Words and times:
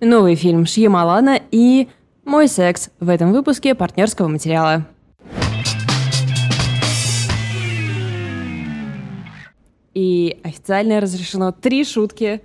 новый 0.00 0.34
фильм 0.36 0.66
Шьямалана 0.66 1.40
и 1.50 1.88
«Мой 2.24 2.48
секс» 2.48 2.90
в 3.00 3.08
этом 3.08 3.32
выпуске 3.32 3.74
партнерского 3.74 4.28
материала. 4.28 4.86
И 9.94 10.38
официально 10.44 11.00
разрешено 11.00 11.50
три 11.50 11.84
шутки 11.84 12.42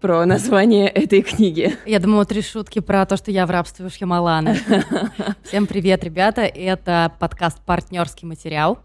про 0.00 0.24
название 0.26 0.88
этой 0.88 1.22
книги. 1.22 1.76
Я 1.86 1.98
думала, 1.98 2.24
три 2.24 2.42
шутки 2.42 2.78
про 2.80 3.04
то, 3.06 3.16
что 3.16 3.30
я 3.30 3.46
в 3.46 3.50
рабстве 3.50 3.86
у 3.86 3.90
Шьямалана. 3.90 4.54
Всем 5.42 5.66
привет, 5.66 6.04
ребята. 6.04 6.42
Это 6.42 7.12
подкаст 7.18 7.60
«Партнерский 7.64 8.26
материал». 8.26 8.78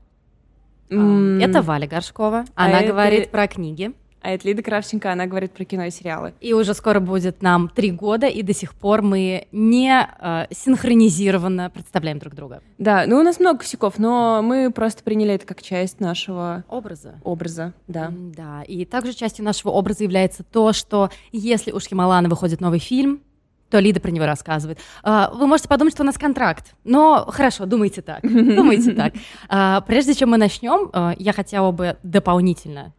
Это 0.89 1.61
Валя 1.61 1.87
Горшкова. 1.87 2.45
А 2.55 2.65
Она 2.65 2.81
говорит 2.81 3.29
про 3.29 3.47
книги. 3.47 3.91
А 4.21 4.31
это 4.31 4.47
Лида 4.47 4.61
Кравченко, 4.61 5.11
она 5.11 5.25
говорит 5.27 5.51
про 5.51 5.63
кино 5.65 5.85
и 5.85 5.91
сериалы. 5.91 6.33
И 6.41 6.53
уже 6.53 6.73
скоро 6.73 6.99
будет 6.99 7.41
нам 7.41 7.69
три 7.69 7.91
года, 7.91 8.27
и 8.27 8.41
до 8.41 8.53
сих 8.53 8.73
пор 8.73 9.01
мы 9.01 9.47
не 9.51 10.07
э, 10.19 10.45
синхронизированно 10.51 11.69
представляем 11.69 12.19
друг 12.19 12.35
друга. 12.35 12.61
Да, 12.77 13.05
ну 13.07 13.19
у 13.19 13.23
нас 13.23 13.39
много 13.39 13.59
косяков, 13.59 13.97
но 13.97 14.41
мы 14.41 14.71
просто 14.71 15.03
приняли 15.03 15.33
это 15.35 15.45
как 15.45 15.61
часть 15.61 15.99
нашего 15.99 16.63
образа. 16.67 17.15
Образа, 17.23 17.73
да. 17.87 18.11
Да, 18.11 18.63
и 18.63 18.85
также 18.85 19.13
частью 19.13 19.45
нашего 19.45 19.71
образа 19.71 20.03
является 20.03 20.43
то, 20.43 20.73
что 20.73 21.09
если 21.31 21.71
у 21.71 21.79
Шхималана 21.79 22.27
выходит 22.27 22.59
новый 22.59 22.79
фильм, 22.79 23.21
то 23.69 23.79
Лида 23.79 23.99
про 23.99 24.11
него 24.11 24.25
рассказывает. 24.25 24.79
А, 25.03 25.31
вы 25.33 25.47
можете 25.47 25.69
подумать, 25.69 25.93
что 25.93 26.03
у 26.03 26.05
нас 26.05 26.17
контракт, 26.17 26.73
но 26.83 27.25
хорошо, 27.29 27.65
думайте 27.65 28.01
так, 28.01 28.21
думайте 28.23 28.93
так. 28.93 29.13
А, 29.47 29.81
прежде 29.81 30.13
чем 30.15 30.29
мы 30.29 30.37
начнем, 30.37 30.89
э, 30.91 31.13
я 31.19 31.33
хотела 31.33 31.71
бы 31.71 31.97
дополнительно 32.03 32.93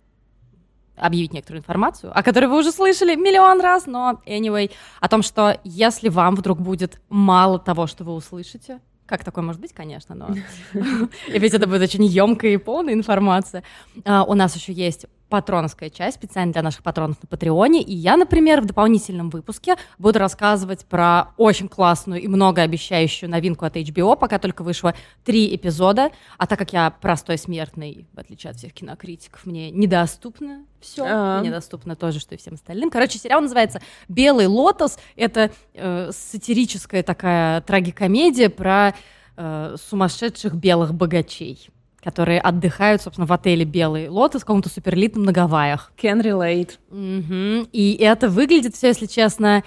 объявить 1.01 1.33
некоторую 1.33 1.61
информацию, 1.61 2.17
о 2.17 2.23
которой 2.23 2.47
вы 2.47 2.59
уже 2.59 2.73
слышали 2.73 3.15
миллион 3.15 3.61
раз, 3.61 3.87
но 3.87 4.21
anyway, 4.27 4.71
о 5.01 5.09
том, 5.09 5.23
что 5.23 5.59
если 5.65 6.09
вам 6.09 6.37
вдруг 6.37 6.61
будет 6.61 7.01
мало 7.09 7.59
того, 7.59 7.87
что 7.87 8.05
вы 8.05 8.15
услышите, 8.15 8.81
как 9.07 9.25
такое 9.25 9.42
может 9.42 9.61
быть, 9.61 9.73
конечно, 9.73 10.15
но 10.15 10.29
ведь 11.29 11.55
это 11.55 11.67
будет 11.67 11.83
очень 11.83 12.05
емкая 12.05 12.53
и 12.53 12.57
полная 12.57 12.95
информация. 12.95 13.65
А, 14.05 14.25
у 14.25 14.34
нас 14.34 14.55
еще 14.55 14.73
есть 14.73 15.07
патроновская 15.31 15.89
часть 15.89 16.17
специально 16.17 16.53
для 16.53 16.62
наших 16.62 16.83
патронов 16.83 17.17
на 17.23 17.28
Патреоне. 17.28 17.83
И 17.83 17.95
я, 17.95 18.17
например, 18.17 18.61
в 18.61 18.67
дополнительном 18.67 19.31
выпуске 19.31 19.77
буду 19.98 20.19
рассказывать 20.19 20.84
про 20.84 21.28
очень 21.39 21.69
классную 21.69 22.20
и 22.20 22.28
многообещающую 22.28 23.31
новинку 23.31 23.64
от 23.64 23.77
HBO, 23.77 24.19
пока 24.19 24.39
только 24.39 24.62
вышло 24.62 24.95
три 25.25 25.55
эпизода. 25.55 26.11
А 26.36 26.47
так 26.47 26.58
как 26.58 26.73
я 26.75 26.91
простой 26.91 27.39
смертный, 27.39 28.06
в 28.12 28.19
отличие 28.19 28.51
от 28.51 28.58
всех 28.58 28.75
кинокритиков, 28.75 29.47
мне 29.47 29.70
недоступно 29.70 30.64
все. 30.81 31.05
А-а-а. 31.05 31.41
Мне 31.41 31.51
доступно 31.51 31.95
тоже, 31.95 32.20
что 32.20 32.34
и 32.34 32.39
всем 32.39 32.55
остальным. 32.55 32.91
Короче, 32.91 33.19
сериал 33.19 33.41
называется 33.41 33.81
«Белый 34.08 34.47
лотос». 34.47 34.98
Это 35.14 35.53
э, 35.75 36.11
сатирическая 36.12 37.03
такая 37.03 37.61
трагикомедия 37.61 38.51
про 38.51 38.95
э, 39.36 39.77
сумасшедших 39.78 40.55
белых 40.55 40.92
богачей 40.92 41.70
которые 42.03 42.41
отдыхают, 42.41 43.03
собственно, 43.03 43.27
в 43.27 43.33
отеле 43.33 43.65
«Белый 43.65 44.09
лотос» 44.09 44.43
в 44.43 44.45
каком-то 44.45 44.69
суперлитном 44.69 45.25
на 45.25 45.33
Гавайях. 45.33 45.93
Can 46.01 46.23
relate. 46.23 46.79
Угу. 46.91 47.69
И 47.73 47.97
это 48.01 48.29
выглядит 48.29 48.75
все, 48.75 48.89
если 48.89 49.07
честно, 49.07 49.62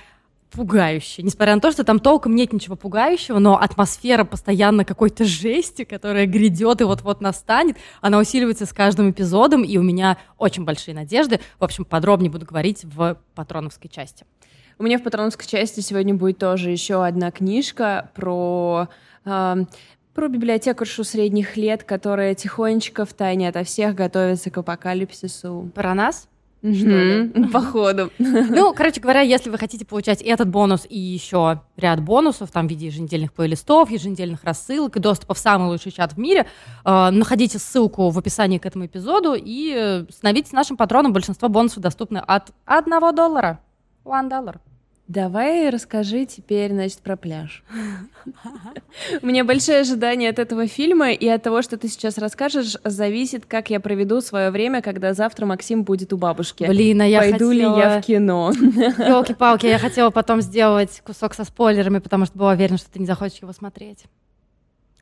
пугающе. 0.53 1.23
Несмотря 1.23 1.55
на 1.55 1.61
то, 1.61 1.71
что 1.71 1.83
там 1.83 1.99
толком 1.99 2.35
нет 2.35 2.53
ничего 2.53 2.75
пугающего, 2.75 3.39
но 3.39 3.59
атмосфера 3.59 4.23
постоянно 4.23 4.85
какой-то 4.85 5.25
жести, 5.25 5.83
которая 5.83 6.25
грядет 6.25 6.81
и 6.81 6.83
вот-вот 6.83 7.21
настанет, 7.21 7.77
она 8.01 8.19
усиливается 8.19 8.65
с 8.65 8.73
каждым 8.73 9.11
эпизодом, 9.11 9.63
и 9.63 9.77
у 9.77 9.83
меня 9.83 10.17
очень 10.37 10.63
большие 10.63 10.95
надежды. 10.95 11.39
В 11.59 11.63
общем, 11.63 11.85
подробнее 11.85 12.31
буду 12.31 12.45
говорить 12.45 12.83
в 12.83 13.17
патроновской 13.35 13.89
части. 13.89 14.25
У 14.79 14.83
меня 14.83 14.97
в 14.97 15.03
патроновской 15.03 15.45
части 15.45 15.81
сегодня 15.81 16.13
будет 16.15 16.39
тоже 16.39 16.71
еще 16.71 17.05
одна 17.05 17.31
книжка 17.31 18.11
про 18.15 18.89
э, 19.23 19.55
про 20.13 20.27
библиотекаршу 20.27 21.03
средних 21.03 21.57
лет, 21.57 21.83
которая 21.83 22.35
тихонечко 22.35 23.05
в 23.05 23.13
тайне 23.13 23.49
ото 23.49 23.63
всех 23.63 23.95
готовится 23.95 24.51
к 24.51 24.57
апокалипсису. 24.57 25.71
Про 25.73 25.93
нас? 25.93 26.27
Mm-hmm. 26.61 27.49
Походу. 27.51 28.09
Ну, 28.19 28.73
короче 28.73 29.01
говоря, 29.01 29.19
если 29.19 29.49
вы 29.49 29.57
хотите 29.57 29.85
получать 29.85 30.21
этот 30.21 30.47
бонус 30.47 30.85
и 30.89 30.97
еще 30.97 31.61
ряд 31.75 32.01
бонусов, 32.01 32.51
там 32.51 32.67
в 32.67 32.69
виде 32.69 32.85
еженедельных 32.85 33.33
плейлистов, 33.33 33.89
еженедельных 33.89 34.43
рассылок 34.43 34.95
и 34.95 34.99
доступа 34.99 35.33
в 35.33 35.39
самый 35.39 35.67
лучший 35.67 35.91
чат 35.91 36.13
в 36.13 36.17
мире, 36.17 36.47
э, 36.85 37.09
находите 37.09 37.59
ссылку 37.59 38.09
в 38.09 38.17
описании 38.17 38.59
к 38.59 38.65
этому 38.65 38.85
эпизоду 38.85 39.35
и 39.35 40.05
становитесь 40.09 40.53
нашим 40.53 40.77
патроном. 40.77 41.11
Большинство 41.11 41.49
бонусов 41.49 41.79
доступны 41.79 42.19
от 42.19 42.51
одного 42.65 43.11
доллара. 43.11 43.59
One 44.05 44.29
dollar. 44.29 44.57
Давай 45.07 45.69
расскажи 45.69 46.25
теперь, 46.25 46.71
значит, 46.71 46.99
про 46.99 47.17
пляж. 47.17 47.63
У 49.21 49.25
меня 49.25 49.43
большое 49.43 49.81
ожидание 49.81 50.29
от 50.29 50.39
этого 50.39 50.65
фильма, 50.65 51.11
и 51.11 51.27
от 51.27 51.43
того, 51.43 51.61
что 51.61 51.77
ты 51.77 51.89
сейчас 51.89 52.17
расскажешь, 52.17 52.77
зависит, 52.85 53.45
как 53.45 53.69
я 53.69 53.81
проведу 53.81 54.21
свое 54.21 54.49
время, 54.49 54.81
когда 54.81 55.13
завтра 55.13 55.45
Максим 55.45 55.83
будет 55.83 56.13
у 56.13 56.17
бабушки. 56.17 56.63
Блин, 56.63 57.01
а 57.01 57.05
я 57.05 57.19
Пойду 57.19 57.51
ли 57.51 57.59
я 57.59 58.01
в 58.01 58.05
кино? 58.05 58.53
Елки-палки, 58.57 59.65
я 59.65 59.77
хотела 59.77 60.09
потом 60.09 60.41
сделать 60.41 61.01
кусок 61.05 61.33
со 61.33 61.43
спойлерами, 61.43 61.99
потому 61.99 62.25
что 62.25 62.37
была 62.37 62.51
уверена, 62.51 62.77
что 62.77 62.89
ты 62.89 62.99
не 62.99 63.05
захочешь 63.05 63.41
его 63.41 63.51
смотреть. 63.51 64.05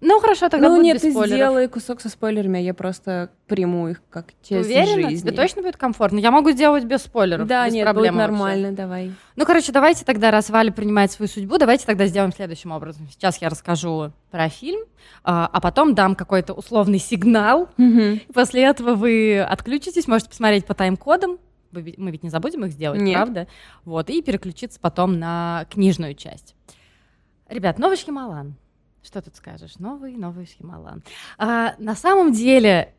Ну 0.01 0.19
хорошо, 0.19 0.49
тогда 0.49 0.67
ну, 0.67 0.75
будет 0.75 0.85
нет, 0.85 0.95
без 0.95 1.01
ты 1.01 1.11
спойлеров. 1.11 1.37
сделай 1.37 1.67
кусок 1.67 2.01
со 2.01 2.09
спойлерами, 2.09 2.57
я 2.57 2.73
просто 2.73 3.29
приму 3.47 3.87
их 3.87 4.01
как 4.09 4.33
часть 4.41 4.67
уверена? 4.67 5.09
жизни. 5.09 5.27
Тебе 5.29 5.37
точно 5.37 5.61
будет 5.61 5.77
комфортно? 5.77 6.17
Я 6.17 6.31
могу 6.31 6.49
сделать 6.51 6.85
без 6.85 7.03
спойлеров. 7.03 7.47
Да, 7.47 7.67
без 7.67 7.73
нет, 7.75 7.85
проблем 7.85 8.15
будет 8.15 8.21
вообще. 8.21 8.31
нормально, 8.31 8.71
давай. 8.71 9.11
Ну, 9.35 9.45
короче, 9.45 9.71
давайте 9.71 10.03
тогда, 10.03 10.31
раз 10.31 10.49
Валя 10.49 10.71
принимает 10.71 11.11
свою 11.11 11.29
судьбу, 11.29 11.59
давайте 11.59 11.85
тогда 11.85 12.07
сделаем 12.07 12.33
следующим 12.33 12.71
образом. 12.71 13.07
Сейчас 13.11 13.39
я 13.41 13.49
расскажу 13.49 14.11
про 14.31 14.49
фильм, 14.49 14.81
а, 15.23 15.47
а 15.51 15.61
потом 15.61 15.93
дам 15.93 16.15
какой-то 16.15 16.53
условный 16.53 16.99
сигнал. 16.99 17.69
Мгм. 17.77 18.21
После 18.33 18.63
этого 18.63 18.95
вы 18.95 19.39
отключитесь, 19.39 20.07
можете 20.07 20.29
посмотреть 20.29 20.65
по 20.65 20.73
тайм-кодам. 20.73 21.37
Мы 21.71 22.11
ведь 22.11 22.23
не 22.23 22.29
забудем 22.29 22.65
их 22.65 22.71
сделать, 22.71 22.99
Нет. 22.99 23.15
правда? 23.15 23.47
Вот, 23.85 24.09
и 24.09 24.21
переключиться 24.23 24.79
потом 24.79 25.19
на 25.19 25.65
книжную 25.69 26.15
часть. 26.15 26.55
Ребят, 27.47 27.79
новый 27.79 27.97
Шхималан. 27.97 28.55
Что 29.03 29.21
тут 29.21 29.35
скажешь? 29.35 29.77
Новый, 29.79 30.15
новый 30.15 30.45
Шхималан. 30.45 31.03
А, 31.37 31.73
на 31.79 31.95
самом 31.95 32.33
деле, 32.33 32.93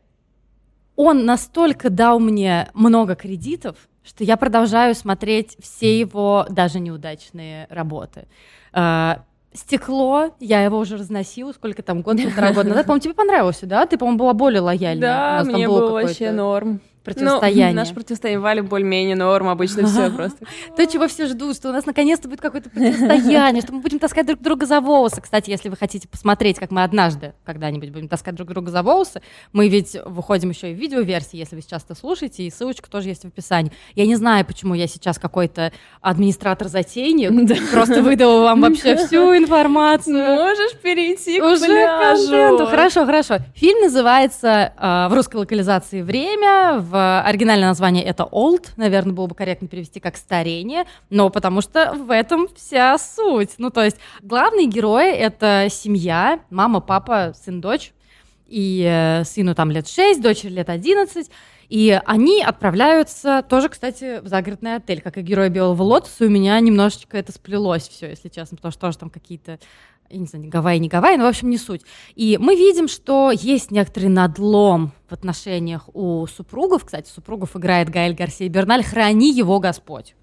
он 0.95 1.25
настолько 1.25 1.89
дал 1.89 2.19
мне 2.19 2.69
много 2.73 3.15
кредитов, 3.15 3.77
что 4.03 4.23
я 4.23 4.35
продолжаю 4.37 4.95
смотреть 4.95 5.55
все 5.61 5.97
его 5.97 6.45
даже 6.49 6.79
неудачные 6.79 7.67
работы. 7.69 8.27
А, 8.73 9.23
Стекло, 9.53 10.35
я 10.39 10.63
его 10.63 10.79
уже 10.79 10.97
разносила, 10.97 11.51
сколько 11.53 11.83
там, 11.83 12.01
год, 12.01 12.17
полтора 12.21 12.53
года 12.53 12.69
назад. 12.69 12.85
По-моему, 12.87 13.01
тебе 13.01 13.13
понравилось, 13.13 13.59
да? 13.61 13.85
Ты, 13.85 13.97
по-моему, 13.97 14.19
была 14.19 14.33
более 14.33 14.61
лояльная. 14.61 15.41
У 15.41 15.45
Да, 15.45 15.51
мне 15.51 15.67
было 15.67 15.91
вообще 15.91 16.31
норм. 16.31 16.81
Противостояние. 17.03 17.69
Ну, 17.69 17.75
наше 17.75 17.93
противостояние 17.93 18.39
Вали 18.39 18.61
более-менее 18.61 19.15
норм, 19.15 19.49
обычно 19.49 19.85
все 19.87 20.09
просто. 20.09 20.45
То, 20.77 20.85
чего 20.87 21.07
все 21.07 21.27
ждут, 21.27 21.57
что 21.57 21.69
у 21.69 21.71
нас 21.73 21.85
наконец-то 21.85 22.29
будет 22.29 22.39
какое-то 22.39 22.69
противостояние, 22.69 23.61
что 23.61 23.73
мы 23.73 23.81
будем 23.81 23.99
таскать 23.99 24.25
друг 24.25 24.41
друга 24.41 24.65
за 24.65 24.79
волосы. 24.79 25.21
Кстати, 25.21 25.49
если 25.49 25.67
вы 25.67 25.75
хотите 25.75 26.07
посмотреть, 26.07 26.59
как 26.59 26.71
мы 26.71 26.83
однажды 26.83 27.33
когда-нибудь 27.43 27.89
будем 27.89 28.07
таскать 28.07 28.35
друг 28.35 28.49
друга 28.49 28.71
за 28.71 28.83
волосы, 28.83 29.21
мы 29.51 29.67
ведь 29.67 29.97
выходим 30.05 30.49
еще 30.49 30.71
и 30.71 30.73
в 30.73 30.77
видеоверсии, 30.77 31.37
если 31.37 31.55
вы 31.55 31.61
сейчас 31.61 31.83
это 31.83 31.95
слушаете, 31.95 32.43
и 32.43 32.49
ссылочка 32.49 32.89
тоже 32.89 33.09
есть 33.09 33.23
в 33.23 33.27
описании. 33.27 33.73
Я 33.95 34.05
не 34.05 34.15
знаю, 34.15 34.45
почему 34.45 34.73
я 34.73 34.87
сейчас 34.87 35.19
какой-то 35.19 35.73
администратор-затейник, 36.01 37.71
просто 37.71 38.01
выдала 38.01 38.43
вам 38.43 38.61
вообще 38.61 38.95
всю 38.95 39.35
информацию. 39.35 40.35
Можешь 40.35 40.77
перейти 40.77 41.39
к 41.39 41.43
Уже 41.43 41.65
пляжу. 41.65 42.65
Хорошо, 42.67 43.05
хорошо. 43.05 43.39
Фильм 43.55 43.81
называется 43.81 44.73
э, 44.77 45.07
в 45.09 45.13
русской 45.13 45.35
локализации 45.37 46.01
«Время». 46.01 46.79
В 46.79 46.92
оригинальное 46.97 47.69
название 47.69 48.03
это 48.03 48.23
«Old». 48.23 48.69
Наверное, 48.77 49.13
было 49.13 49.27
бы 49.27 49.35
корректно 49.35 49.67
перевести 49.67 49.99
как 49.99 50.17
«Старение». 50.17 50.85
Но 51.09 51.29
потому 51.29 51.61
что 51.61 51.93
в 51.93 52.11
этом 52.11 52.47
вся 52.55 52.97
суть. 52.97 53.55
Ну, 53.57 53.69
то 53.69 53.83
есть 53.83 53.97
главные 54.21 54.67
герои— 54.67 55.11
это 55.13 55.67
семья, 55.69 56.39
мама, 56.49 56.79
папа, 56.79 57.33
сын, 57.35 57.61
дочь. 57.61 57.93
И 58.47 58.85
э, 58.87 59.23
сыну 59.23 59.55
там 59.55 59.71
лет 59.71 59.87
6, 59.87 60.21
дочери 60.21 60.51
лет 60.51 60.69
11. 60.69 61.29
И 61.69 61.99
они 62.05 62.43
отправляются 62.43 63.43
тоже, 63.49 63.69
кстати, 63.69 64.19
в 64.19 64.27
загородный 64.27 64.75
отель, 64.75 65.01
как 65.01 65.17
и 65.17 65.21
герои 65.21 65.49
Белого 65.49 65.81
Лотоса. 65.81 66.25
У 66.25 66.29
меня 66.29 66.59
немножечко 66.59 67.17
это 67.17 67.31
сплелось 67.31 67.87
все, 67.87 68.09
если 68.09 68.29
честно, 68.29 68.57
потому 68.57 68.71
что 68.71 68.81
тоже 68.81 68.99
там 68.99 69.09
какие-то 69.09 69.57
я 70.09 70.19
не 70.19 70.25
знаю, 70.25 70.43
не 70.45 70.49
Гавайи, 70.49 70.79
не 70.79 70.89
Гавайи, 70.89 71.17
но, 71.17 71.25
в 71.25 71.27
общем, 71.27 71.49
не 71.49 71.57
суть. 71.57 71.81
И 72.15 72.37
мы 72.39 72.55
видим, 72.55 72.87
что 72.87 73.31
есть 73.31 73.71
некоторый 73.71 74.09
надлом 74.09 74.91
в 75.07 75.13
отношениях 75.13 75.89
у 75.93 76.25
супругов. 76.27 76.85
Кстати, 76.85 77.09
супругов 77.09 77.55
играет 77.55 77.89
Гаэль 77.89 78.15
Гарсия 78.15 78.49
Берналь. 78.49 78.83
Храни 78.83 79.31
его 79.31 79.59
Господь. 79.59 80.15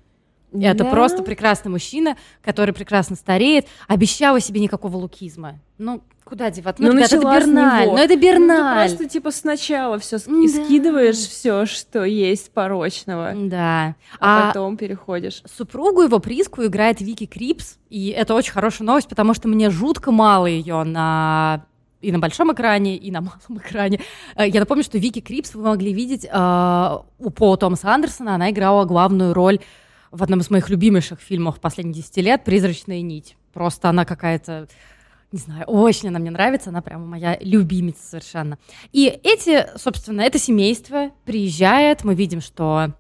Это 0.53 0.85
Да? 0.85 0.91
просто 0.91 1.23
прекрасный 1.23 1.71
мужчина, 1.71 2.17
который 2.43 2.75
прекрасно 2.75 3.17
стареет, 3.17 3.67
обещал 3.89 4.39
себе 4.41 4.61
никакого 4.61 4.97
лукизма. 4.97 5.59
Ну, 5.79 6.03
куда 6.25 6.51
деваться? 6.51 6.83
Ну, 6.83 6.93
Ну, 6.93 7.01
это 7.01 7.19
Берналь. 7.19 7.87
Ну, 7.89 7.97
это 7.97 8.15
Ну, 8.15 8.21
Берналь. 8.21 8.89
ты 8.91 8.97
просто 8.97 9.09
типа 9.13 9.31
сначала 9.31 9.99
все 9.99 10.19
Да. 10.19 10.49
скидываешь 10.65 11.17
все, 11.17 11.67
что 11.67 12.05
есть 12.05 12.51
порочного, 12.53 13.33
Да. 13.35 13.95
а, 14.19 14.43
А, 14.43 14.47
потом 14.49 14.77
переходишь. 14.77 15.43
супругу 15.57 16.03
его 16.03 16.19
Приску 16.19 16.65
играет 16.65 17.01
Вики 17.01 17.27
Крипс, 17.27 17.79
и 17.89 18.09
это 18.09 18.35
очень 18.35 18.53
хорошая 18.53 18.87
новость, 18.87 19.09
потому 19.09 19.35
что 19.35 19.49
мне 19.49 19.71
жутко 19.71 20.11
мало 20.13 20.47
ее 20.47 20.83
на 20.85 21.65
и 22.03 22.13
на 22.13 22.19
большом 22.19 22.51
экране, 22.51 22.97
и 22.97 23.11
на 23.11 23.21
малом 23.21 23.59
экране. 23.59 24.01
Э, 24.35 24.49
Я 24.49 24.61
напомню, 24.61 24.83
что 24.83 24.97
Вики 24.97 25.21
Крипс 25.21 25.55
вы 25.55 25.63
могли 25.65 25.93
видеть 25.93 26.25
э, 26.25 26.97
у 27.19 27.29
Пола 27.31 27.59
Томаса 27.59 27.93
Андерсона. 27.93 28.37
Она 28.37 28.51
играла 28.51 28.87
главную 28.87 29.35
роль 29.35 29.59
в 30.11 30.23
одном 30.23 30.41
из 30.41 30.51
моих 30.51 30.69
любимейших 30.69 31.21
фильмов 31.21 31.61
последних 31.61 31.97
10 31.97 32.17
лет 32.19 32.45
«Призрачная 32.45 33.01
нить». 33.01 33.37
Просто 33.53 33.89
она 33.89 34.05
какая-то 34.05 34.69
не 35.33 35.39
знаю, 35.39 35.65
очень 35.67 36.09
она 36.09 36.19
мне 36.19 36.31
нравится, 36.31 36.71
она 36.71 36.83
прямо 36.83 37.07
моя 37.07 37.39
любимица 37.41 38.03
совершенно. 38.03 38.59
И 38.91 39.07
эти, 39.07 39.67
собственно, 39.79 40.23
это 40.23 40.41
семейство 40.41 41.11
приезжает, 41.25 42.03
мы 42.03 42.17
видим, 42.17 42.41
что 42.41 42.95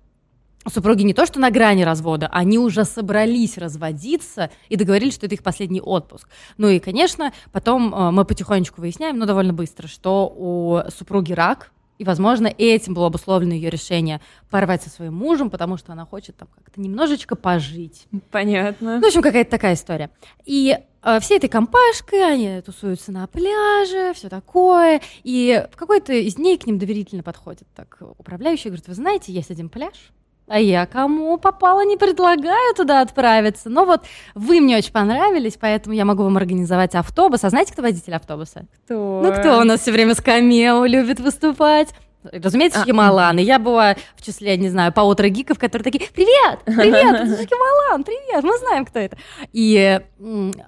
супруги 0.68 1.02
не 1.02 1.14
то 1.14 1.26
что 1.26 1.40
на 1.40 1.50
грани 1.50 1.82
развода, 1.82 2.28
они 2.28 2.58
уже 2.58 2.84
собрались 2.84 3.58
разводиться 3.58 4.50
и 4.68 4.76
договорились, 4.76 5.14
что 5.14 5.26
это 5.26 5.34
их 5.34 5.42
последний 5.42 5.80
отпуск. 5.80 6.28
Ну 6.56 6.68
и, 6.68 6.78
конечно, 6.78 7.32
потом 7.50 7.92
э, 7.92 8.10
мы 8.12 8.24
потихонечку 8.24 8.80
выясняем, 8.80 9.18
но 9.18 9.26
довольно 9.26 9.52
быстро, 9.52 9.88
что 9.88 10.32
у 10.32 10.80
супруги 10.90 11.32
рак, 11.32 11.72
и, 12.00 12.04
возможно, 12.04 12.46
этим 12.46 12.94
было 12.94 13.08
обусловлено 13.08 13.52
ее 13.52 13.68
решение 13.68 14.22
порвать 14.48 14.82
со 14.82 14.88
своим 14.88 15.12
мужем, 15.12 15.50
потому 15.50 15.76
что 15.76 15.92
она 15.92 16.06
хочет 16.06 16.34
там 16.34 16.48
как-то 16.48 16.80
немножечко 16.80 17.36
пожить. 17.36 18.06
Понятно. 18.30 18.94
Ну, 18.94 19.02
в 19.02 19.06
общем, 19.06 19.20
какая-то 19.20 19.50
такая 19.50 19.74
история. 19.74 20.08
И 20.46 20.78
э, 21.02 21.20
всей 21.20 21.36
этой 21.36 21.50
компашкой 21.50 22.26
они 22.26 22.62
тусуются 22.62 23.12
на 23.12 23.26
пляже, 23.26 24.14
все 24.14 24.30
такое. 24.30 25.02
И 25.24 25.62
в 25.70 25.76
какой-то 25.76 26.14
из 26.14 26.36
дней 26.36 26.56
к 26.56 26.66
ним 26.66 26.78
доверительно 26.78 27.22
подходит 27.22 27.68
так 27.76 27.98
управляющий 28.16 28.70
говорит, 28.70 28.88
вы 28.88 28.94
знаете, 28.94 29.34
есть 29.34 29.50
один 29.50 29.68
пляж, 29.68 30.10
а 30.50 30.58
я 30.58 30.84
кому 30.84 31.38
попало 31.38 31.84
не 31.84 31.96
предлагаю 31.96 32.74
туда 32.74 33.02
отправиться. 33.02 33.70
Но 33.70 33.84
вот 33.84 34.02
вы 34.34 34.60
мне 34.60 34.76
очень 34.76 34.92
понравились, 34.92 35.56
поэтому 35.58 35.94
я 35.94 36.04
могу 36.04 36.24
вам 36.24 36.36
организовать 36.36 36.96
автобус. 36.96 37.44
А 37.44 37.50
знаете, 37.50 37.72
кто 37.72 37.82
водитель 37.82 38.14
автобуса? 38.14 38.64
Кто? 38.84 39.22
Ну, 39.22 39.32
кто 39.32 39.60
у 39.60 39.64
нас 39.64 39.82
все 39.82 39.92
время 39.92 40.14
с 40.16 40.20
камео 40.20 40.84
любит 40.86 41.20
выступать? 41.20 41.94
Разумеется, 42.24 42.82
А, 42.82 42.84
Шьямалан. 42.84 43.38
И 43.38 43.42
я 43.42 43.58
была 43.58 43.96
в 44.16 44.22
числе, 44.22 44.56
не 44.56 44.68
знаю, 44.68 44.92
полутора 44.92 45.28
гиков, 45.28 45.58
которые 45.58 45.84
такие, 45.84 46.08
привет, 46.14 46.60
привет, 46.64 47.14
это 47.14 47.48
Шьямалан, 47.48 48.04
привет, 48.04 48.44
мы 48.44 48.58
знаем, 48.58 48.84
кто 48.84 48.98
это. 48.98 49.16
И 49.52 50.00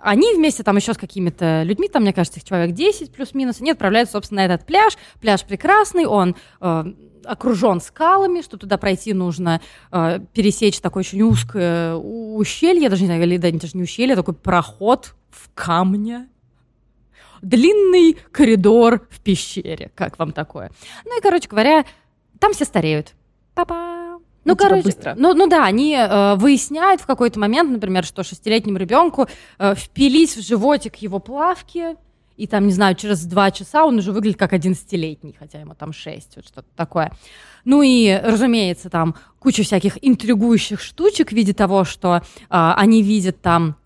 они 0.01 0.35
вместе 0.35 0.63
там 0.63 0.77
еще 0.77 0.95
с 0.95 0.99
какими-то 0.99 1.63
людьми, 1.63 1.89
там, 1.89 2.03
мне 2.03 2.13
кажется, 2.13 2.41
их 2.41 2.45
человек 2.45 2.75
10 2.75 3.13
плюс-минус, 3.13 3.61
они 3.61 3.71
отправляются, 3.73 4.13
собственно, 4.13 4.43
на 4.43 4.47
этот 4.47 4.67
пляж. 4.67 4.97
Пляж 5.21 5.45
прекрасный, 5.45 6.07
он 6.07 6.37
э, 6.61 6.85
окружен 7.25 7.81
скалами, 7.81 8.41
что 8.41 8.57
туда 8.57 8.79
пройти 8.79 9.13
нужно 9.13 9.61
э, 9.91 10.21
пересечь 10.33 10.81
такое 10.81 11.03
очень 11.03 11.23
узкое 11.23 11.95
ущелье, 11.95 12.89
даже 12.89 13.03
не 13.03 13.09
знаю, 13.09 13.23
или 13.23 13.37
да, 13.37 13.51
даже 13.51 13.77
не 13.77 13.83
ущелье, 13.83 14.15
а 14.15 14.17
такой 14.17 14.35
проход 14.35 15.15
в 15.31 15.51
камне 15.55 16.29
длинный 17.43 18.17
коридор 18.31 19.07
в 19.11 19.21
пещере. 19.21 19.91
Как 19.95 20.19
вам 20.19 20.33
такое? 20.33 20.71
Ну 21.05 21.19
и, 21.19 21.21
короче 21.21 21.49
говоря, 21.49 21.85
там 22.39 22.55
все 22.55 22.65
стареют. 22.65 23.13
Папа. 23.55 23.75
Ну, 23.75 24.21
Ну, 24.45 24.55
типа, 24.55 24.65
короче, 24.65 24.83
быстро. 24.85 25.15
ну, 25.17 25.35
ну 25.35 25.47
да, 25.47 25.65
они 25.65 25.95
э, 25.95 26.35
выясняют 26.37 27.01
в 27.01 27.07
какой-то 27.07 27.39
момент, 27.39 27.71
например, 27.71 28.05
что 28.05 28.25
шестилетнему 28.25 28.79
ребенку 28.79 29.29
э, 29.59 29.75
впились 29.77 30.37
в 30.37 30.43
животик 30.43 30.97
его 30.97 31.21
плавки, 31.21 31.97
и 32.37 32.47
там, 32.49 32.67
не 32.67 32.73
знаю, 32.73 32.97
через 32.97 33.25
два 33.25 33.51
часа 33.53 33.85
он 33.85 33.99
уже 33.99 34.11
выглядит 34.11 34.39
как 34.39 34.53
одиннадцатилетний, 34.53 35.37
хотя 35.39 35.61
ему 35.61 35.75
там 35.75 35.93
шесть, 35.93 36.35
вот 36.35 36.47
что-то 36.47 36.67
такое. 36.75 37.13
Ну 37.65 37.83
и, 37.83 38.11
разумеется, 38.21 38.91
там 38.91 39.15
куча 39.39 39.63
всяких 39.63 39.97
интригующих 40.03 40.81
штучек 40.81 41.29
в 41.29 41.33
виде 41.33 41.53
того, 41.53 41.85
что 41.85 42.17
э, 42.17 42.21
они 42.49 43.03
видят 43.03 43.41
там 43.43 43.77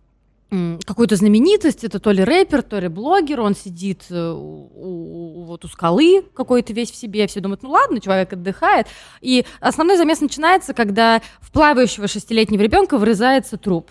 какую-то 0.87 1.17
знаменитость, 1.17 1.83
это 1.85 1.99
то 1.99 2.13
ли 2.13 2.23
рэпер, 2.23 2.63
то 2.63 2.79
ли 2.79 2.89
блогер, 2.89 3.41
он 3.41 3.55
сидит 3.57 4.05
э, 4.11 4.31
у, 4.31 4.71
у- 4.75 5.45
вот 5.45 5.65
у 5.65 5.69
скалы 5.69 6.23
какой-то 6.35 6.73
весь 6.73 6.91
в 6.91 6.97
себе, 6.97 7.27
все 7.27 7.41
думают, 7.41 7.63
ну 7.63 7.71
ладно, 7.71 8.01
человек 8.01 8.33
отдыхает. 8.33 8.87
И 9.21 9.45
основной 9.61 9.97
замес 9.97 10.21
начинается, 10.21 10.73
когда 10.73 11.21
в 11.41 11.51
плавающего 11.51 12.07
шестилетнего 12.07 12.63
ребенка 12.63 12.97
вырезается 12.99 13.57
труп 13.57 13.91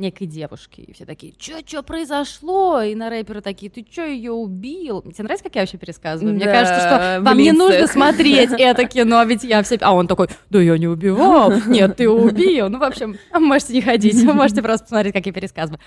некой 0.00 0.26
девушки. 0.26 0.80
И 0.80 0.92
все 0.92 1.04
такие, 1.04 1.34
что, 1.38 1.60
что 1.64 1.82
произошло? 1.82 2.80
И 2.82 2.94
на 2.94 3.10
рэпера 3.10 3.40
такие, 3.40 3.70
ты 3.70 3.86
что, 3.88 4.04
ее 4.04 4.32
убил? 4.32 5.02
Тебе 5.02 5.24
нравится, 5.24 5.44
как 5.44 5.54
я 5.54 5.62
вообще 5.62 5.78
пересказываю? 5.78 6.34
Мне 6.34 6.46
Да, 6.46 6.52
кажется, 6.52 6.80
что 6.80 7.20
вам 7.22 7.38
не 7.38 7.52
нужно 7.52 7.86
смотреть 7.86 8.50
это 8.58 8.84
кино, 8.86 9.22
ведь 9.24 9.44
я 9.44 9.62
все... 9.62 9.76
А 9.80 9.92
он 9.92 10.08
такой, 10.08 10.28
да 10.48 10.60
я 10.60 10.76
не 10.78 10.88
убивал, 10.88 11.52
нет, 11.66 11.96
ты 11.96 12.08
убил. 12.08 12.68
Ну, 12.68 12.78
в 12.78 12.82
общем, 12.82 13.16
можете 13.32 13.74
не 13.74 13.82
ходить, 13.82 14.22
вы 14.24 14.32
можете 14.34 14.62
просто 14.62 14.86
посмотреть, 14.86 15.14
как 15.14 15.26
я 15.26 15.32
пересказываю. 15.32 15.80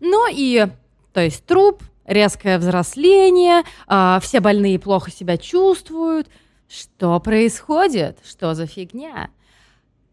Ну 0.00 0.26
и, 0.30 0.66
то 1.12 1.20
есть, 1.20 1.44
труп, 1.44 1.82
резкое 2.06 2.58
взросление, 2.58 3.62
а, 3.86 4.18
все 4.20 4.40
больные 4.40 4.78
плохо 4.78 5.10
себя 5.10 5.36
чувствуют. 5.36 6.28
Что 6.68 7.18
происходит? 7.20 8.18
Что 8.24 8.54
за 8.54 8.66
фигня? 8.66 9.30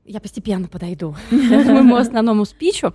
Я 0.06 0.20
постепенно 0.20 0.68
подойду 0.68 1.16
к 1.30 1.34
моему 1.34 1.98
основному 1.98 2.46
спичу. 2.46 2.94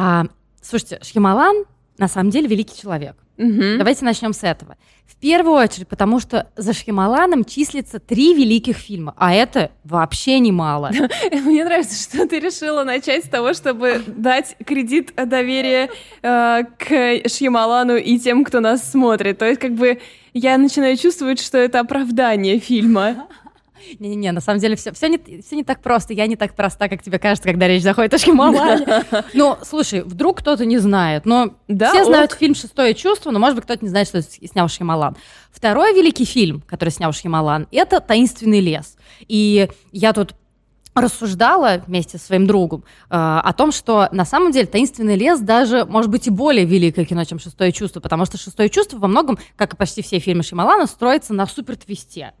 А, 0.00 0.26
слушайте, 0.62 1.00
Шьямалан 1.02 1.64
на 1.98 2.06
самом 2.06 2.30
деле 2.30 2.46
великий 2.46 2.80
человек. 2.80 3.16
Мгм. 3.36 3.78
Давайте 3.78 4.04
начнем 4.04 4.32
с 4.32 4.44
этого. 4.44 4.76
В 5.06 5.16
первую 5.16 5.56
очередь, 5.56 5.88
потому 5.88 6.20
что 6.20 6.46
за 6.56 6.72
Шьямаланом 6.72 7.44
числится 7.44 7.98
три 7.98 8.32
великих 8.32 8.76
фильма, 8.76 9.12
а 9.16 9.34
это 9.34 9.72
вообще 9.82 10.38
немало. 10.38 10.92
Мне 11.32 11.64
нравится, 11.64 12.00
что 12.00 12.28
ты 12.28 12.38
решила 12.38 12.84
начать 12.84 13.24
с 13.24 13.28
того, 13.28 13.54
чтобы 13.54 14.04
дать 14.06 14.56
кредит 14.64 15.12
доверия 15.16 15.90
э, 16.22 16.62
к 16.78 17.28
Шьямалану 17.28 17.96
и 17.96 18.20
тем, 18.20 18.44
кто 18.44 18.60
нас 18.60 18.88
смотрит. 18.88 19.38
То 19.38 19.46
есть, 19.46 19.60
как 19.60 19.74
бы, 19.74 19.98
я 20.32 20.58
начинаю 20.58 20.96
чувствовать, 20.96 21.40
что 21.40 21.58
это 21.58 21.80
оправдание 21.80 22.60
фильма. 22.60 23.26
Не-не-не, 23.98 24.32
на 24.32 24.40
самом 24.40 24.60
деле 24.60 24.76
все, 24.76 24.92
все, 24.92 25.08
не, 25.08 25.18
все 25.42 25.56
не 25.56 25.64
так 25.64 25.80
просто. 25.80 26.12
Я 26.12 26.26
не 26.26 26.36
так 26.36 26.54
проста, 26.54 26.88
как 26.88 27.02
тебе 27.02 27.18
кажется, 27.18 27.48
когда 27.48 27.68
речь 27.68 27.82
заходит 27.82 28.14
о 28.14 28.18
Шьямалане. 28.18 28.86
Ну, 29.34 29.56
слушай, 29.62 30.02
вдруг 30.02 30.38
кто-то 30.38 30.64
не 30.64 30.78
знает, 30.78 31.24
но 31.26 31.54
Да, 31.68 31.90
все 31.92 32.04
знают 32.04 32.32
ок. 32.32 32.38
фильм 32.38 32.54
«Шестое 32.54 32.94
чувство», 32.94 33.30
но, 33.30 33.38
может 33.38 33.56
быть, 33.56 33.64
кто-то 33.64 33.84
не 33.84 33.88
знает, 33.88 34.08
что 34.08 34.22
снял 34.22 34.68
Шьямалан. 34.68 35.16
Второй 35.50 35.94
великий 35.94 36.24
фильм, 36.24 36.62
который 36.66 36.90
снял 36.90 37.12
Шьямалан, 37.12 37.68
это 37.70 38.00
«Таинственный 38.00 38.60
лес». 38.60 38.96
И 39.26 39.68
я 39.92 40.12
тут 40.12 40.34
рассуждала 40.94 41.82
вместе 41.86 42.18
со 42.18 42.26
своим 42.26 42.46
другом 42.46 42.84
э, 43.10 43.14
о 43.16 43.52
том, 43.52 43.72
что 43.72 44.08
на 44.12 44.24
самом 44.24 44.52
деле 44.52 44.66
«Таинственный 44.66 45.16
лес» 45.16 45.40
даже, 45.40 45.84
может 45.84 46.10
быть, 46.10 46.26
и 46.26 46.30
более 46.30 46.64
великое 46.64 47.04
кино, 47.04 47.24
чем 47.24 47.38
«Шестое 47.38 47.72
чувство», 47.72 48.00
потому 48.00 48.24
что 48.24 48.36
«Шестое 48.36 48.68
чувство» 48.68 48.98
во 48.98 49.08
многом, 49.08 49.38
как 49.56 49.74
и 49.74 49.76
почти 49.76 50.02
все 50.02 50.18
фильмы 50.18 50.42
Шьямалана, 50.42 50.86
строится 50.86 51.34
на 51.34 51.46
супертвисте. 51.46 52.32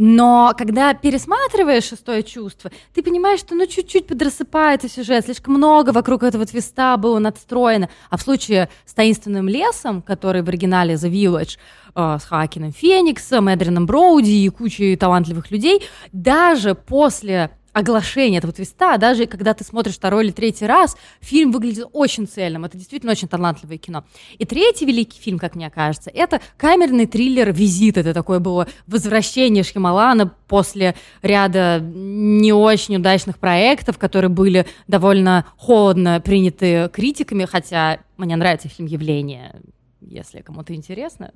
Но 0.00 0.54
когда 0.56 0.94
пересматриваешь 0.94 1.82
шестое 1.82 2.22
чувство, 2.22 2.70
ты 2.94 3.02
понимаешь, 3.02 3.40
что 3.40 3.56
ну 3.56 3.66
чуть-чуть 3.66 4.06
подрасыпается 4.06 4.88
сюжет, 4.88 5.24
слишком 5.24 5.54
много 5.54 5.90
вокруг 5.90 6.22
этого 6.22 6.46
твиста 6.46 6.96
было 6.96 7.18
надстроено. 7.18 7.90
А 8.08 8.16
в 8.16 8.22
случае 8.22 8.68
с 8.86 8.94
таинственным 8.94 9.48
лесом, 9.48 10.00
который 10.00 10.42
в 10.42 10.48
оригинале 10.48 10.94
The 10.94 11.10
Village, 11.10 11.58
э, 11.96 12.18
с 12.20 12.24
Хакином 12.26 12.72
Фениксом, 12.72 13.48
Эдрином 13.48 13.86
Броуди 13.86 14.30
и 14.30 14.48
кучей 14.50 14.94
талантливых 14.94 15.50
людей, 15.50 15.82
даже 16.12 16.76
после 16.76 17.50
оглашения 17.78 18.38
этого 18.38 18.52
твиста, 18.52 18.98
даже 18.98 19.26
когда 19.26 19.54
ты 19.54 19.62
смотришь 19.62 19.94
второй 19.94 20.24
или 20.24 20.32
третий 20.32 20.66
раз, 20.66 20.96
фильм 21.20 21.52
выглядит 21.52 21.86
очень 21.92 22.26
цельным. 22.26 22.64
Это 22.64 22.76
действительно 22.76 23.12
очень 23.12 23.28
талантливое 23.28 23.78
кино. 23.78 24.04
И 24.36 24.44
третий 24.44 24.84
великий 24.84 25.20
фильм, 25.20 25.38
как 25.38 25.54
мне 25.54 25.70
кажется, 25.70 26.10
это 26.12 26.40
камерный 26.56 27.06
триллер 27.06 27.52
«Визит». 27.52 27.96
Это 27.96 28.12
такое 28.12 28.40
было 28.40 28.66
возвращение 28.88 29.62
Шьямалана 29.62 30.26
после 30.48 30.96
ряда 31.22 31.80
не 31.80 32.52
очень 32.52 32.96
удачных 32.96 33.38
проектов, 33.38 33.96
которые 33.96 34.30
были 34.30 34.66
довольно 34.88 35.46
холодно 35.56 36.20
приняты 36.20 36.90
критиками, 36.92 37.44
хотя 37.44 38.00
мне 38.16 38.34
нравится 38.34 38.68
фильм 38.68 38.88
«Явление», 38.88 39.54
если 40.00 40.40
кому-то 40.40 40.74
интересно. 40.74 41.30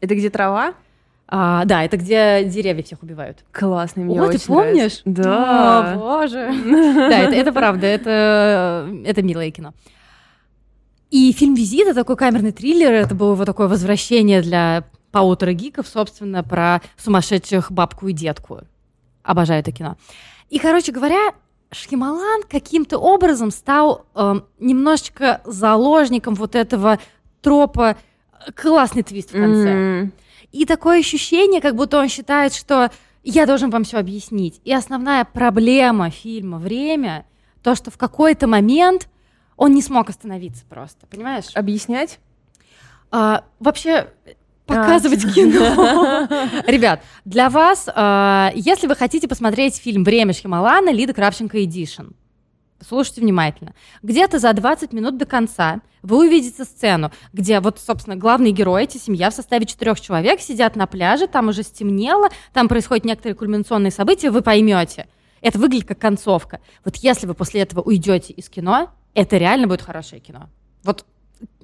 Это 0.00 0.14
где 0.14 0.30
трава? 0.30 0.74
А, 1.26 1.64
да, 1.64 1.82
это 1.84 1.96
где 1.96 2.44
деревья 2.44 2.82
всех 2.82 3.02
убивают. 3.02 3.44
Классный, 3.50 4.04
мне 4.04 4.20
О, 4.20 4.26
ты 4.28 4.34
очень 4.36 4.46
помнишь? 4.46 5.00
нравится. 5.04 5.22
О, 5.22 5.82
Да. 5.82 5.94
боже. 5.96 6.52
Да, 6.94 7.18
это, 7.18 7.34
это 7.34 7.52
правда, 7.52 7.86
это, 7.86 8.88
это 9.04 9.22
милое 9.22 9.50
кино. 9.50 9.72
И 11.10 11.32
фильм 11.32 11.54
«Визит»— 11.54 11.86
это 11.88 11.94
такой 12.00 12.16
камерный 12.16 12.52
триллер, 12.52 12.92
это 12.92 13.14
было 13.14 13.34
вот 13.34 13.46
такое 13.46 13.68
возвращение 13.68 14.42
для 14.42 14.84
полутора 15.12 15.52
гиков, 15.52 15.86
собственно, 15.86 16.42
про 16.42 16.82
сумасшедших 16.96 17.70
бабку 17.70 18.08
и 18.08 18.12
детку. 18.12 18.62
Обожаю 19.22 19.60
это 19.60 19.70
кино. 19.70 19.96
И, 20.50 20.58
короче 20.58 20.92
говоря, 20.92 21.32
Шхималан 21.70 22.42
каким-то 22.48 22.98
образом 22.98 23.50
стал 23.50 24.06
э, 24.14 24.34
немножечко 24.58 25.40
заложником 25.44 26.34
вот 26.34 26.54
этого 26.54 26.98
тропа 27.42 27.96
классный 28.54 29.02
твист 29.02 29.30
в 29.30 29.32
конце. 29.32 29.68
Mm. 29.70 30.10
И 30.54 30.66
такое 30.66 31.00
ощущение, 31.00 31.60
как 31.60 31.74
будто 31.74 31.98
он 31.98 32.08
считает, 32.08 32.54
что 32.54 32.92
я 33.24 33.44
должен 33.44 33.70
вам 33.70 33.82
все 33.82 33.98
объяснить. 33.98 34.60
И 34.62 34.72
основная 34.72 35.24
проблема 35.24 36.10
фильма 36.10 36.58
«Время» 36.58 37.26
то, 37.64 37.74
что 37.74 37.90
в 37.90 37.98
какой-то 37.98 38.46
момент 38.46 39.08
он 39.56 39.74
не 39.74 39.82
смог 39.82 40.10
остановиться 40.10 40.64
просто, 40.68 41.08
понимаешь? 41.08 41.46
Объяснять? 41.54 42.20
А, 43.10 43.42
вообще 43.58 44.12
показывать 44.64 45.24
а. 45.24 45.28
кино. 45.34 46.28
Ребят, 46.68 47.02
для 47.24 47.50
вас, 47.50 47.88
а, 47.92 48.52
если 48.54 48.86
вы 48.86 48.94
хотите 48.94 49.26
посмотреть 49.26 49.78
фильм 49.78 50.04
«Время 50.04 50.34
Шхималана», 50.34 50.92
Лида 50.92 51.14
Кравченко 51.14 51.64
Эдишн, 51.64 52.12
слушайте 52.86 53.20
внимательно. 53.20 53.74
Где-то 54.02 54.38
за 54.38 54.52
20 54.52 54.92
минут 54.92 55.16
до 55.16 55.26
конца 55.26 55.80
вы 56.02 56.26
увидите 56.26 56.64
сцену, 56.64 57.10
где 57.32 57.60
вот, 57.60 57.78
собственно, 57.78 58.16
главные 58.16 58.52
герои, 58.52 58.84
эти 58.84 58.98
семья 58.98 59.30
в 59.30 59.34
составе 59.34 59.66
четырех 59.66 60.00
человек 60.00 60.40
сидят 60.40 60.76
на 60.76 60.86
пляже, 60.86 61.26
там 61.26 61.48
уже 61.48 61.62
стемнело, 61.62 62.28
там 62.52 62.68
происходят 62.68 63.04
некоторые 63.04 63.34
кульминационные 63.34 63.90
события, 63.90 64.30
вы 64.30 64.42
поймете. 64.42 65.08
Это 65.40 65.58
выглядит 65.58 65.88
как 65.88 65.98
концовка. 65.98 66.60
Вот 66.84 66.96
если 66.96 67.26
вы 67.26 67.34
после 67.34 67.62
этого 67.62 67.82
уйдете 67.82 68.32
из 68.32 68.48
кино, 68.48 68.90
это 69.14 69.36
реально 69.36 69.66
будет 69.66 69.82
хорошее 69.82 70.20
кино. 70.20 70.48
Вот 70.82 71.04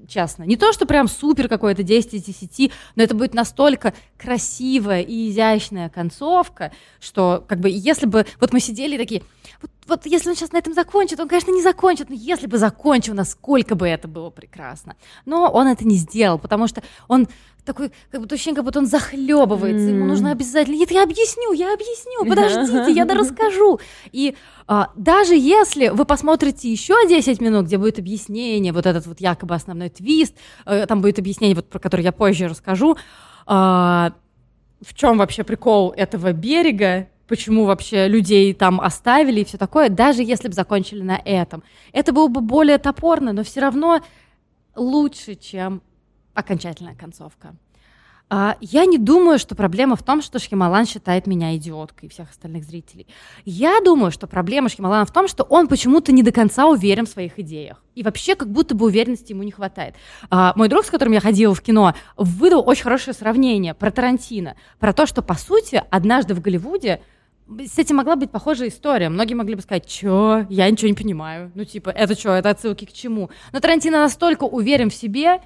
честно. 0.09 0.45
Не 0.45 0.57
то, 0.57 0.73
что 0.73 0.87
прям 0.87 1.09
супер 1.09 1.49
какое-то 1.49 1.83
10 1.83 2.15
из 2.15 2.23
10, 2.23 2.73
но 2.97 3.03
это 3.03 3.15
будет 3.15 3.35
настолько 3.35 3.95
красивая 4.19 5.03
и 5.03 5.31
изящная 5.31 5.89
концовка, 5.89 6.73
что 6.99 7.45
как 7.47 7.61
бы 7.61 7.71
если 7.71 8.07
бы... 8.07 8.27
Вот 8.41 8.53
мы 8.53 8.61
сидели 8.61 8.97
такие, 8.97 9.23
вот, 9.62 9.71
вот 9.90 10.06
если 10.06 10.30
он 10.30 10.37
сейчас 10.37 10.52
на 10.52 10.59
этом 10.59 10.73
закончит, 10.73 11.20
он, 11.20 11.28
конечно, 11.28 11.50
не 11.50 11.62
закончит, 11.62 12.09
но 12.09 12.14
если 12.14 12.47
бы 12.47 12.56
закончил, 12.56 13.14
насколько 13.14 13.75
бы 13.75 13.87
это 13.87 14.09
было 14.09 14.30
прекрасно. 14.30 14.97
Но 15.26 15.50
он 15.50 15.66
это 15.66 15.87
не 15.87 15.97
сделал, 15.97 16.38
потому 16.38 16.66
что 16.66 16.82
он 17.09 17.28
такой, 17.64 17.92
как 18.11 18.20
будто 18.20 18.35
ощущение, 18.35 18.56
как 18.56 18.64
будто 18.64 18.78
он 18.78 18.87
захлебывается, 18.87 19.87
mm. 19.87 19.90
ему 19.90 20.06
нужно 20.06 20.30
обязательно, 20.30 20.76
нет, 20.76 20.90
я 20.90 21.02
объясню, 21.02 21.52
я 21.52 21.75
объясню, 21.75 22.25
подождите, 22.28 22.92
я 22.92 23.04
расскажу. 23.04 23.80
И 24.12 24.35
а, 24.66 24.90
даже 24.97 25.35
если 25.37 25.88
вы 25.88 26.04
посмотрите 26.04 26.70
еще 26.70 26.94
10 27.06 27.40
минут, 27.40 27.66
где 27.66 27.76
будет 27.76 27.99
объяснение, 27.99 28.73
вот 28.73 28.87
этот 28.87 29.06
вот 29.06 29.20
якобы 29.20 29.54
основной 29.54 29.90
твист, 29.90 30.35
э, 30.64 30.87
там 30.87 31.02
будет 31.02 31.18
объяснение, 31.18 31.54
вот 31.54 31.68
про 31.68 31.78
которое 31.78 32.04
я 32.04 32.12
позже 32.12 32.49
расскажу, 32.49 32.97
а, 33.47 34.12
в 34.80 34.94
чем 34.94 35.18
вообще 35.18 35.44
прикол 35.44 35.92
этого 35.94 36.32
берега, 36.32 37.09
почему 37.31 37.65
вообще 37.65 38.09
людей 38.09 38.53
там 38.53 38.81
оставили 38.81 39.41
и 39.41 39.45
все 39.45 39.57
такое, 39.57 39.89
даже 39.89 40.25
если 40.25 40.49
бы 40.49 40.55
закончили 40.55 41.01
на 41.01 41.17
этом. 41.25 41.63
Это 41.93 42.13
было 42.13 42.27
бы 42.27 42.41
более 42.41 42.77
топорно, 42.79 43.33
но 43.33 43.45
все 43.45 43.61
равно 43.61 44.01
лучше, 44.75 45.37
чем 45.37 45.81
окончательная 46.35 46.97
концовка. 46.97 47.55
А, 48.33 48.57
я 48.61 48.85
не 48.85 48.99
думаю, 48.99 49.39
что 49.39 49.55
проблема 49.55 49.95
в 49.95 50.03
том, 50.03 50.23
что 50.23 50.41
Шхималан 50.41 50.87
считает 50.87 51.29
меня 51.29 51.57
идиоткой 51.57 52.09
и 52.09 52.11
всех 52.11 52.31
остальных 52.31 52.65
зрителей. 52.65 53.07
Я 53.45 53.81
думаю, 53.81 54.11
что 54.11 54.27
проблема 54.27 54.69
Шхималана 54.69 55.05
в 55.05 55.13
том, 55.13 55.29
что 55.29 55.45
он 55.45 55.69
почему-то 55.69 56.11
не 56.11 56.25
до 56.25 56.33
конца 56.33 56.67
уверен 56.67 57.07
в 57.07 57.09
своих 57.09 57.39
идеях. 57.39 57.83
И 57.95 58.03
вообще 58.03 58.35
как 58.35 58.51
будто 58.51 58.75
бы 58.75 58.87
уверенности 58.87 59.33
ему 59.33 59.45
не 59.45 59.53
хватает. 59.53 59.95
А, 60.31 60.53
мой 60.57 60.69
друг, 60.69 60.85
с 60.85 60.91
которым 60.91 61.13
я 61.13 61.21
ходила 61.21 61.55
в 61.55 61.63
кино, 61.63 61.95
выдал 62.17 62.63
очень 62.67 62.83
хорошее 62.83 63.15
сравнение 63.15 63.75
про 63.75 63.93
Тарантино. 63.93 64.57
Про 64.81 64.93
то, 64.93 65.07
что, 65.07 65.23
по 65.23 65.35
сути, 65.35 65.83
однажды 65.91 66.35
в 66.35 66.41
Голливуде 66.41 67.01
с 67.59 67.78
этим 67.78 67.97
могла 67.97 68.16
быть 68.16 68.30
похожая 68.30 68.69
история. 68.69 69.09
Многие 69.09 69.35
могли 69.35 69.54
бы 69.54 69.62
сказать, 69.62 69.87
чё, 69.87 70.47
я 70.49 70.71
ничего 70.71 70.88
не 70.88 70.95
понимаю. 70.95 71.50
Ну, 71.54 71.64
типа, 71.64 71.90
это 71.90 72.19
что, 72.19 72.30
это 72.30 72.50
отсылки 72.50 72.85
к 72.85 72.92
чему? 72.92 73.30
Но 73.52 73.61
Тарантино 73.61 73.99
настолько 73.99 74.45
уверен 74.45 74.90
в 74.90 74.95
себе, 74.95 75.40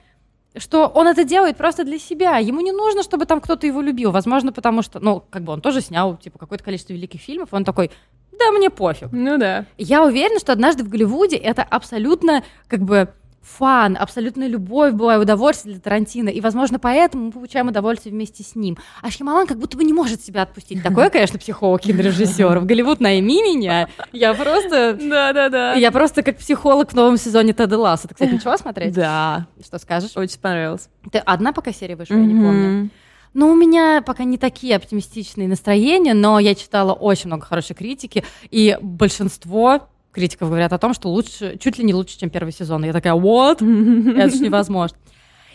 что 0.57 0.87
он 0.87 1.09
это 1.09 1.25
делает 1.25 1.57
просто 1.57 1.85
для 1.85 1.99
себя. 1.99 2.39
Ему 2.39 2.61
не 2.61 2.73
нужно, 2.73 3.03
чтобы 3.03 3.27
там 3.27 3.41
кто-то 3.41 3.67
его 3.67 3.81
любил. 3.81 4.11
Возможно, 4.11 4.53
потому 4.53 4.83
что, 4.83 5.01
ну, 5.01 5.25
как 5.31 5.43
бы 5.43 5.53
он 5.53 5.61
тоже 5.61 5.81
снял, 5.81 6.17
типа, 6.17 6.39
какое-то 6.39 6.65
количество 6.65 6.93
великих 6.93 7.21
фильмов, 7.21 7.49
он 7.53 7.65
такой, 7.65 7.91
да, 8.39 8.51
мне 8.51 8.71
пофиг. 8.71 9.09
Ну 9.13 9.39
да. 9.39 9.67
Я 9.79 10.05
уверена, 10.05 10.39
что 10.39 10.53
однажды 10.53 10.85
в 10.85 10.89
Голливуде 10.89 11.37
это 11.37 11.63
абсолютно, 11.63 12.43
как 12.69 12.81
бы, 12.81 13.13
фан, 13.45 13.97
абсолютная 14.01 14.49
любовь 14.49 14.95
была 14.95 15.17
и 15.17 15.19
удовольствие 15.19 15.75
для 15.75 15.83
Тарантино, 15.83 16.29
и, 16.29 16.41
возможно, 16.41 16.79
поэтому 16.79 17.27
мы 17.27 17.33
получаем 17.33 17.69
удовольствие 17.69 18.13
вместе 18.13 18.43
с 18.43 18.57
ним. 18.57 18.79
А 19.03 19.11
Шьямалан 19.11 19.47
как 19.47 19.59
будто 19.59 19.77
бы 19.77 19.85
не 19.85 19.93
может 19.93 20.23
себя 20.23 20.43
отпустить. 20.43 20.83
Такой, 20.83 21.11
конечно, 21.11 21.39
психолог 21.39 21.83
кинорежиссер. 21.83 22.59
В 22.59 22.67
Голливуд 22.67 23.01
найми 23.01 23.43
меня. 23.43 23.89
Я 24.13 24.35
просто... 24.35 24.95
Да-да-да. 24.95 25.75
Я 25.75 25.93
просто 25.93 26.23
как 26.23 26.39
психолог 26.39 26.91
в 26.91 26.95
новом 26.95 27.17
сезоне 27.17 27.53
Теда 27.53 27.79
Ласса. 27.79 28.09
Ты, 28.09 28.15
кстати, 28.15 28.33
начала 28.33 28.57
смотреть? 28.57 28.95
Да. 28.95 29.47
Что 29.65 29.79
скажешь? 29.79 30.17
Очень 30.17 30.41
понравилось. 30.41 30.89
Ты 31.13 31.19
одна 31.19 31.53
пока 31.53 31.73
серия 31.73 31.97
вышла, 31.97 32.15
я 32.15 32.21
не 32.21 32.35
помню. 32.35 32.91
Ну, 33.35 33.51
у 33.51 33.57
меня 33.57 34.01
пока 34.01 34.23
не 34.23 34.39
такие 34.39 34.77
оптимистичные 34.77 35.49
настроения, 35.49 36.15
но 36.15 36.39
я 36.39 36.55
читала 36.55 36.93
очень 36.93 37.27
много 37.27 37.45
хорошей 37.45 37.75
критики, 37.75 38.25
и 38.51 38.79
большинство 38.81 39.89
критиков 40.15 40.49
говорят 40.49 40.73
о 40.73 40.79
том, 40.79 40.95
что 40.95 41.09
лучше, 41.09 41.59
чуть 41.59 41.79
ли 41.79 41.85
не 41.85 41.93
лучше, 41.93 42.19
чем 42.19 42.31
первый 42.31 42.53
сезон. 42.53 42.85
И 42.85 42.87
я 42.87 42.93
такая, 42.93 43.15
вот, 43.15 43.61
это 43.63 44.31
же 44.31 44.43
невозможно. 44.43 44.97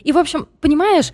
И, 0.01 0.11
в 0.11 0.17
общем, 0.17 0.47
понимаешь, 0.61 1.11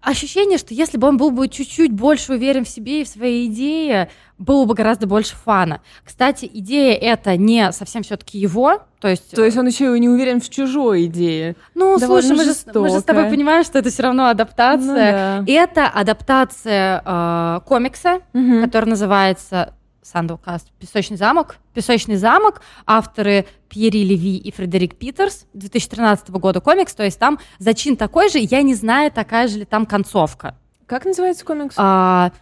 ощущение, 0.00 0.58
что 0.58 0.74
если 0.74 0.96
бы 0.98 1.08
он 1.08 1.16
был 1.16 1.30
бы 1.30 1.48
чуть-чуть 1.48 1.92
больше 1.92 2.32
уверен 2.32 2.64
в 2.64 2.68
себе 2.68 3.02
и 3.02 3.04
в 3.04 3.08
своей 3.08 3.46
идее, 3.46 4.10
было 4.38 4.64
бы 4.64 4.74
гораздо 4.74 5.06
больше 5.06 5.36
фана. 5.36 5.82
Кстати, 6.04 6.50
идея 6.52 6.94
это 6.94 7.36
не 7.36 7.70
совсем 7.72 8.02
все-таки 8.02 8.38
его, 8.38 8.82
то 9.00 9.08
есть... 9.08 9.30
То 9.32 9.44
есть 9.44 9.56
он 9.56 9.66
еще 9.66 9.96
и 9.96 10.00
не 10.00 10.08
уверен 10.08 10.40
в 10.40 10.48
чужой 10.48 11.06
идее. 11.06 11.56
Ну, 11.74 11.98
слушай, 11.98 12.30
мы 12.30 12.44
же, 12.44 12.54
мы 12.74 12.90
же 12.90 13.00
с 13.00 13.04
тобой 13.04 13.24
понимаем, 13.28 13.64
что 13.64 13.78
это 13.78 13.90
все 13.90 14.02
равно 14.04 14.28
адаптация. 14.28 15.40
Ну, 15.40 15.46
да. 15.46 15.52
Это 15.52 15.86
адаптация 15.88 17.02
э, 17.04 17.60
комикса, 17.66 18.20
угу. 18.32 18.62
который 18.62 18.86
называется 18.86 19.74
Сандалкаст 20.10 20.70
«Песочный 20.78 21.16
замок». 21.16 21.56
«Песочный 21.72 22.16
замок», 22.16 22.62
авторы 22.86 23.46
Пьери 23.68 24.04
Леви 24.04 24.36
и 24.36 24.50
Фредерик 24.50 24.96
Питерс, 24.96 25.46
2013 25.54 26.30
года 26.30 26.60
комикс, 26.60 26.94
то 26.94 27.04
есть 27.04 27.18
там 27.18 27.38
зачин 27.58 27.96
такой 27.96 28.28
же, 28.28 28.38
я 28.38 28.62
не 28.62 28.74
знаю, 28.74 29.12
такая 29.12 29.46
же 29.46 29.58
ли 29.58 29.64
там 29.64 29.86
концовка. 29.86 30.56
Как 30.86 31.04
называется 31.04 31.44
комикс? 31.44 31.76
А, 31.78 32.32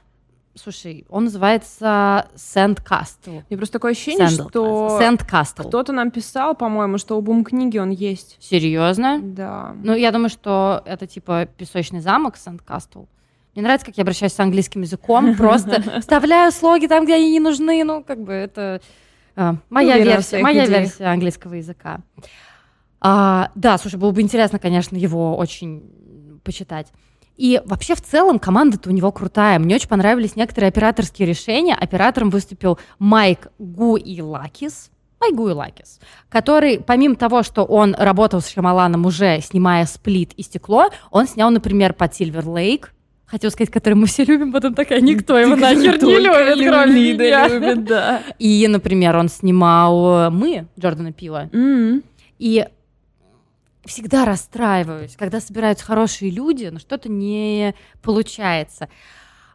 слушай, 0.55 1.05
он 1.11 1.25
называется 1.25 2.29
Сандкастл. 2.35 3.43
Мне 3.51 3.59
просто 3.59 3.75
такое 3.75 3.93
ощущение, 3.93 4.29
Sandal 4.29 4.49
что 4.49 4.99
Sandcastle. 5.01 5.69
кто-то 5.69 5.93
нам 5.93 6.11
писал, 6.11 6.55
по-моему, 6.55 6.97
что 6.97 7.19
у 7.19 7.21
бум 7.21 7.45
книги 7.45 7.77
он 7.77 7.91
есть. 7.91 8.39
Серьезно? 8.41 9.21
Да. 9.23 9.75
Ну, 9.83 9.95
я 9.95 10.11
думаю, 10.11 10.31
что 10.31 10.83
это 10.87 11.07
типа 11.07 11.47
«Песочный 11.59 12.01
замок» 12.01 12.39
Сандкастл. 12.39 13.05
Мне 13.59 13.65
нравится, 13.65 13.87
как 13.87 13.97
я 13.97 14.03
обращаюсь 14.03 14.35
с 14.35 14.39
английским 14.39 14.83
языком, 14.83 15.35
просто 15.37 16.01
вставляю 16.01 16.53
слоги 16.53 16.87
там, 16.87 17.05
где 17.05 17.17
они 17.17 17.33
не 17.33 17.41
нужны, 17.41 17.83
ну, 17.83 18.05
как 18.05 18.23
бы 18.23 18.33
это 18.33 18.81
а, 19.35 19.57
моя 19.69 19.99
версия, 19.99 20.39
моя 20.39 20.65
версия 20.65 21.07
английского 21.07 21.55
языка. 21.55 21.99
А, 23.01 23.51
да, 23.57 23.77
слушай, 23.79 23.97
было 23.97 24.13
бы 24.13 24.21
интересно, 24.21 24.61
конечно, 24.61 24.95
его 24.95 25.37
очень 25.37 26.41
почитать. 26.45 26.87
И 27.37 27.61
вообще 27.65 27.97
в 27.97 28.01
целом 28.01 28.39
команда-то 28.39 28.91
у 28.91 28.93
него 28.93 29.11
крутая. 29.11 29.59
Мне 29.59 29.75
очень 29.75 29.89
понравились 29.89 30.37
некоторые 30.37 30.69
операторские 30.69 31.27
решения. 31.27 31.75
Оператором 31.75 32.31
выступил 32.31 32.79
Майк 33.01 33.49
Гуилакис. 33.59 34.93
Майк 35.19 35.35
Гуилакис, 35.35 35.99
который, 36.29 36.79
помимо 36.79 37.17
того, 37.17 37.43
что 37.43 37.65
он 37.65 37.97
работал 37.99 38.41
с 38.41 38.49
Шамаланом 38.49 39.05
уже, 39.05 39.41
снимая 39.41 39.85
«Сплит» 39.85 40.33
и 40.35 40.45
«Стекло», 40.45 40.91
он 41.11 41.27
снял, 41.27 41.51
например, 41.51 41.93
под 41.93 42.15
«Сильвер 42.15 42.47
Лейк», 42.47 42.95
хотел 43.29 43.51
сказать, 43.51 43.71
который 43.71 43.95
мы 43.95 44.07
все 44.07 44.25
любим, 44.25 44.53
потом 44.53 44.75
такая, 44.75 45.01
никто 45.01 45.39
его 45.39 45.55
нахер 45.55 46.03
не 46.03 46.19
любит, 46.19 46.69
кроме 46.69 47.13
меня. 47.13 47.49
любит, 47.49 47.85
да. 47.85 48.23
И, 48.39 48.67
например, 48.69 49.17
он 49.17 49.29
снимал 49.29 50.27
э, 50.27 50.31
«Мы» 50.31 50.67
Джордана 50.79 51.13
Пила. 51.13 51.45
Mm-hmm. 51.53 52.03
И 52.39 52.67
всегда 53.85 54.25
расстраиваюсь, 54.25 55.17
когда 55.17 55.41
собираются 55.41 55.85
хорошие 55.85 56.31
люди, 56.31 56.67
но 56.67 56.79
что-то 56.79 57.09
не 57.09 57.75
получается. 58.03 58.89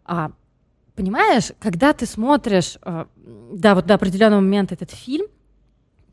А, 0.05 0.31
понимаешь, 0.95 1.51
когда 1.59 1.93
ты 1.93 2.05
смотришь, 2.05 2.77
э, 2.83 3.05
да, 3.53 3.75
вот 3.75 3.85
до 3.85 3.95
определенного 3.95 4.41
момента 4.41 4.75
этот 4.75 4.91
фильм, 4.91 5.27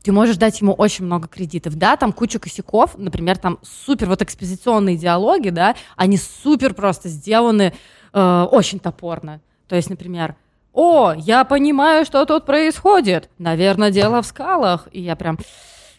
ты 0.03 0.11
можешь 0.11 0.37
дать 0.37 0.59
ему 0.61 0.73
очень 0.73 1.05
много 1.05 1.27
кредитов, 1.27 1.75
да, 1.75 1.95
там 1.95 2.11
куча 2.11 2.39
косяков, 2.39 2.97
например, 2.97 3.37
там 3.37 3.59
супер 3.61 4.07
вот 4.07 4.21
экспозиционные 4.21 4.97
диалоги, 4.97 5.49
да, 5.49 5.75
они 5.95 6.17
супер 6.17 6.73
просто 6.73 7.09
сделаны 7.09 7.73
э, 8.13 8.47
очень 8.51 8.79
топорно. 8.79 9.41
То 9.67 9.75
есть, 9.75 9.89
например, 9.89 10.35
о, 10.73 11.13
я 11.13 11.43
понимаю, 11.43 12.05
что 12.05 12.25
тут 12.25 12.45
происходит, 12.45 13.29
наверное, 13.37 13.91
дело 13.91 14.21
в 14.21 14.25
скалах, 14.25 14.87
и 14.91 15.01
я 15.01 15.15
прям, 15.15 15.37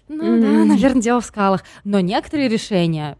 ну 0.08 0.24
mm-hmm. 0.24 0.40
да, 0.40 0.64
наверное, 0.64 1.02
дело 1.02 1.20
в 1.20 1.26
скалах, 1.26 1.62
но 1.84 2.00
некоторые 2.00 2.48
решения 2.48 3.16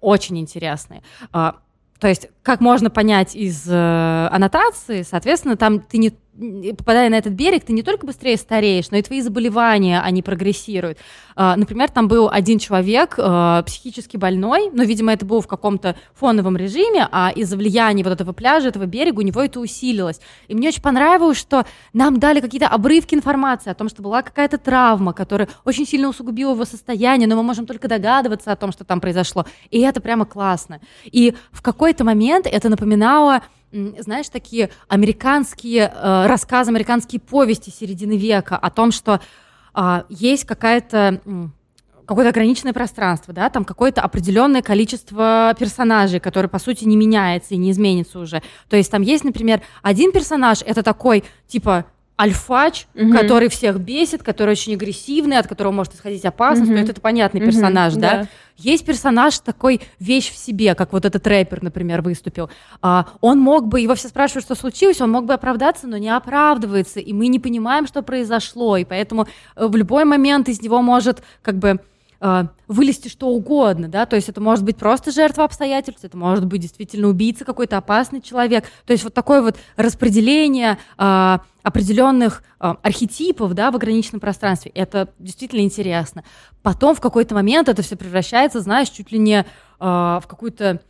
очень 0.00 0.38
интересные. 0.38 1.02
А, 1.32 1.56
то 1.98 2.08
есть, 2.08 2.28
как 2.42 2.60
можно 2.60 2.90
понять 2.90 3.36
из 3.36 3.64
э, 3.68 4.28
аннотации, 4.30 5.02
соответственно, 5.02 5.56
там 5.56 5.80
ты 5.80 5.98
не 5.98 6.12
попадая 6.38 7.10
на 7.10 7.16
этот 7.16 7.34
берег, 7.34 7.64
ты 7.64 7.72
не 7.72 7.82
только 7.82 8.06
быстрее 8.06 8.36
стареешь, 8.36 8.90
но 8.90 8.96
и 8.96 9.02
твои 9.02 9.20
заболевания, 9.20 10.00
они 10.00 10.22
прогрессируют. 10.22 10.98
А, 11.36 11.56
например, 11.56 11.90
там 11.90 12.08
был 12.08 12.28
один 12.30 12.58
человек, 12.58 13.14
а, 13.18 13.62
психически 13.62 14.16
больной, 14.16 14.70
но, 14.72 14.82
видимо, 14.82 15.12
это 15.12 15.26
было 15.26 15.42
в 15.42 15.46
каком-то 15.46 15.96
фоновом 16.14 16.56
режиме, 16.56 17.06
а 17.10 17.30
из-за 17.34 17.56
влияния 17.56 18.02
вот 18.02 18.14
этого 18.14 18.32
пляжа, 18.32 18.68
этого 18.68 18.86
берега, 18.86 19.18
у 19.18 19.22
него 19.22 19.42
это 19.42 19.60
усилилось. 19.60 20.20
И 20.48 20.54
мне 20.54 20.68
очень 20.68 20.82
понравилось, 20.82 21.38
что 21.38 21.66
нам 21.92 22.18
дали 22.18 22.40
какие-то 22.40 22.68
обрывки 22.68 23.14
информации 23.14 23.70
о 23.70 23.74
том, 23.74 23.88
что 23.88 24.02
была 24.02 24.22
какая-то 24.22 24.56
травма, 24.56 25.12
которая 25.12 25.48
очень 25.64 25.86
сильно 25.86 26.08
усугубила 26.08 26.52
его 26.52 26.64
состояние, 26.64 27.28
но 27.28 27.36
мы 27.36 27.42
можем 27.42 27.66
только 27.66 27.88
догадываться 27.88 28.52
о 28.52 28.56
том, 28.56 28.72
что 28.72 28.84
там 28.84 29.00
произошло. 29.00 29.44
И 29.70 29.80
это 29.80 30.00
прямо 30.00 30.24
классно. 30.24 30.80
И 31.04 31.34
в 31.50 31.60
какой-то 31.60 32.04
момент 32.04 32.46
это 32.46 32.70
напоминало 32.70 33.42
знаешь, 33.72 34.28
такие 34.28 34.70
американские 34.88 35.92
э, 35.92 36.26
рассказы, 36.26 36.70
американские 36.70 37.20
повести 37.20 37.70
середины 37.70 38.16
века 38.16 38.56
о 38.56 38.70
том, 38.70 38.92
что 38.92 39.20
э, 39.74 40.02
есть 40.08 40.44
какая-то 40.44 41.20
какое-то 42.04 42.30
ограниченное 42.30 42.72
пространство, 42.72 43.32
да, 43.32 43.48
там 43.48 43.64
какое-то 43.64 44.02
определенное 44.02 44.60
количество 44.60 45.54
персонажей, 45.58 46.20
которые, 46.20 46.50
по 46.50 46.58
сути, 46.58 46.84
не 46.84 46.96
меняется 46.96 47.54
и 47.54 47.56
не 47.56 47.70
изменится 47.70 48.18
уже. 48.18 48.42
То 48.68 48.76
есть 48.76 48.90
там 48.90 49.02
есть, 49.02 49.24
например, 49.24 49.62
один 49.82 50.12
персонаж, 50.12 50.62
это 50.66 50.82
такой, 50.82 51.24
типа, 51.46 51.86
альфач, 52.20 52.86
угу. 52.94 53.12
который 53.12 53.48
всех 53.48 53.80
бесит, 53.80 54.22
который 54.22 54.50
очень 54.50 54.74
агрессивный, 54.74 55.38
от 55.38 55.46
которого 55.46 55.72
может 55.72 55.94
исходить 55.94 56.24
опасность, 56.24 56.70
угу. 56.70 56.76
но 56.76 56.82
это, 56.82 56.92
это 56.92 57.00
понятный 57.00 57.40
персонаж, 57.40 57.94
угу, 57.94 58.02
да? 58.02 58.10
да. 58.10 58.28
Есть 58.58 58.84
персонаж 58.84 59.38
такой 59.38 59.80
вещь 59.98 60.30
в 60.30 60.36
себе, 60.36 60.74
как 60.74 60.92
вот 60.92 61.04
этот 61.04 61.26
рэпер, 61.26 61.62
например, 61.62 62.02
выступил. 62.02 62.50
А, 62.80 63.06
он 63.20 63.40
мог 63.40 63.66
бы, 63.66 63.80
его 63.80 63.94
все 63.94 64.08
спрашивают, 64.08 64.44
что 64.44 64.54
случилось, 64.54 65.00
он 65.00 65.10
мог 65.10 65.24
бы 65.24 65.32
оправдаться, 65.32 65.88
но 65.88 65.96
не 65.96 66.10
оправдывается, 66.10 67.00
и 67.00 67.12
мы 67.12 67.28
не 67.28 67.40
понимаем, 67.40 67.86
что 67.86 68.02
произошло, 68.02 68.76
и 68.76 68.84
поэтому 68.84 69.26
э, 69.56 69.66
в 69.66 69.74
любой 69.74 70.04
момент 70.04 70.48
из 70.48 70.62
него 70.62 70.82
может 70.82 71.22
как 71.42 71.56
бы 71.56 71.80
э, 72.22 72.44
вылезти 72.68 73.08
что 73.08 73.28
угодно, 73.28 73.88
да, 73.88 74.06
то 74.06 74.16
есть 74.16 74.28
это 74.28 74.40
может 74.40 74.64
быть 74.64 74.76
просто 74.76 75.10
жертва 75.10 75.44
обстоятельств, 75.44 76.04
это 76.04 76.16
может 76.16 76.46
быть 76.46 76.62
действительно 76.62 77.08
убийца, 77.08 77.44
какой-то 77.44 77.76
опасный 77.76 78.22
человек, 78.22 78.64
то 78.86 78.92
есть 78.92 79.04
вот 79.04 79.12
такое 79.12 79.42
вот 79.42 79.56
распределение 79.76 80.78
э, 80.96 81.38
определенных 81.62 82.42
э, 82.60 82.74
архетипов, 82.82 83.54
да, 83.54 83.70
в 83.70 83.76
ограниченном 83.76 84.20
пространстве, 84.20 84.72
это 84.74 85.08
действительно 85.18 85.60
интересно. 85.60 86.24
Потом 86.62 86.94
в 86.94 87.00
какой-то 87.00 87.34
момент 87.34 87.68
это 87.68 87.82
все 87.82 87.96
превращается, 87.96 88.60
знаешь, 88.60 88.88
чуть 88.88 89.12
ли 89.12 89.18
не 89.18 89.40
э, 89.40 89.44
в 89.80 90.24
какую-то 90.26 90.80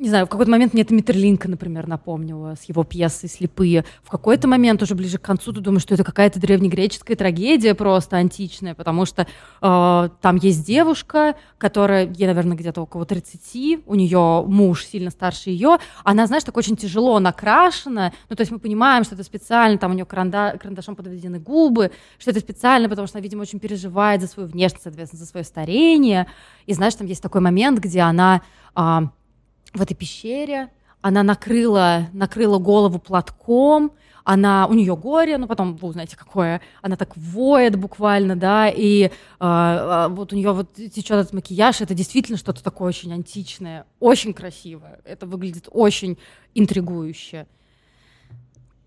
не 0.00 0.08
знаю, 0.08 0.24
в 0.24 0.30
какой-то 0.30 0.50
момент 0.50 0.72
мне 0.72 0.82
это 0.82 0.94
Миттерлинка, 0.94 1.46
например, 1.46 1.86
напомнило 1.86 2.54
с 2.58 2.64
его 2.64 2.84
пьесой 2.84 3.28
«Слепые». 3.28 3.84
В 4.02 4.08
какой-то 4.08 4.48
момент, 4.48 4.82
уже 4.82 4.94
ближе 4.94 5.18
к 5.18 5.22
концу, 5.22 5.52
ты 5.52 5.60
думаешь, 5.60 5.82
что 5.82 5.92
это 5.92 6.04
какая-то 6.04 6.40
древнегреческая 6.40 7.18
трагедия 7.18 7.74
просто 7.74 8.16
античная, 8.16 8.74
потому 8.74 9.04
что 9.04 9.26
э, 9.60 10.08
там 10.22 10.36
есть 10.36 10.66
девушка, 10.66 11.34
которая, 11.58 12.06
ей, 12.06 12.26
наверное, 12.26 12.56
где-то 12.56 12.80
около 12.80 13.04
30, 13.04 13.80
у 13.84 13.94
нее 13.94 14.42
муж 14.46 14.86
сильно 14.86 15.10
старше 15.10 15.50
ее, 15.50 15.76
она, 16.02 16.26
знаешь, 16.26 16.44
так 16.44 16.56
очень 16.56 16.76
тяжело 16.76 17.18
накрашена, 17.18 18.14
ну, 18.30 18.36
то 18.36 18.40
есть 18.40 18.50
мы 18.50 18.58
понимаем, 18.58 19.04
что 19.04 19.16
это 19.16 19.22
специально, 19.22 19.76
там 19.76 19.90
у 19.90 19.94
нее 19.94 20.06
каранда, 20.06 20.56
карандашом 20.58 20.96
подведены 20.96 21.40
губы, 21.40 21.92
что 22.18 22.30
это 22.30 22.40
специально, 22.40 22.88
потому 22.88 23.06
что 23.06 23.18
она, 23.18 23.22
видимо, 23.22 23.42
очень 23.42 23.60
переживает 23.60 24.22
за 24.22 24.28
свою 24.28 24.48
внешность, 24.48 24.84
соответственно, 24.84 25.20
за 25.20 25.26
свое 25.26 25.44
старение, 25.44 26.26
и, 26.64 26.72
знаешь, 26.72 26.94
там 26.94 27.06
есть 27.06 27.22
такой 27.22 27.42
момент, 27.42 27.80
где 27.80 28.00
она... 28.00 28.40
Э, 28.74 29.00
в 29.72 29.82
этой 29.82 29.94
пещере, 29.94 30.70
она 31.00 31.22
накрыла, 31.22 32.08
накрыла 32.12 32.58
голову 32.58 32.98
платком, 32.98 33.92
она, 34.24 34.66
у 34.66 34.74
нее 34.74 34.96
горе, 34.96 35.38
ну 35.38 35.46
потом 35.46 35.76
вы 35.76 35.88
узнаете 35.88 36.16
какое, 36.16 36.60
она 36.82 36.96
так 36.96 37.16
воет 37.16 37.76
буквально, 37.76 38.36
да, 38.36 38.68
и 38.68 39.10
э, 39.40 40.06
вот 40.10 40.32
у 40.32 40.36
нее 40.36 40.52
вот 40.52 40.74
течет 40.74 41.12
этот 41.12 41.32
макияж, 41.32 41.80
это 41.80 41.94
действительно 41.94 42.38
что-то 42.38 42.62
такое 42.62 42.88
очень 42.88 43.12
античное, 43.12 43.86
очень 43.98 44.34
красивое, 44.34 45.00
это 45.04 45.26
выглядит 45.26 45.68
очень 45.70 46.18
интригующе. 46.54 47.46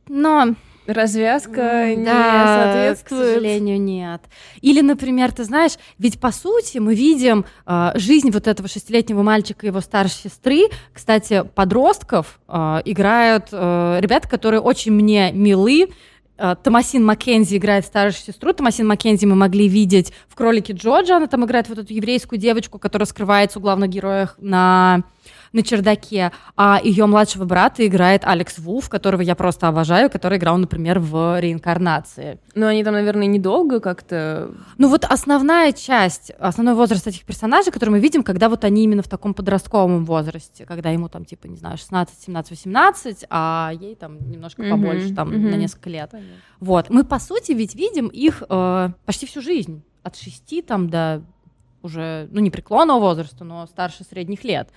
Но 0.07 0.55
развязка 0.87 1.95
не 1.95 2.05
да, 2.05 2.63
соответствует. 2.63 3.21
К 3.21 3.25
сожалению, 3.25 3.81
нет. 3.81 4.21
Или, 4.61 4.81
например, 4.81 5.31
ты 5.31 5.43
знаешь, 5.43 5.73
ведь 5.97 6.19
по 6.19 6.31
сути 6.31 6.77
мы 6.77 6.95
видим 6.95 7.45
э, 7.65 7.91
жизнь 7.95 8.31
вот 8.31 8.47
этого 8.47 8.67
шестилетнего 8.67 9.21
мальчика 9.21 9.65
и 9.65 9.69
его 9.69 9.81
старшей 9.81 10.29
сестры. 10.29 10.63
Кстати, 10.93 11.43
подростков 11.55 12.39
э, 12.47 12.81
играют 12.85 13.47
э, 13.51 13.97
ребята, 13.99 14.27
которые 14.27 14.61
очень 14.61 14.91
мне 14.91 15.31
милы. 15.31 15.89
Томасин 16.63 17.05
Маккензи 17.05 17.55
играет 17.55 17.85
старшую 17.85 18.33
сестру. 18.33 18.53
Томасин 18.53 18.87
Маккензи 18.87 19.27
мы 19.27 19.35
могли 19.35 19.67
видеть 19.67 20.11
в 20.27 20.35
«Кролике 20.35 20.73
Джорджа». 20.73 21.17
Она 21.17 21.27
там 21.27 21.45
играет 21.45 21.69
вот 21.69 21.77
эту 21.77 21.93
еврейскую 21.93 22.39
девочку, 22.39 22.79
которая 22.79 23.05
скрывается 23.05 23.59
у 23.59 23.61
главных 23.61 23.91
героев 23.91 24.33
на 24.39 25.03
на 25.53 25.61
чердаке, 25.61 26.31
а 26.57 26.79
ее 26.83 27.05
младшего 27.05 27.45
брата 27.45 27.85
играет 27.85 28.25
Алекс 28.25 28.57
Вулф, 28.57 28.89
которого 28.89 29.21
я 29.21 29.35
просто 29.35 29.67
обожаю, 29.67 30.09
который 30.09 30.39
играл, 30.39 30.57
например, 30.57 30.99
в 30.99 31.39
реинкарнации. 31.39 32.39
Ну, 32.55 32.65
они 32.65 32.83
там, 32.83 32.93
наверное, 32.93 33.27
недолго 33.27 33.79
как-то... 33.79 34.51
Ну, 34.79 34.89
вот 34.89 35.05
основная 35.05 35.71
часть, 35.71 36.31
основной 36.39 36.73
возраст 36.73 37.07
этих 37.07 37.23
персонажей, 37.23 37.71
который 37.71 37.91
мы 37.91 37.99
видим, 37.99 38.23
когда 38.23 38.49
вот 38.49 38.63
они 38.65 38.83
именно 38.83 39.03
в 39.03 39.07
таком 39.07 39.35
подростковом 39.35 40.05
возрасте, 40.05 40.65
когда 40.65 40.89
ему 40.89 41.07
там, 41.07 41.23
типа, 41.23 41.45
не 41.47 41.57
знаю, 41.57 41.77
16, 41.77 42.23
17, 42.25 42.51
18, 42.51 43.25
а 43.29 43.71
ей 43.79 43.95
там 43.95 44.29
немножко 44.29 44.63
побольше, 44.63 45.09
mm-hmm, 45.09 45.15
там, 45.15 45.29
mm-hmm. 45.29 45.51
на 45.51 45.55
несколько 45.55 45.89
лет. 45.89 46.09
Понятно. 46.11 46.35
Вот. 46.59 46.89
Мы, 46.89 47.03
по 47.03 47.19
сути, 47.19 47.51
ведь 47.51 47.75
видим 47.75 48.07
их 48.07 48.41
э, 48.49 48.89
почти 49.05 49.27
всю 49.27 49.41
жизнь. 49.41 49.83
От 50.01 50.17
6 50.17 50.65
там 50.65 50.89
до 50.89 51.21
уже, 51.83 52.27
ну, 52.31 52.39
не 52.39 52.49
преклонного 52.49 52.99
возраста, 52.99 53.43
но 53.43 53.67
старше 53.67 54.03
средних 54.03 54.43
лет. 54.43 54.69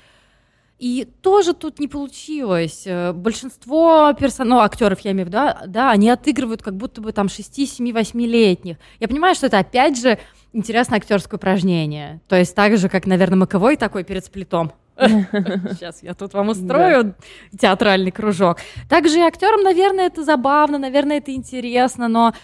И 0.79 1.09
тоже 1.23 1.55
тут 1.55 1.79
не 1.79 1.89
получилось. 1.89 2.83
Э, 2.85 3.13
большинство 3.13 4.13
персон... 4.13 4.49
ну, 4.49 4.59
актеров, 4.59 5.01
я 5.01 5.13
имею 5.13 5.27
в 5.27 5.29
виду, 5.29 5.39
да, 5.39 5.63
да, 5.67 5.91
они 5.91 6.11
отыгрывают 6.11 6.63
как 6.63 6.77
будто 6.77 7.01
бы 7.01 7.13
там 7.13 7.31
6, 7.31 7.69
7, 7.69 7.91
8-летних. 7.91 8.77
Я 9.01 9.09
понимаю, 9.09 9.35
что 9.35 9.47
это 9.47 9.59
опять 9.59 9.99
же 9.99 10.19
интересное 10.53 10.99
актерское 10.99 11.39
упражнение. 11.39 12.21
То 12.29 12.37
есть 12.37 12.55
так 12.55 12.77
же, 12.77 12.91
как, 12.91 13.07
наверное, 13.07 13.39
Маковой 13.39 13.77
такой 13.77 14.05
перед 14.05 14.25
сплитом. 14.25 14.73
Сейчас 14.99 16.03
я 16.03 16.13
тут 16.13 16.35
вам 16.35 16.51
устрою 16.51 17.15
театральный 17.59 18.11
кружок. 18.11 18.59
Также 18.89 19.19
и 19.19 19.23
актерам, 19.23 19.63
наверное, 19.63 20.07
это 20.07 20.25
забавно, 20.25 20.79
наверное, 20.79 21.19
это 21.19 21.33
интересно, 21.33 22.09
но 22.09 22.35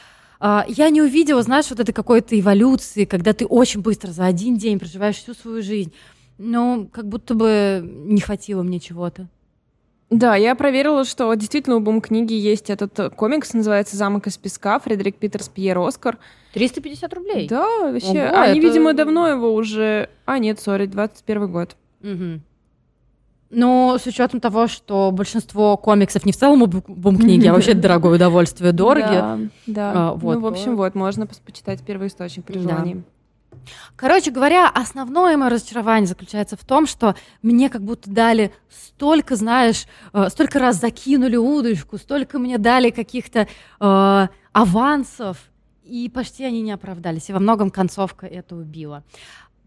Uh, 0.45 0.65
я 0.67 0.91
не 0.91 1.01
увидела, 1.01 1.41
знаешь, 1.41 1.71
вот 1.71 1.79
этой 1.79 1.93
какой-то 1.93 2.37
эволюции, 2.37 3.05
когда 3.05 3.33
ты 3.33 3.47
очень 3.47 3.81
быстро 3.81 4.11
за 4.11 4.27
один 4.27 4.57
день 4.57 4.81
проживаешь 4.81 5.19
всю 5.19 5.35
свою 5.35 5.63
жизнь. 5.63 5.93
Ну, 6.39 6.89
как 6.93 7.07
будто 7.07 7.35
бы 7.35 7.83
не 7.83 8.21
хватило 8.21 8.63
мне 8.63 8.81
чего-то. 8.81 9.29
Да, 10.13 10.37
я 10.37 10.55
проверила, 10.55 11.05
что 11.05 11.33
действительно 11.33 11.77
у 11.77 11.81
Бум 11.81 12.03
книги 12.03 12.35
есть 12.35 12.69
этот 12.69 13.15
комикс, 13.15 13.55
называется 13.55 13.97
«Замок 13.97 14.27
из 14.27 14.37
песка», 14.37 14.79
Фредерик 14.79 15.17
Питерс, 15.17 15.49
Пьер 15.49 15.79
Оскар. 15.79 16.19
350 16.53 17.15
рублей? 17.15 17.49
Да, 17.49 17.91
вообще. 17.91 18.27
Ого, 18.29 18.41
Они, 18.41 18.59
это... 18.59 18.69
видимо, 18.69 18.93
давно 18.93 19.27
его 19.29 19.55
уже... 19.55 20.11
А, 20.27 20.39
нет, 20.39 20.61
сори, 20.61 20.85
21 20.85 21.51
год. 21.51 21.77
Угу. 22.03 22.41
Ну, 23.55 23.97
с 23.99 24.07
учетом 24.07 24.41
того, 24.41 24.67
что 24.67 25.11
большинство 25.13 25.79
комиксов 25.79 26.27
не 26.27 26.33
в 26.33 26.37
целом 26.37 26.69
бум 26.69 27.17
книги, 27.17 27.47
а 27.47 27.53
вообще 27.55 27.73
дорогое 27.75 28.17
удовольствие, 28.17 28.73
дорогие. 28.73 29.21
Да, 29.21 29.39
да. 29.67 29.93
А, 29.95 30.15
вот, 30.15 30.35
ну, 30.35 30.41
в 30.41 30.47
общем, 30.47 30.77
вот, 30.77 30.95
можно 30.95 31.27
почитать 31.27 31.83
первый 31.83 32.09
источник 32.09 32.45
при 32.45 32.59
желании. 32.59 32.95
Да. 32.95 33.01
Короче 33.97 34.31
говоря, 34.31 34.69
основное 34.69 35.37
мое 35.37 35.51
разочарование 35.51 36.07
заключается 36.07 36.57
в 36.57 36.65
том, 36.65 36.87
что 36.87 37.15
мне 37.43 37.69
как 37.69 37.83
будто 37.83 38.11
дали 38.11 38.53
столько, 38.71 39.37
знаешь, 39.37 39.87
э, 40.13 40.29
столько 40.31 40.59
раз 40.59 40.81
закинули 40.81 41.37
удочку, 41.37 41.99
столько 41.99 42.39
мне 42.39 42.59
дали 42.59 42.91
каких-то 42.91 43.49
э, 43.81 44.29
авансов, 44.53 45.39
и 45.85 46.09
почти 46.09 46.45
они 46.45 46.63
не 46.63 46.73
оправдались. 46.73 47.29
И 47.29 47.33
во 47.33 47.41
многом 47.41 47.71
концовка 47.71 48.27
это 48.27 48.57
убила. 48.57 49.03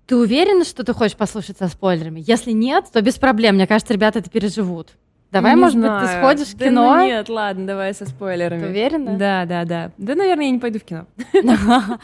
Ты 0.08 0.16
уверена, 0.16 0.64
что 0.66 0.84
ты 0.84 0.94
хочешь 0.94 1.18
послушать 1.18 1.58
со 1.58 1.68
спойлерами? 1.68 2.24
Если 2.26 2.52
нет, 2.52 2.86
то 2.92 3.02
без 3.02 3.16
проблем. 3.16 3.56
Мне 3.56 3.68
кажется, 3.68 3.94
ребята 3.94 4.20
это 4.20 4.30
переживут. 4.30 4.92
Давай, 5.36 5.54
не 5.54 5.60
может 5.60 5.78
знаю. 5.78 6.00
быть, 6.00 6.10
ты 6.10 6.18
сходишь 6.18 6.48
в 6.48 6.58
да 6.58 6.66
кино? 6.66 6.96
Ну 6.96 7.06
нет, 7.06 7.28
ладно, 7.28 7.68
давай 7.68 7.94
со 7.94 8.06
спойлерами. 8.06 8.62
Ты 8.62 8.68
уверена? 8.68 9.18
Да, 9.18 9.46
да, 9.46 9.66
да. 9.66 9.92
Да, 9.98 10.16
наверное, 10.16 10.46
я 10.46 10.52
не 10.52 10.60
пойду 10.60 10.80
в 10.80 10.84
кино. 10.84 11.08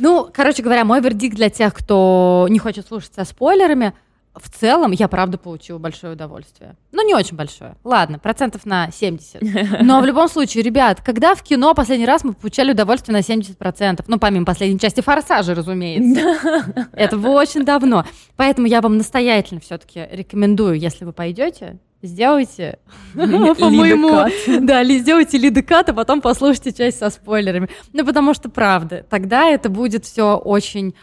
Ну, 0.00 0.28
короче 0.32 0.64
говоря, 0.64 0.84
мой 0.84 1.00
вердикт 1.00 1.36
для 1.36 1.48
тех, 1.48 1.72
кто 1.74 2.48
не 2.50 2.58
хочет 2.58 2.88
слушать 2.88 3.12
со 3.14 3.24
спойлерами, 3.24 3.92
в 4.34 4.48
целом 4.48 4.92
я 4.92 5.08
правда 5.08 5.36
получила 5.36 5.78
большое 5.78 6.14
удовольствие. 6.14 6.76
Ну, 6.90 7.06
не 7.06 7.14
очень 7.14 7.36
большое. 7.36 7.76
Ладно, 7.84 8.18
процентов 8.18 8.64
на 8.64 8.90
70. 8.90 9.82
Но 9.82 10.00
в 10.00 10.06
любом 10.06 10.28
случае, 10.28 10.62
ребят, 10.62 11.02
когда 11.02 11.34
в 11.34 11.42
кино 11.42 11.74
последний 11.74 12.06
раз 12.06 12.24
мы 12.24 12.32
получали 12.32 12.72
удовольствие 12.72 13.14
на 13.14 13.20
70%? 13.20 14.04
Ну, 14.06 14.18
помимо 14.18 14.46
последней 14.46 14.78
части 14.78 15.02
«Форсажа», 15.02 15.54
разумеется. 15.54 16.88
Это 16.92 17.18
очень 17.18 17.64
давно. 17.64 18.06
Поэтому 18.36 18.66
я 18.66 18.80
вам 18.80 18.96
настоятельно 18.96 19.60
все-таки 19.60 20.08
рекомендую, 20.10 20.78
если 20.78 21.04
вы 21.04 21.12
пойдете, 21.12 21.78
сделайте 22.00 22.78
по-моему, 23.14 24.26
да, 24.60 24.84
сделайте 24.84 25.38
лидекат, 25.38 25.90
а 25.90 25.94
потом 25.94 26.20
послушайте 26.20 26.72
часть 26.72 26.98
со 26.98 27.10
спойлерами. 27.10 27.68
Ну, 27.92 28.04
потому 28.04 28.34
что, 28.34 28.48
правда, 28.48 29.04
тогда 29.08 29.46
это 29.46 29.68
будет 29.68 30.04
все 30.04 30.36
очень 30.36 30.94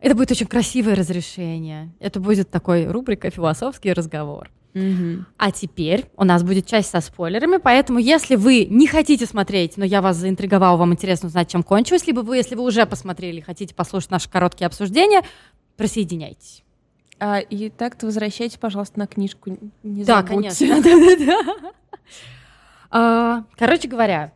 это 0.00 0.14
будет 0.14 0.30
очень 0.30 0.46
красивое 0.46 0.94
разрешение. 0.94 1.90
Это 2.00 2.20
будет 2.20 2.50
такой 2.50 2.86
рубрика 2.86 3.30
«Философский 3.30 3.92
разговор». 3.92 4.50
Мгм. 4.74 5.26
А 5.38 5.50
теперь 5.50 6.04
у 6.16 6.24
нас 6.24 6.42
будет 6.42 6.66
часть 6.66 6.90
со 6.90 7.00
спойлерами, 7.00 7.56
поэтому 7.56 7.98
если 7.98 8.36
вы 8.36 8.66
не 8.66 8.86
хотите 8.86 9.26
смотреть, 9.26 9.76
но 9.76 9.84
я 9.84 10.02
вас 10.02 10.16
заинтриговала, 10.18 10.76
вам 10.76 10.92
интересно 10.92 11.28
узнать, 11.28 11.50
чем 11.50 11.62
кончилось, 11.62 12.06
либо 12.06 12.20
вы, 12.20 12.36
если 12.36 12.54
вы 12.54 12.62
уже 12.64 12.84
посмотрели, 12.86 13.40
хотите 13.40 13.74
послушать 13.74 14.10
наши 14.10 14.28
короткие 14.30 14.66
обсуждения, 14.66 15.22
присоединяйтесь. 15.76 16.62
А, 17.18 17.38
и 17.40 17.70
так-то 17.70 18.06
возвращайте, 18.06 18.58
пожалуйста, 18.58 18.98
на 19.00 19.06
книжку. 19.08 19.56
Не 19.82 20.04
Да, 20.04 20.22
забудьте. 20.22 20.66
конечно. 20.68 21.72
А, 22.90 23.44
Короче 23.58 23.88
говоря, 23.88 24.32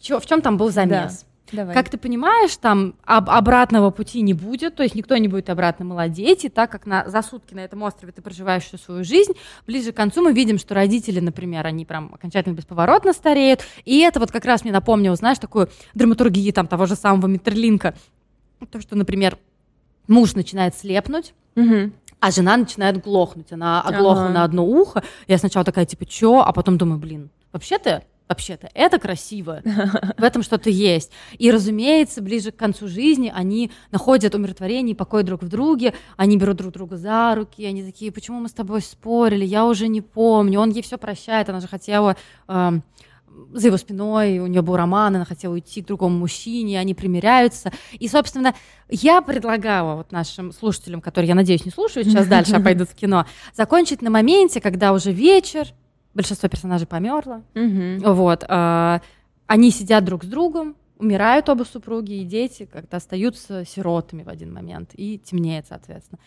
в 0.00 0.26
чем 0.26 0.40
там 0.40 0.56
был 0.56 0.70
замес? 0.70 1.26
Давай. 1.52 1.74
Как 1.74 1.88
ты 1.88 1.96
понимаешь, 1.98 2.56
там 2.56 2.94
об- 3.04 3.30
обратного 3.30 3.90
пути 3.90 4.20
не 4.20 4.34
будет, 4.34 4.76
то 4.76 4.82
есть 4.82 4.94
никто 4.94 5.16
не 5.16 5.28
будет 5.28 5.48
обратно 5.50 5.84
молодеть, 5.84 6.44
и 6.44 6.48
так 6.48 6.70
как 6.70 6.84
на, 6.86 7.08
за 7.08 7.22
сутки 7.22 7.54
на 7.54 7.60
этом 7.60 7.82
острове 7.82 8.12
ты 8.12 8.20
проживаешь 8.22 8.64
всю 8.64 8.76
свою 8.78 9.04
жизнь, 9.04 9.32
ближе 9.66 9.92
к 9.92 9.96
концу 9.96 10.22
мы 10.22 10.32
видим, 10.32 10.58
что 10.58 10.74
родители, 10.74 11.20
например, 11.20 11.66
они 11.66 11.84
прям 11.84 12.10
окончательно 12.12 12.54
бесповоротно 12.54 13.12
стареют, 13.12 13.62
и 13.84 14.00
это 14.00 14.20
вот 14.20 14.30
как 14.30 14.44
раз 14.44 14.62
мне 14.64 14.72
напомнило, 14.72 15.16
знаешь, 15.16 15.38
такую 15.38 15.68
драматургию 15.94 16.52
там 16.52 16.66
того 16.66 16.86
же 16.86 16.96
самого 16.96 17.26
Миттерлинка, 17.26 17.94
то, 18.70 18.80
что, 18.80 18.96
например, 18.96 19.38
муж 20.06 20.34
начинает 20.34 20.74
слепнуть, 20.76 21.32
Мгм. 21.54 21.92
а 22.20 22.30
жена 22.30 22.56
начинает 22.56 23.02
глохнуть. 23.02 23.52
Она 23.52 23.80
оглохла 23.82 24.24
Ага. 24.26 24.32
на 24.34 24.44
одно 24.44 24.64
ухо. 24.66 25.02
Я 25.28 25.38
сначала 25.38 25.64
такая, 25.64 25.86
типа, 25.86 26.04
чё? 26.06 26.40
А 26.40 26.52
потом 26.52 26.76
думаю, 26.78 26.98
блин, 26.98 27.30
вообще-то, 27.52 28.02
вообще-то, 28.28 28.70
это 28.74 28.98
красиво. 28.98 29.62
В 30.16 30.22
этом 30.22 30.42
что-то 30.42 30.70
есть. 30.70 31.10
И, 31.38 31.50
разумеется, 31.50 32.22
ближе 32.22 32.52
к 32.52 32.56
концу 32.56 32.88
жизни 32.88 33.32
они 33.34 33.70
находят 33.90 34.34
умиротворение 34.34 34.94
и 34.94 34.96
покой 34.96 35.22
друг 35.22 35.42
в 35.42 35.48
друге. 35.48 35.94
Они 36.16 36.36
берут 36.36 36.56
друг 36.56 36.72
друга 36.72 36.96
за 36.96 37.34
руки. 37.34 37.64
Они 37.64 37.82
такие, 37.82 38.12
почему 38.12 38.40
мы 38.40 38.48
с 38.48 38.52
тобой 38.52 38.82
спорили? 38.82 39.44
Я 39.44 39.66
уже 39.66 39.88
не 39.88 40.00
помню. 40.00 40.60
Он 40.60 40.70
ей 40.70 40.82
все 40.82 40.98
прощает. 40.98 41.48
Она 41.48 41.60
же 41.60 41.68
хотела... 41.68 42.16
эм, 42.48 42.82
за 43.52 43.68
его 43.68 43.76
спиной, 43.76 44.38
у 44.40 44.46
нее 44.46 44.62
был 44.62 44.76
роман, 44.76 45.14
она 45.14 45.24
хотела 45.24 45.52
уйти 45.52 45.80
к 45.82 45.86
другому 45.86 46.18
мужчине, 46.18 46.80
они 46.80 46.94
примиряются. 46.94 47.70
И, 47.92 48.08
собственно, 48.08 48.54
я 48.88 49.20
предлагала 49.20 49.94
вот 49.94 50.10
нашим 50.10 50.52
слушателям, 50.52 51.00
которые, 51.00 51.28
я 51.28 51.34
надеюсь, 51.34 51.64
не 51.64 51.70
слушают 51.70 52.08
сейчас 52.08 52.26
дальше, 52.26 52.54
а 52.54 52.60
пойдут 52.64 52.88
в 52.90 52.94
кино, 52.94 53.26
закончить 53.54 54.02
на 54.02 54.10
моменте, 54.10 54.60
когда 54.60 54.92
уже 54.92 55.12
вечер, 55.12 55.68
большинство 56.18 56.48
персонажей 56.48 56.86
померло, 56.88 57.42
Мгм. 57.54 58.00
вот, 58.12 58.44
а, 58.48 59.00
они 59.46 59.70
сидят 59.70 60.04
друг 60.04 60.24
с 60.24 60.26
другом, 60.26 60.74
умирают 60.98 61.48
оба 61.48 61.62
супруги, 61.62 62.14
и 62.14 62.24
дети 62.24 62.68
как-то 62.70 62.96
остаются 62.96 63.64
сиротами 63.64 64.24
в 64.24 64.28
один 64.28 64.52
момент, 64.52 64.90
и 64.94 65.18
темнеет, 65.18 65.66
соответственно. 65.68 66.18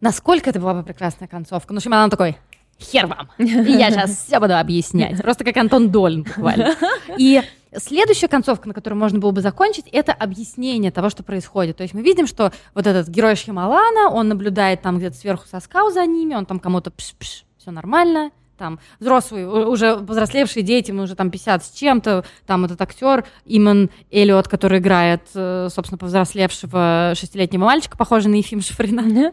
Насколько 0.00 0.50
это 0.50 0.60
была 0.60 0.74
бы 0.74 0.82
прекрасная 0.84 1.26
концовка? 1.26 1.74
Ну, 1.74 1.80
Шималан 1.80 2.08
такой, 2.08 2.38
хер 2.78 3.08
вам, 3.08 3.28
и 3.38 3.44
я 3.72 3.90
сейчас 3.90 4.16
все 4.26 4.38
буду 4.38 4.56
объяснять. 4.56 5.20
Просто 5.20 5.44
как 5.44 5.56
Антон 5.56 5.90
Долин 5.90 6.22
буквально. 6.22 6.76
И 7.18 7.42
следующая 7.76 8.28
концовка, 8.28 8.68
на 8.68 8.74
которую 8.74 8.98
можно 9.00 9.18
было 9.18 9.32
бы 9.32 9.40
закончить, 9.40 9.86
это 9.88 10.12
объяснение 10.12 10.92
того, 10.92 11.10
что 11.10 11.24
происходит. 11.24 11.76
То 11.78 11.82
есть 11.82 11.94
мы 11.94 12.02
видим, 12.02 12.28
что 12.28 12.52
вот 12.74 12.86
этот 12.86 13.08
герой 13.08 13.34
Шхималана, 13.34 14.08
он 14.10 14.28
наблюдает 14.28 14.82
там 14.82 14.98
где-то 14.98 15.16
сверху 15.16 15.48
со 15.48 15.58
скал 15.58 15.90
за 15.90 16.06
ними, 16.06 16.34
он 16.36 16.46
там 16.46 16.60
кому-то 16.60 16.90
пш-пш, 16.92 17.44
все 17.58 17.70
нормально, 17.72 18.30
там 18.60 18.78
взрослые, 19.00 19.48
уже 19.48 19.96
повзрослевшие 19.96 20.62
дети, 20.62 20.90
ему 20.90 21.04
уже 21.04 21.16
там 21.16 21.30
50 21.30 21.64
с 21.64 21.70
чем-то, 21.70 22.24
там 22.46 22.66
этот 22.66 22.80
актер 22.82 23.24
Иман 23.46 23.88
Эллиот, 24.10 24.48
который 24.48 24.80
играет, 24.80 25.22
э, 25.34 25.68
собственно, 25.70 25.96
повзрослевшего 25.96 27.14
шестилетнего 27.16 27.64
мальчика, 27.64 27.96
похожий 27.96 28.30
на 28.30 28.36
Ефим 28.36 28.60
Шифрина. 28.60 29.32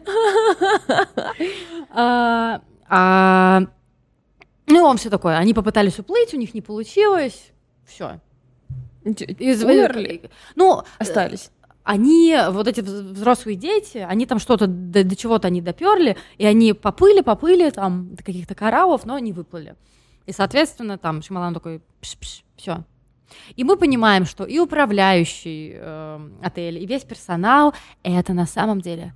А, 1.90 2.60
а, 2.88 3.62
Ну, 4.66 4.84
он 4.84 4.96
все 4.98 5.10
такое, 5.10 5.36
они 5.36 5.54
попытались 5.54 5.98
уплыть, 5.98 6.34
у 6.34 6.36
них 6.36 6.54
не 6.54 6.60
получилось, 6.60 7.50
все. 7.86 8.20
Т- 9.04 9.34
Умерли? 9.64 10.30
Ну, 10.54 10.82
Остались. 10.98 11.50
Они, 11.88 12.36
вот 12.50 12.68
эти 12.68 12.80
вз- 12.80 13.12
взрослые 13.14 13.56
дети, 13.56 13.96
они 13.96 14.26
там 14.26 14.38
что-то, 14.38 14.66
до, 14.66 15.04
до 15.04 15.16
чего-то 15.16 15.48
они 15.48 15.62
доперли, 15.62 16.18
и 16.36 16.44
они 16.44 16.74
поплыли, 16.74 17.22
поплыли 17.22 17.70
там 17.70 18.10
каких-то 18.22 18.54
кораллов, 18.54 19.06
но 19.06 19.18
не 19.18 19.32
выплыли. 19.32 19.74
И, 20.26 20.32
соответственно, 20.32 20.98
там 20.98 21.22
Шималан 21.22 21.54
такой, 21.54 21.80
все. 22.02 22.84
И 23.56 23.64
мы 23.64 23.78
понимаем, 23.78 24.26
что 24.26 24.44
и 24.44 24.58
управляющий 24.58 25.72
э, 25.76 26.28
отель, 26.42 26.76
и 26.76 26.84
весь 26.84 27.04
персонал— 27.04 27.72
это 28.02 28.34
на 28.34 28.44
самом 28.44 28.82
деле 28.82 29.14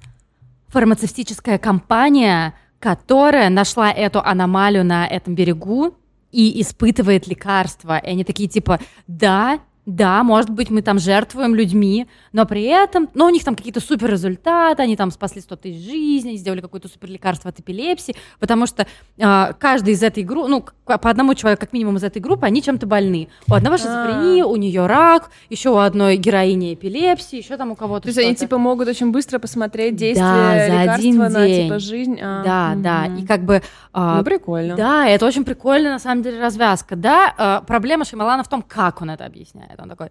фармацевтическая 0.69 1.59
компания, 1.59 2.55
которая 2.79 3.51
нашла 3.51 3.93
эту 3.93 4.21
аномалию 4.21 4.83
на 4.83 5.07
этом 5.07 5.35
берегу 5.35 5.95
и 6.31 6.59
испытывает 6.63 7.27
лекарства. 7.27 7.99
И 7.99 8.09
они 8.09 8.25
такие 8.25 8.49
типа, 8.49 8.81
да, 9.07 9.61
да, 9.85 10.23
может 10.23 10.51
быть, 10.51 10.71
мы 10.71 10.81
там 10.81 11.01
жертвуем 11.01 11.57
людьми, 11.57 12.07
но 12.33 12.47
при 12.47 12.63
этом, 12.63 13.09
ну, 13.15 13.27
у 13.27 13.31
них 13.31 13.43
там 13.43 13.57
какие-то 13.57 13.81
супер 13.81 14.11
результаты, 14.11 14.81
они 14.81 14.97
там 14.97 15.11
спасли 15.11 15.41
100 15.41 15.57
тысяч 15.57 15.85
жизней, 15.85 16.37
сделали 16.37 16.61
какое-то 16.61 16.89
супер 16.89 17.09
лекарство 17.09 17.51
от 17.51 17.59
эпилепсии, 17.59 18.15
потому 18.39 18.67
что 18.67 18.87
а, 19.21 19.53
каждый 19.55 19.95
из 19.95 20.03
этой 20.05 20.23
группы, 20.23 20.49
ну, 20.49 20.65
по 20.85 21.11
одному 21.11 21.35
человеку, 21.35 21.63
как 21.63 21.73
минимум 21.73 21.97
из 21.97 22.05
этой 22.05 22.21
группы, 22.21 22.47
они 22.47 22.63
чем-то 22.63 22.87
больны. 22.87 23.29
У 23.49 23.55
одного 23.55 23.77
шизофрения, 23.77 24.45
у 24.45 24.55
нее 24.55 24.87
рак, 24.87 25.31
еще 25.51 25.71
у 25.71 25.79
одной 25.79 26.17
героини 26.17 26.75
эпилепсии, 26.75 27.39
еще 27.39 27.57
там 27.57 27.73
у 27.73 27.75
кого-то 27.75 28.03
То 28.03 28.09
есть 28.09 28.19
они 28.19 28.37
типа 28.37 28.59
могут 28.59 28.87
очень 28.87 29.11
быстро 29.11 29.41
посмотреть 29.41 29.97
действие 29.97 30.25
Да, 30.27 30.67
лекарства 30.69 30.95
один 30.95 31.19
на 31.19 31.47
день. 31.47 31.65
типа 31.67 31.79
жизнь. 31.81 32.19
А, 32.23 32.43
Да, 32.45 32.75
да, 32.77 33.09
мгм. 33.09 33.17
и 33.17 33.27
как 33.27 33.43
бы... 33.43 33.63
а, 33.93 34.19
Ну, 34.19 34.25
прикольно. 34.25 34.77
Да, 34.77 35.09
это 35.09 35.27
очень 35.27 35.45
прикольная 35.45 35.93
на 35.93 35.99
самом 35.99 36.23
деле 36.23 36.41
развязка. 36.41 36.95
Да, 36.95 37.35
э, 37.63 37.67
проблема 37.67 38.05
Шималана 38.05 38.45
в 38.45 38.49
том, 38.49 38.63
как 38.63 39.03
он 39.03 39.11
это 39.11 39.25
объясняет. 39.25 39.72
Он 39.81 39.89
такой, 39.89 40.11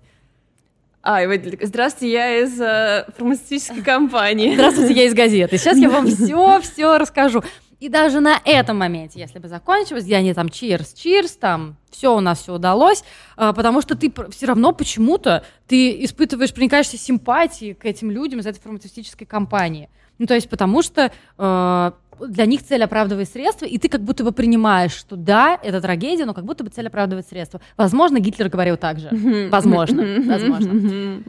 А, 1.01 1.23
и 1.23 1.37
такой, 1.37 1.65
здравствуйте, 1.65 2.13
я 2.13 2.39
из 2.39 2.59
э, 2.59 3.05
фармацевтической 3.17 3.83
компании. 3.83 4.53
здравствуйте, 4.55 4.93
я 4.93 5.05
из 5.05 5.13
газеты. 5.13 5.57
Сейчас 5.57 5.77
я 5.77 5.89
вам 5.89 6.07
все-все 6.07 6.97
расскажу. 6.99 7.43
И 7.81 7.89
даже 7.89 8.19
на 8.19 8.39
этом 8.45 8.77
моменте, 8.77 9.19
если 9.19 9.39
бы 9.39 9.47
закончилось, 9.47 10.03
где 10.03 10.15
они 10.15 10.35
там 10.35 10.49
чирс, 10.49 10.93
чирс, 10.93 11.31
там 11.31 11.77
все 11.89 12.15
у 12.15 12.19
нас 12.19 12.41
все 12.41 12.53
удалось, 12.53 13.03
а, 13.35 13.53
потому 13.53 13.81
что 13.81 13.97
ты 13.97 14.13
все 14.29 14.45
равно 14.45 14.71
почему-то 14.71 15.43
ты 15.67 16.03
испытываешь, 16.03 16.53
проникаешься 16.53 16.97
симпатией 16.97 17.73
к 17.73 17.85
этим 17.85 18.11
людям 18.11 18.39
из 18.39 18.45
этой 18.45 18.59
фармацевтической 18.59 19.25
компании. 19.25 19.89
Ну, 20.19 20.27
то 20.27 20.35
есть 20.35 20.47
потому 20.47 20.83
что 20.83 21.11
э, 21.39 21.91
для 22.27 22.45
них 22.45 22.63
цель 22.63 22.83
оправдывает 22.83 23.29
средства, 23.29 23.65
и 23.65 23.77
ты 23.77 23.89
как 23.89 24.01
будто 24.01 24.23
бы 24.23 24.31
принимаешь, 24.31 24.93
что 24.93 25.15
да, 25.15 25.59
это 25.61 25.81
трагедия, 25.81 26.25
но 26.25 26.33
как 26.33 26.45
будто 26.45 26.63
бы 26.63 26.69
цель 26.69 26.87
оправдывает 26.87 27.27
средства. 27.27 27.61
Возможно, 27.77 28.19
Гитлер 28.19 28.49
говорил 28.49 28.77
так 28.77 28.99
же. 28.99 29.09
Возможно, 29.49 30.21
возможно. 30.25 31.23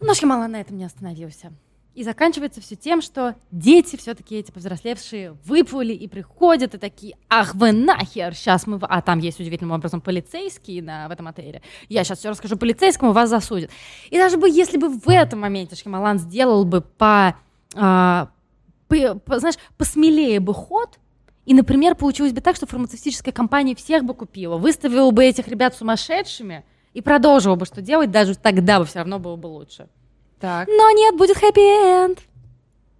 Но 0.00 0.14
Шьямалан 0.14 0.52
на 0.52 0.60
этом 0.60 0.76
не 0.76 0.84
остановился. 0.84 1.52
И 1.94 2.02
заканчивается 2.02 2.60
все 2.60 2.74
тем, 2.74 3.00
что 3.00 3.36
дети 3.52 3.94
все-таки 3.96 4.34
эти 4.34 4.50
повзрослевшие 4.50 5.36
выплыли 5.44 5.92
и 5.92 6.08
приходят 6.08 6.74
и 6.74 6.78
такие, 6.78 7.14
ах 7.30 7.54
вы 7.54 7.70
нахер, 7.70 8.34
сейчас 8.34 8.66
мы... 8.66 8.78
в-» 8.78 8.86
А 8.86 9.00
там 9.00 9.20
есть 9.20 9.38
удивительным 9.38 9.70
образом 9.70 10.00
полицейские 10.00 10.82
на, 10.82 11.06
в 11.06 11.12
этом 11.12 11.28
отеле. 11.28 11.62
Я 11.88 12.02
сейчас 12.02 12.18
все 12.18 12.30
расскажу 12.30 12.56
полицейскому, 12.56 13.12
вас 13.12 13.30
засудят. 13.30 13.70
И 14.10 14.16
даже 14.16 14.38
бы, 14.38 14.50
если 14.50 14.76
бы 14.76 14.88
в 14.88 15.08
этом 15.08 15.40
моменте 15.40 15.76
Шьямалан 15.76 16.18
сделал 16.18 16.64
бы 16.64 16.80
по, 16.80 17.36
а, 17.76 18.28
знаешь, 18.88 19.56
посмелее 19.76 20.40
бы 20.40 20.54
ход, 20.54 20.98
и, 21.46 21.52
например, 21.52 21.94
получилось 21.94 22.32
бы 22.32 22.40
так, 22.40 22.56
что 22.56 22.66
фармацевтическая 22.66 23.32
компания 23.32 23.74
всех 23.74 24.04
бы 24.04 24.14
купила, 24.14 24.56
выставила 24.56 25.10
бы 25.10 25.24
этих 25.24 25.48
ребят 25.48 25.76
сумасшедшими 25.76 26.64
и 26.94 27.00
продолжила 27.00 27.56
бы 27.56 27.66
что 27.66 27.82
делать, 27.82 28.10
даже 28.10 28.36
тогда 28.36 28.78
бы 28.78 28.86
все 28.86 29.00
равно 29.00 29.18
было 29.18 29.36
бы 29.36 29.48
лучше. 29.48 29.88
Так. 30.40 30.68
Но 30.68 30.90
нет, 30.90 31.16
будет 31.16 31.36
хэппи-энд. 31.36 32.18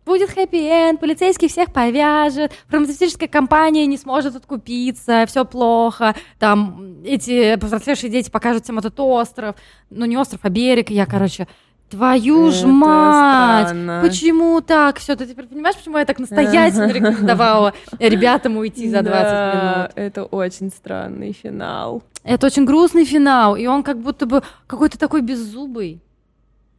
Будет 0.05 0.31
хэппи-энд, 0.31 1.01
полицейский 1.01 1.49
всех 1.49 1.73
повяжет, 1.73 2.53
фармацевтическая 2.69 3.27
компания 3.27 3.87
не 3.87 3.97
сможет 3.97 4.37
откупиться, 4.37 5.25
все 5.27 5.47
плохо, 5.47 6.15
там 6.39 7.03
эти 7.05 7.57
повзрослевшие 7.57 8.11
дети 8.11 8.29
покажут 8.29 8.65
всем 8.65 8.79
этот 8.79 9.01
остров, 9.01 9.57
ну 9.89 10.05
не 10.05 10.19
остров, 10.19 10.41
а 10.43 10.51
берег, 10.51 10.91
и 10.91 10.95
я, 10.95 11.07
короче, 11.07 11.49
Твою 11.95 12.51
ж 12.51 12.59
Это 12.59 12.67
мать! 12.67 13.69
странно. 13.69 14.01
Почему 14.03 14.61
так 14.61 14.99
все? 14.99 15.15
Ты 15.15 15.27
теперь 15.27 15.47
понимаешь, 15.47 15.77
почему 15.77 15.99
я 15.99 16.05
так 16.05 16.19
настоятельно 16.19 16.91
рекомендовала 16.91 17.73
ребятам 18.01 18.57
уйти 18.57 18.89
за 18.91 19.03
20 19.03 19.23
Да, 19.23 19.75
минут? 19.77 19.93
это 19.95 20.25
очень 20.25 20.71
странный 20.71 21.33
финал. 21.33 22.03
Это 22.25 22.47
очень 22.47 22.65
грустный 22.65 23.05
финал, 23.05 23.55
и 23.55 23.67
он 23.67 23.83
как 23.83 23.99
будто 24.01 24.27
бы 24.27 24.43
какой-то 24.67 24.99
такой 24.99 25.21
беззубый. 25.21 26.01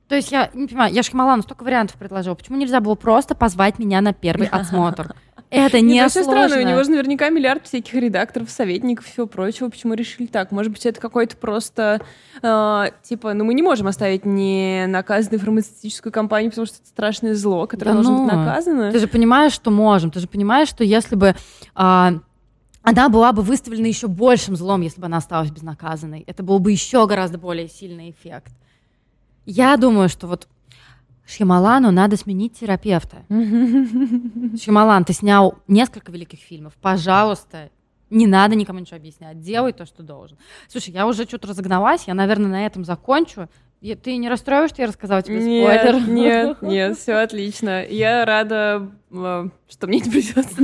То 0.10 0.16
есть 0.16 0.32
я 0.32 0.50
не 0.54 0.68
понимаю, 0.68 0.94
я 0.94 1.02
ж 1.02 1.08
Хималану 1.10 1.42
столько 1.44 1.64
вариантов 1.64 1.96
предложила. 1.98 2.36
Почему 2.36 2.58
нельзя 2.58 2.80
было 2.82 2.96
просто 2.96 3.36
позвать 3.36 3.80
меня 3.80 4.02
на 4.02 4.14
первый 4.14 4.48
осмотр? 4.52 5.16
Это 5.50 5.80
не 5.82 6.00
это 6.00 6.24
странно, 6.24 6.58
у 6.58 6.62
него 6.62 6.84
же 6.84 6.92
наверняка 6.92 7.30
миллиард 7.30 7.66
всяких 7.66 7.94
редакторов, 7.94 8.50
советников 8.50 9.08
и 9.08 9.12
всего 9.12 9.28
прочего. 9.28 9.70
Почему 9.70 9.94
решили 9.94 10.28
так? 10.28 10.52
Может 10.52 10.72
быть, 10.72 10.86
это 10.86 11.00
какой-то 11.00 11.38
просто, 11.38 12.02
э, 12.42 12.86
типа, 13.04 13.34
ну 13.34 13.46
мы 13.46 13.54
не 13.54 13.62
можем 13.62 13.88
оставить 13.88 14.26
не 14.26 14.86
наказанную 14.88 15.40
фармацевтическую 15.40 16.12
компанию, 16.12 16.52
потому 16.52 16.66
что 16.66 16.78
это 16.78 16.88
страшное 16.88 17.36
зло, 17.36 17.68
которое 17.68 17.92
Да 17.92 17.94
должно 17.96 18.24
быть 18.24 18.34
ну, 18.34 18.40
наказано. 18.40 18.92
Ты 18.92 19.00
же 19.00 19.08
понимаешь, 19.08 19.54
что 19.54 19.72
можем. 19.72 20.12
Ты 20.12 20.20
же 20.20 20.28
понимаешь, 20.28 20.68
что 20.68 20.84
если 20.84 21.16
бы 21.16 21.36
а, 21.76 22.14
она 22.82 23.10
была 23.10 23.32
бы 23.32 23.42
выставлена 23.42 23.88
еще 23.88 24.08
большим 24.08 24.56
злом, 24.56 24.82
если 24.82 25.00
бы 25.00 25.08
она 25.08 25.18
осталась 25.18 25.52
безнаказанной, 25.52 26.24
это 26.28 26.44
был 26.44 26.60
бы 26.60 26.72
еще 26.72 27.08
гораздо 27.08 27.38
более 27.38 27.68
сильный 27.68 28.12
эффект. 28.12 28.52
Я 29.46 29.78
думаю, 29.78 30.10
что 30.10 30.28
вот 30.28 30.48
Шьямалану 31.26 31.92
надо 31.92 32.18
сменить 32.18 32.60
терапевта. 32.60 33.24
Шьямалан, 33.30 35.06
ты 35.06 35.14
снял 35.14 35.56
несколько 35.68 36.12
великих 36.12 36.40
фильмов. 36.40 36.74
Пожалуйста, 36.82 37.70
не 38.10 38.28
надо 38.28 38.56
никому 38.56 38.80
ничего 38.80 38.98
объяснять. 38.98 39.40
Делай 39.42 39.74
то, 39.74 39.86
что 39.86 40.04
должен. 40.04 40.38
Слушай, 40.68 40.92
я 40.94 41.08
уже 41.08 41.24
что-то 41.24 41.48
разогналась, 41.48 42.04
я, 42.08 42.14
наверное, 42.14 42.50
на 42.50 42.66
этом 42.66 42.86
закончу. 42.86 43.50
Ты 43.82 44.18
не 44.18 44.30
расстроишь, 44.30 44.72
что 44.72 44.82
я 44.82 44.88
рассказала 44.88 45.22
тебе 45.22 45.44
Нет, 45.44 45.82
спойлер? 45.82 46.08
нет, 46.10 46.58
нет, 46.62 46.98
все 46.98 47.14
отлично. 47.16 47.86
Я 47.86 48.26
рада, 48.26 48.90
что 49.68 49.88
мне 49.88 50.00
не 50.00 50.10
придется. 50.10 50.62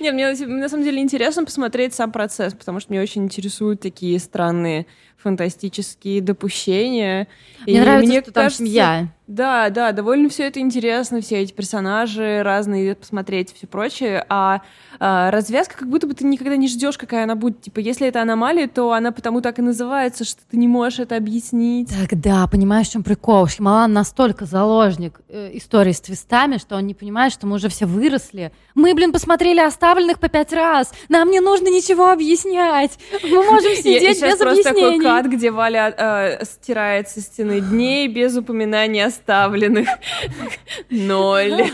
Нет, 0.00 0.14
мне 0.14 0.32
на 0.46 0.68
самом 0.68 0.84
деле 0.84 1.00
интересно 1.00 1.44
посмотреть 1.44 1.94
сам 1.94 2.12
процесс, 2.12 2.54
потому 2.54 2.80
что 2.80 2.92
меня 2.92 3.02
очень 3.02 3.24
интересуют 3.24 3.80
такие 3.80 4.18
странные 4.18 4.86
фантастические 5.22 6.20
допущения. 6.20 7.28
Мне 7.66 7.74
И 7.76 7.80
нравится, 7.80 8.08
мне 8.08 8.22
что 8.22 8.32
там 8.32 8.44
кажется, 8.44 8.64
семья. 8.64 9.08
Да, 9.26 9.70
да, 9.70 9.92
довольно 9.92 10.28
все 10.28 10.48
это 10.48 10.58
интересно, 10.58 11.20
все 11.20 11.36
эти 11.36 11.52
персонажи 11.52 12.42
разные, 12.42 12.96
посмотреть 12.96 13.52
и 13.52 13.54
все 13.54 13.68
прочее. 13.68 14.26
А, 14.28 14.62
а, 14.98 15.30
развязка, 15.30 15.76
как 15.78 15.88
будто 15.88 16.08
бы 16.08 16.14
ты 16.14 16.24
никогда 16.24 16.56
не 16.56 16.66
ждешь, 16.66 16.98
какая 16.98 17.24
она 17.24 17.36
будет. 17.36 17.60
Типа, 17.60 17.78
если 17.78 18.08
это 18.08 18.22
аномалия, 18.22 18.66
то 18.66 18.92
она 18.92 19.12
потому 19.12 19.40
так 19.40 19.60
и 19.60 19.62
называется, 19.62 20.24
что 20.24 20.40
ты 20.50 20.56
не 20.56 20.66
можешь 20.66 20.98
это 20.98 21.16
объяснить. 21.16 21.90
Так 21.90 22.20
да, 22.20 22.46
понимаешь, 22.48 22.88
в 22.88 22.92
чем 22.92 23.04
прикол? 23.04 23.46
Шималан 23.46 23.92
настолько 23.92 24.46
заложник 24.46 25.20
э, 25.28 25.50
истории 25.54 25.92
с 25.92 26.00
твистами, 26.00 26.56
что 26.56 26.74
он 26.74 26.86
не 26.90 26.94
понимает, 26.94 27.32
что 27.32 27.46
мы 27.46 27.56
уже 27.56 27.68
все 27.68 27.86
выросли. 27.86 28.52
Мы, 28.74 28.94
блин, 28.94 29.12
посмотрели 29.12 29.60
оставленных 29.60 30.18
по 30.18 30.28
пять 30.28 30.52
раз. 30.52 30.92
Нам 31.08 31.30
не 31.30 31.38
нужно 31.38 31.68
ничего 31.68 32.10
объяснять. 32.10 32.98
Мы 33.22 33.44
можем 33.44 33.74
сидеть 33.76 34.20
без 34.20 34.36
просто 34.36 34.62
такой 34.64 34.82
объяснений. 34.82 35.02
кат, 35.04 35.26
где 35.26 35.50
Валя 35.52 35.94
э, 35.96 36.44
стирает 36.44 37.08
со 37.08 37.20
стены 37.20 37.60
дней 37.60 38.08
без 38.08 38.36
упоминаний 38.36 39.04
оставленных. 39.04 39.88
Ноль. 40.90 41.70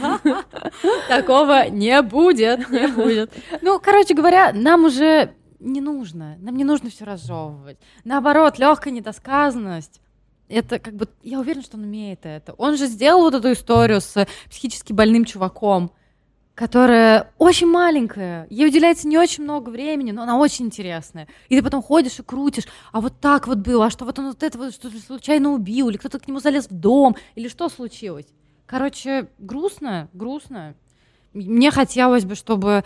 Такого 1.09 1.71
не 1.71 2.03
будет, 2.03 2.69
не 2.69 2.89
будет. 2.89 3.33
Ну, 3.63 3.81
короче 3.81 4.13
говоря, 4.13 4.53
нам 4.53 4.85
уже 4.85 5.33
не 5.61 5.81
нужно. 5.81 6.37
Нам 6.41 6.57
не 6.57 6.65
нужно 6.65 6.91
все 6.91 7.05
разжевывать. 7.07 7.79
Наоборот, 8.05 8.59
легкая 8.59 8.93
недосказанность. 8.93 10.01
Это 10.49 10.79
как 10.79 10.95
бы, 10.95 11.09
я 11.23 11.41
уверена, 11.41 11.63
что 11.63 11.77
он 11.77 11.85
умеет 11.85 12.21
это. 12.25 12.53
Он 12.55 12.77
же 12.77 12.87
сделал 12.87 13.23
вот 13.23 13.35
эту 13.35 13.53
историю 13.53 14.01
с 14.01 14.27
психически 14.49 14.93
больным 14.93 15.25
чуваком, 15.25 15.91
которая 16.55 17.33
очень 17.37 17.67
маленькая, 17.67 18.47
ей 18.49 18.67
уделяется 18.67 19.07
не 19.07 19.19
очень 19.19 19.45
много 19.45 19.69
времени, 19.69 20.13
но 20.13 20.23
она 20.23 20.39
очень 20.39 20.67
интересная. 20.67 21.29
И 21.49 21.57
ты 21.57 21.63
потом 21.63 21.83
ходишь 21.83 22.19
и 22.19 22.23
крутишь, 22.23 22.65
а 22.93 23.01
вот 23.01 23.21
так 23.21 23.47
вот 23.47 23.59
было, 23.59 23.87
а 23.87 23.91
что 23.91 24.05
вот 24.05 24.19
он 24.19 24.29
вот 24.29 24.43
это 24.43 24.57
вот 24.57 24.73
что-то 24.73 24.99
случайно 24.99 25.53
убил, 25.53 25.91
или 25.91 25.99
кто-то 25.99 26.19
к 26.19 26.27
нему 26.27 26.41
залез 26.41 26.71
в 26.71 26.73
дом, 26.73 27.17
или 27.35 27.49
что 27.49 27.69
случилось. 27.69 28.27
Короче, 28.65 29.29
грустно, 29.39 30.09
грустно. 30.13 30.75
Мне 31.35 31.71
хотелось 31.71 32.25
бы, 32.25 32.35
чтобы... 32.35 32.85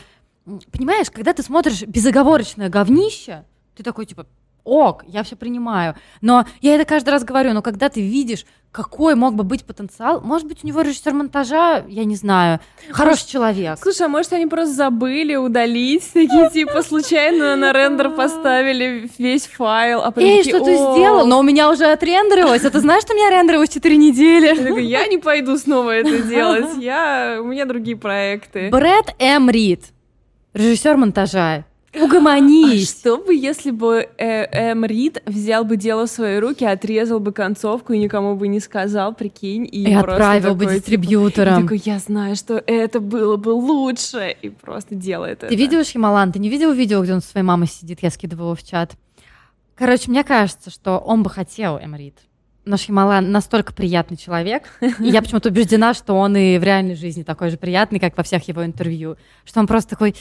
Понимаешь, 0.72 1.10
когда 1.10 1.32
ты 1.32 1.42
смотришь 1.42 1.82
безоговорочное 1.82 2.70
говнище, 2.70 3.44
ты 3.76 3.84
такой, 3.84 4.04
типа, 4.04 4.26
ок, 4.64 5.04
я 5.06 5.22
все 5.22 5.36
принимаю. 5.36 5.94
Но 6.20 6.44
я 6.60 6.74
это 6.74 6.84
каждый 6.84 7.10
раз 7.10 7.24
говорю, 7.24 7.52
но 7.52 7.62
когда 7.62 7.88
ты 7.88 8.00
видишь, 8.00 8.44
какой 8.72 9.16
мог 9.16 9.34
бы 9.34 9.42
быть 9.42 9.64
потенциал, 9.64 10.20
может 10.20 10.46
быть, 10.46 10.62
у 10.62 10.66
него 10.66 10.82
режиссер 10.82 11.12
монтажа, 11.12 11.84
я 11.88 12.04
не 12.04 12.14
знаю, 12.14 12.60
хороший 12.92 13.26
человек. 13.26 13.78
Слушай, 13.82 14.06
а 14.06 14.08
может 14.08 14.32
они 14.32 14.46
просто 14.46 14.74
забыли 14.74 15.34
удалить, 15.34 16.12
такие 16.12 16.50
типа 16.50 16.82
случайно 16.82 17.56
на 17.56 17.72
рендер 17.72 18.10
поставили 18.10 19.10
весь 19.18 19.46
файл, 19.46 20.02
а 20.02 20.12
Эй, 20.16 20.44
что 20.44 20.60
ты 20.60 20.76
сделал? 20.76 21.26
Но 21.26 21.40
у 21.40 21.42
меня 21.42 21.68
уже 21.68 21.86
отрендерилось. 21.86 22.64
А 22.64 22.70
ты 22.70 22.78
знаешь, 22.78 23.02
что 23.02 23.12
у 23.12 23.16
меня 23.16 23.30
рендерилось 23.30 23.70
4 23.70 23.96
недели? 23.96 24.80
Я 24.80 25.06
не 25.08 25.18
пойду 25.18 25.56
снова 25.56 25.90
это 25.90 26.22
делать, 26.28 26.76
я, 26.78 27.38
у 27.40 27.44
меня 27.46 27.66
другие 27.66 27.96
проекты. 27.96 28.70
Брэд 28.70 29.16
М. 29.18 29.50
Рид, 29.50 29.86
режиссер 30.54 30.96
монтажа. 30.96 31.64
А 31.92 32.04
Угомонись. 32.04 32.88
что 32.90 33.18
бы, 33.18 33.34
если 33.34 33.72
бы 33.72 34.08
э, 34.16 34.70
Эм 34.70 34.84
Рид 34.84 35.22
взял 35.26 35.64
бы 35.64 35.76
дело 35.76 36.06
в 36.06 36.10
свои 36.10 36.38
руки, 36.38 36.64
отрезал 36.64 37.18
бы 37.18 37.32
концовку 37.32 37.92
и 37.92 37.98
никому 37.98 38.36
бы 38.36 38.46
не 38.46 38.60
сказал, 38.60 39.12
прикинь, 39.12 39.68
и, 39.70 39.90
И 39.90 39.92
отправил 39.92 40.54
бы 40.54 40.66
такой, 40.66 40.76
типа, 40.76 40.86
дистрибьюторам. 40.86 41.58
и 41.58 41.62
такой, 41.62 41.82
я 41.84 41.98
знаю, 41.98 42.36
что 42.36 42.62
это 42.64 43.00
было 43.00 43.36
бы 43.36 43.50
лучше, 43.50 44.36
и 44.40 44.50
просто 44.50 44.94
делает 44.94 45.38
это. 45.38 45.48
Ты 45.48 45.56
видел 45.56 45.82
Хималан? 45.82 46.30
Ты 46.30 46.38
не 46.38 46.48
видел 46.48 46.72
видео, 46.72 47.02
где 47.02 47.12
он 47.12 47.22
со 47.22 47.28
своей 47.30 47.44
мамой 47.44 47.66
сидит? 47.66 47.98
Я 48.02 48.10
скидывала 48.10 48.54
в 48.54 48.62
чат. 48.62 48.92
Короче, 49.74 50.10
мне 50.10 50.22
кажется, 50.22 50.70
что 50.70 50.98
он 50.98 51.22
бы 51.24 51.30
хотел 51.30 51.78
Эмрит. 51.78 52.14
Но 52.66 52.76
Шималан 52.76 53.32
настолько 53.32 53.72
приятный 53.72 54.18
человек, 54.18 54.64
и 55.00 55.08
я 55.08 55.22
почему-то 55.22 55.48
убеждена, 55.48 55.94
что 55.94 56.14
он 56.14 56.36
и 56.36 56.58
в 56.58 56.62
реальной 56.62 56.94
жизни 56.94 57.22
такой 57.22 57.50
же 57.50 57.56
приятный, 57.56 57.98
как 57.98 58.16
во 58.16 58.22
всех 58.22 58.46
его 58.46 58.64
интервью. 58.64 59.16
Что 59.44 59.60
он 59.60 59.66
просто 59.66 59.90
такой, 59.90 60.14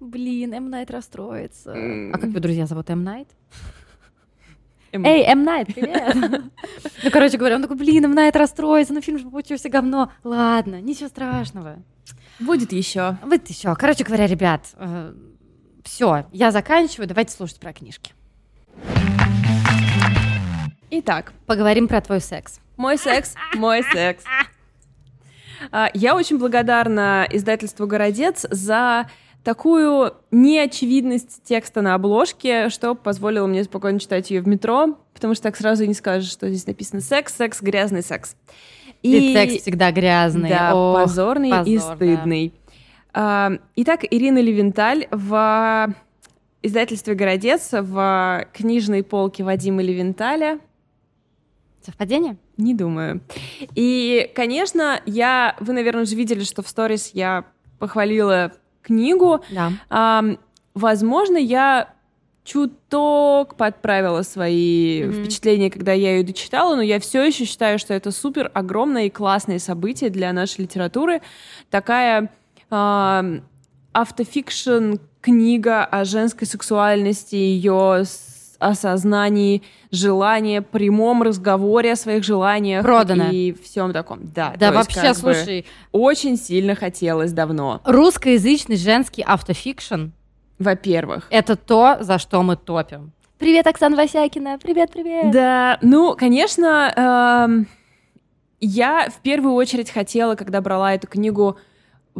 блин, 0.00 0.54
М. 0.54 0.70
Найт 0.70 0.90
расстроится. 0.90 1.72
А 1.72 2.18
как 2.18 2.30
вы, 2.30 2.40
друзья, 2.40 2.66
зовут 2.66 2.90
М. 2.90 3.04
Найт? 3.04 3.28
Эй, 4.92 5.22
М. 5.24 5.44
Найт, 5.44 5.68
привет! 5.68 6.14
Ну, 7.02 7.10
короче 7.10 7.38
говоря, 7.38 7.56
он 7.56 7.62
такой, 7.62 7.76
блин, 7.76 8.04
М. 8.04 8.14
Найт 8.14 8.36
расстроится, 8.36 8.92
ну 8.92 9.00
фильм 9.00 9.18
же 9.18 9.28
получился 9.30 9.68
говно. 9.68 10.10
Ладно, 10.24 10.80
ничего 10.80 11.08
страшного. 11.08 11.76
Будет 12.38 12.72
еще. 12.72 13.16
Вот 13.22 13.46
еще. 13.48 13.74
Короче 13.76 14.04
говоря, 14.04 14.26
ребят, 14.26 14.74
все, 15.84 16.26
я 16.32 16.50
заканчиваю. 16.50 17.06
Давайте 17.08 17.32
слушать 17.32 17.60
про 17.60 17.72
книжки. 17.72 18.12
Итак, 20.90 21.32
Поговорим 21.46 21.86
про 21.88 22.00
твой 22.00 22.20
секс. 22.20 22.58
Мой 22.76 22.98
секс, 22.98 23.34
мой 23.54 23.82
секс. 23.82 24.24
А, 25.72 25.90
Я 25.92 26.16
очень 26.16 26.38
благодарна 26.38 27.26
издательству 27.30 27.86
«Городец» 27.86 28.46
за 28.50 29.10
такую 29.44 30.14
неочевидность 30.30 31.42
текста 31.44 31.82
на 31.82 31.94
обложке, 31.94 32.68
что 32.68 32.94
позволило 32.94 33.46
мне 33.46 33.64
спокойно 33.64 33.98
читать 33.98 34.30
ее 34.30 34.42
в 34.42 34.48
метро, 34.48 34.98
потому 35.14 35.34
что 35.34 35.44
так 35.44 35.56
сразу 35.56 35.84
и 35.84 35.88
не 35.88 35.94
скажешь, 35.94 36.30
что 36.30 36.48
здесь 36.48 36.66
написано 36.66 37.00
«секс, 37.00 37.34
секс, 37.34 37.60
грязный 37.60 38.02
секс». 38.02 38.36
И 39.02 39.32
секс 39.32 39.62
всегда 39.62 39.92
грязный. 39.92 40.50
Да, 40.50 40.74
Ох, 40.74 41.02
позорный 41.02 41.48
и 41.48 41.52
позор, 41.78 41.96
да. 41.96 41.96
стыдный. 41.96 42.54
А, 43.14 43.52
Итак, 43.76 44.00
Ирина 44.10 44.38
Левенталь 44.38 45.08
в 45.10 45.94
издательстве 46.62 47.14
«Городец» 47.14 47.70
в 47.72 48.46
книжной 48.52 49.02
полке 49.02 49.42
Вадима 49.42 49.82
Левенталя 49.82 50.60
Совпадение? 51.84 52.36
не 52.58 52.74
думаю. 52.74 53.22
И, 53.74 54.30
конечно, 54.34 55.00
я... 55.06 55.56
Вы, 55.60 55.72
наверное, 55.72 56.02
уже 56.02 56.14
видели, 56.14 56.44
что 56.44 56.62
в 56.62 56.68
сторис 56.68 57.12
я 57.14 57.46
похвалила 57.78 58.52
книгу. 58.82 59.40
Да. 59.50 59.72
Ам, 59.88 60.38
возможно, 60.74 61.36
я 61.36 61.92
чуток 62.44 63.54
подправила 63.56 64.22
свои 64.22 65.04
Мгм. 65.04 65.12
впечатления, 65.24 65.70
когда 65.70 65.92
я 65.92 66.16
ее 66.16 66.24
дочитала, 66.24 66.74
но 66.74 66.82
я 66.82 66.98
все 66.98 67.22
еще 67.22 67.44
считаю, 67.44 67.78
что 67.78 67.94
это 67.94 68.10
супер 68.10 68.50
огромное 68.54 69.04
и 69.06 69.10
классное 69.10 69.58
событие 69.58 70.10
для 70.10 70.32
нашей 70.32 70.62
литературы. 70.62 71.20
Такая 71.70 72.30
автофикшн 73.92 74.94
книга 75.20 75.84
о 75.84 76.04
женской 76.04 76.46
сексуальности, 76.46 77.34
ее 77.34 78.04
осознании, 78.60 79.62
желания, 79.90 80.62
прямом 80.62 81.22
разговоре 81.22 81.92
о 81.92 81.96
своих 81.96 82.22
желаниях 82.22 82.84
Продано. 82.84 83.30
и 83.32 83.52
всем 83.52 83.92
таком. 83.92 84.20
Да, 84.22 84.54
Да, 84.58 84.66
есть 84.66 84.76
вообще, 84.76 85.08
бы 85.08 85.14
слушай, 85.14 85.66
очень 85.90 86.36
сильно 86.36 86.74
хотелось 86.74 87.32
давно. 87.32 87.80
русскоязычный 87.84 88.76
женский 88.76 89.22
автофикшн 89.26 90.10
Во-первых.— 90.58 91.26
это 91.30 91.56
то, 91.56 91.96
за 92.00 92.18
что 92.18 92.42
мы 92.42 92.56
топим. 92.56 93.12
Привет, 93.38 93.66
Оксана 93.66 93.96
Васякина. 93.96 94.58
Привет, 94.62 94.90
привет. 94.92 95.30
Да, 95.32 95.78
ну, 95.80 96.14
конечно, 96.14 96.92
эм, 96.94 97.66
я 98.60 99.08
в 99.08 99.22
первую 99.22 99.54
очередь 99.54 99.90
хотела, 99.90 100.34
когда 100.34 100.60
брала 100.60 100.92
эту 100.94 101.06
книгу, 101.06 101.56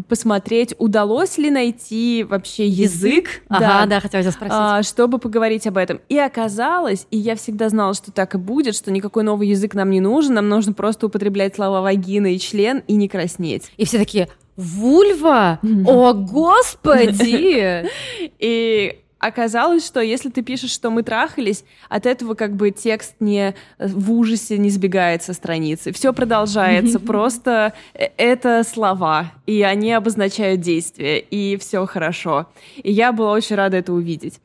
посмотреть, 0.08 0.74
удалось 0.78 1.38
ли 1.38 1.50
найти 1.50 2.24
вообще 2.28 2.66
язык, 2.66 3.42
ага, 3.48 3.60
да, 3.60 3.86
да, 3.86 4.00
хотела 4.00 4.22
тебя 4.22 4.32
спросить, 4.32 4.56
а, 4.56 4.82
чтобы 4.82 5.18
поговорить 5.18 5.66
об 5.66 5.76
этом. 5.76 6.00
И 6.08 6.18
оказалось, 6.18 7.06
и 7.10 7.16
я 7.16 7.36
всегда 7.36 7.68
знала, 7.68 7.94
что 7.94 8.12
так 8.12 8.34
и 8.34 8.38
будет, 8.38 8.74
что 8.74 8.90
никакой 8.90 9.24
новый 9.24 9.48
язык 9.48 9.74
нам 9.74 9.90
не 9.90 10.00
нужен, 10.00 10.34
нам 10.34 10.48
нужно 10.48 10.72
просто 10.72 11.06
употреблять 11.06 11.56
слова 11.56 11.80
вагина 11.80 12.34
и 12.34 12.38
член 12.38 12.82
и 12.86 12.94
не 12.94 13.08
краснеть. 13.08 13.70
И 13.76 13.84
все 13.84 13.98
такие, 13.98 14.28
вульва? 14.56 15.60
О, 15.86 16.12
господи! 16.12 17.88
И 18.38 19.00
оказалось, 19.20 19.86
что 19.86 20.00
если 20.00 20.30
ты 20.30 20.42
пишешь, 20.42 20.72
что 20.72 20.90
мы 20.90 21.02
трахались, 21.02 21.64
от 21.88 22.06
этого 22.06 22.34
как 22.34 22.56
бы 22.56 22.70
текст 22.70 23.14
не 23.20 23.54
в 23.78 24.10
ужасе 24.10 24.58
не 24.58 24.70
сбегает 24.70 25.22
со 25.22 25.34
страницы. 25.34 25.92
Все 25.92 26.12
продолжается, 26.12 26.98
просто 26.98 27.74
э, 27.94 28.08
это 28.16 28.64
слова, 28.64 29.32
и 29.46 29.62
они 29.62 29.92
обозначают 29.92 30.60
действие, 30.60 31.20
и 31.20 31.56
все 31.58 31.86
хорошо. 31.86 32.46
И 32.82 32.90
я 32.90 33.12
была 33.12 33.32
очень 33.32 33.56
рада 33.56 33.76
это 33.76 33.92
увидеть. 33.92 34.40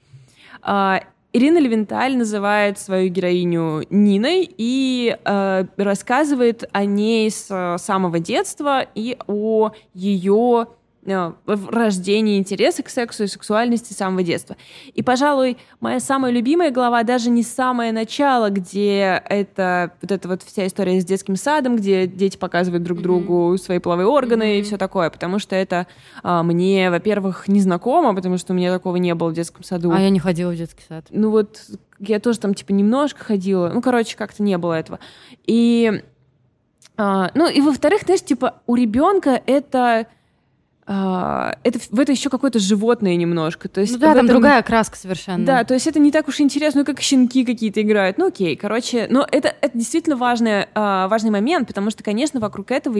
А, 0.62 1.02
Ирина 1.32 1.58
Левенталь 1.58 2.18
называет 2.18 2.78
свою 2.78 3.10
героиню 3.10 3.84
Ниной 3.90 4.50
и 4.58 5.18
э, 5.24 5.66
рассказывает 5.78 6.64
о 6.72 6.86
ней 6.86 7.32
с 7.32 7.78
самого 7.80 8.20
детства 8.20 8.86
и 8.94 9.18
о 9.28 9.72
ее 9.94 10.68
Э, 10.68 10.85
в 11.06 11.70
рождении 11.70 12.38
интереса 12.38 12.84
к 12.84 12.90
сексу 12.90 13.24
и 13.24 13.28
сексуальности 13.28 13.94
с 13.94 13.98
самого 13.98 14.24
детства. 14.24 14.58
И, 14.94 15.04
пожалуй, 15.04 15.58
моя 15.80 16.00
самая 16.00 16.32
любимая 16.32 16.72
глава 16.72 17.04
даже 17.04 17.30
не 17.30 17.44
самое 17.44 17.92
начало, 17.92 18.50
где 18.50 19.22
это 19.30 19.94
вот 20.02 20.12
эта 20.12 20.28
вот 20.28 20.44
вся 20.44 20.66
история 20.66 21.00
с 21.00 21.06
детским 21.06 21.36
садом, 21.36 21.76
где 21.76 22.08
дети 22.08 22.38
показывают 22.38 22.84
друг 22.84 23.02
другу 23.02 23.54
mm-hmm. 23.54 23.58
свои 23.58 23.80
половые 23.80 24.08
органы 24.08 24.44
mm-hmm. 24.44 24.60
и 24.60 24.64
все 24.64 24.78
такое, 24.78 25.10
потому 25.10 25.38
что 25.40 25.56
это 25.56 25.88
а, 26.24 26.42
мне, 26.44 26.90
во-первых, 26.90 27.48
незнакомо, 27.48 28.16
потому 28.16 28.38
что 28.38 28.54
у 28.54 28.56
меня 28.56 28.74
такого 28.74 28.96
не 28.96 29.14
было 29.14 29.30
в 29.30 29.34
детском 29.34 29.64
саду. 29.64 29.92
А 29.92 30.00
я 30.00 30.10
не 30.10 30.20
ходила 30.20 30.52
в 30.52 30.56
детский 30.56 30.84
сад. 30.88 31.06
Ну 31.12 31.30
вот 31.30 31.62
я 32.00 32.20
тоже 32.20 32.40
там 32.40 32.54
типа 32.54 32.72
немножко 32.72 33.24
ходила, 33.24 33.70
ну 33.70 33.82
короче 33.82 34.18
как-то 34.18 34.42
не 34.42 34.58
было 34.58 34.74
этого. 34.74 35.00
И 35.46 36.04
а, 36.98 37.32
ну 37.34 37.50
и 37.50 37.62
во-вторых, 37.62 38.02
знаешь, 38.04 38.24
типа 38.24 38.56
у 38.68 38.76
ребенка 38.76 39.42
это 39.46 40.08
а, 40.88 41.58
это, 41.64 41.80
в 41.90 42.00
это 42.00 42.12
еще 42.12 42.30
какое-то 42.30 42.60
животное 42.60 43.16
немножко. 43.16 43.68
То 43.70 43.82
есть 43.82 43.94
ну 43.94 44.00
да, 44.00 44.08
там 44.08 44.26
этом... 44.26 44.28
другая 44.28 44.62
краска 44.62 44.96
совершенно. 44.96 45.44
Да, 45.44 45.64
то 45.64 45.74
есть 45.74 45.88
это 45.88 46.00
не 46.00 46.12
так 46.12 46.28
уж 46.28 46.40
интересно, 46.40 46.82
ну 46.82 46.86
как 46.86 47.02
щенки 47.02 47.44
какие-то 47.44 47.82
играют. 47.82 48.20
Ну 48.20 48.28
окей, 48.28 48.56
короче, 48.56 49.08
но 49.10 49.28
это, 49.32 49.56
это 49.62 49.76
действительно 49.76 50.16
важный, 50.16 50.68
а, 50.76 51.08
важный 51.08 51.32
момент, 51.32 51.68
потому 51.68 51.90
что, 51.90 52.04
конечно, 52.04 52.40
вокруг 52.40 52.70
этого 52.70 53.00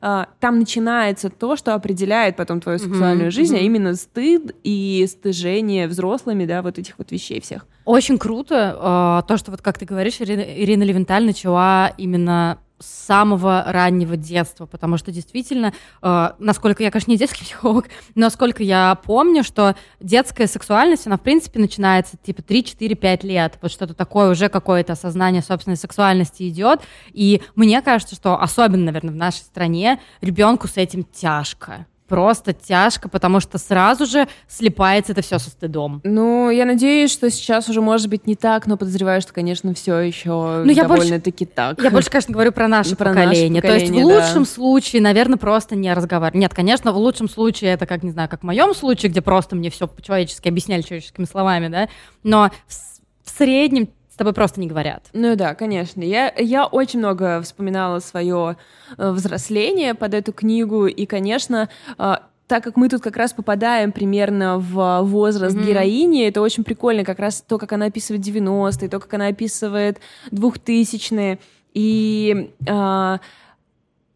а, 0.00 0.28
там 0.38 0.60
начинается 0.60 1.30
то, 1.30 1.56
что 1.56 1.74
определяет 1.74 2.36
потом 2.36 2.60
твою 2.60 2.78
сексуальную 2.78 3.30
mm-hmm, 3.30 3.32
жизнь, 3.32 3.56
mm-hmm. 3.56 3.60
а 3.60 3.62
именно 3.62 3.94
стыд 3.96 4.54
и 4.62 5.04
стыжение 5.10 5.88
взрослыми, 5.88 6.46
да, 6.46 6.62
вот 6.62 6.78
этих 6.78 6.96
вот 6.98 7.10
вещей 7.10 7.40
всех. 7.40 7.66
Очень 7.86 8.18
круто 8.18 9.24
то, 9.26 9.36
что 9.36 9.50
вот 9.50 9.62
как 9.62 9.78
ты 9.78 9.84
говоришь, 9.84 10.20
Ирина, 10.20 10.42
Ирина 10.42 10.84
Левенталь 10.84 11.24
начала 11.24 11.92
именно 11.96 12.58
с 12.78 13.06
самого 13.06 13.64
раннего 13.66 14.16
детства, 14.16 14.66
потому 14.66 14.96
что 14.98 15.10
действительно, 15.10 15.72
э, 16.02 16.30
насколько 16.38 16.82
я, 16.82 16.90
конечно, 16.90 17.10
не 17.10 17.16
детский 17.16 17.44
психолог, 17.44 17.86
но 18.14 18.26
насколько 18.26 18.62
я 18.62 18.94
помню, 19.04 19.42
что 19.44 19.74
детская 20.00 20.46
сексуальность, 20.46 21.06
она, 21.06 21.16
в 21.16 21.22
принципе, 21.22 21.58
начинается 21.60 22.16
типа 22.16 22.40
3-4-5 22.40 23.26
лет, 23.26 23.58
вот 23.60 23.70
что-то 23.72 23.94
такое, 23.94 24.30
уже 24.30 24.48
какое-то 24.48 24.92
осознание 24.92 25.42
собственной 25.42 25.76
сексуальности 25.76 26.48
идет, 26.48 26.80
и 27.12 27.42
мне 27.54 27.82
кажется, 27.82 28.14
что 28.14 28.40
особенно, 28.40 28.86
наверное, 28.86 29.12
в 29.12 29.16
нашей 29.16 29.42
стране 29.42 30.00
ребенку 30.20 30.68
с 30.68 30.76
этим 30.76 31.04
тяжко 31.04 31.86
просто 32.08 32.52
тяжко, 32.52 33.08
потому 33.08 33.40
что 33.40 33.58
сразу 33.58 34.06
же 34.06 34.26
слепается 34.48 35.12
это 35.12 35.22
все 35.22 35.38
со 35.38 35.50
стыдом. 35.50 36.00
Ну, 36.04 36.50
я 36.50 36.64
надеюсь, 36.64 37.12
что 37.12 37.30
сейчас 37.30 37.68
уже 37.68 37.80
может 37.80 38.08
быть 38.08 38.26
не 38.26 38.34
так, 38.34 38.66
но 38.66 38.76
подозреваю, 38.76 39.20
что, 39.20 39.32
конечно, 39.32 39.74
все 39.74 39.98
еще 39.98 40.62
ну, 40.64 40.74
довольно-таки 40.74 41.44
так. 41.44 41.80
Я 41.82 41.90
больше, 41.90 42.10
конечно, 42.10 42.32
говорю 42.32 42.52
про 42.52 42.66
наше, 42.66 42.96
про 42.96 43.10
поколение. 43.10 43.50
наше 43.50 43.62
поколение. 43.62 43.62
То 43.62 43.74
есть 43.74 43.92
в 43.92 43.96
лучшем 43.96 44.44
да. 44.44 44.50
случае, 44.50 45.02
наверное, 45.02 45.38
просто 45.38 45.76
не 45.76 45.92
разговаривать. 45.92 46.40
Нет, 46.40 46.54
конечно, 46.54 46.92
в 46.92 46.96
лучшем 46.96 47.28
случае 47.28 47.72
это 47.72 47.86
как, 47.86 48.02
не 48.02 48.10
знаю, 48.10 48.28
как 48.28 48.40
в 48.40 48.44
моем 48.44 48.74
случае, 48.74 49.10
где 49.10 49.20
просто 49.20 49.54
мне 49.54 49.70
все 49.70 49.86
по-человечески 49.86 50.48
объясняли 50.48 50.82
человеческими 50.82 51.26
словами, 51.26 51.68
да, 51.68 51.88
но 52.22 52.50
в, 52.66 53.28
в 53.28 53.30
среднем 53.30 53.88
тобой 54.18 54.32
просто 54.32 54.60
не 54.60 54.66
говорят. 54.66 55.08
Ну 55.12 55.36
да, 55.36 55.54
конечно. 55.54 56.02
Я, 56.02 56.32
я 56.36 56.66
очень 56.66 56.98
много 56.98 57.40
вспоминала 57.42 58.00
свое 58.00 58.56
э, 58.96 59.10
взросление 59.10 59.94
под 59.94 60.14
эту 60.14 60.32
книгу, 60.32 60.86
и, 60.86 61.06
конечно, 61.06 61.68
э, 61.98 62.14
так 62.48 62.64
как 62.64 62.76
мы 62.76 62.88
тут 62.88 63.02
как 63.02 63.16
раз 63.16 63.32
попадаем 63.32 63.92
примерно 63.92 64.58
в 64.58 65.02
возраст 65.02 65.54
mm-hmm. 65.56 65.66
героини, 65.66 66.26
это 66.26 66.40
очень 66.40 66.64
прикольно, 66.64 67.04
как 67.04 67.18
раз 67.18 67.42
то, 67.46 67.58
как 67.58 67.72
она 67.72 67.86
описывает 67.86 68.24
90-е, 68.24 68.88
то, 68.88 68.98
как 68.98 69.14
она 69.14 69.28
описывает 69.28 70.00
2000-е, 70.32 71.38
и 71.74 72.50
э, 72.66 73.18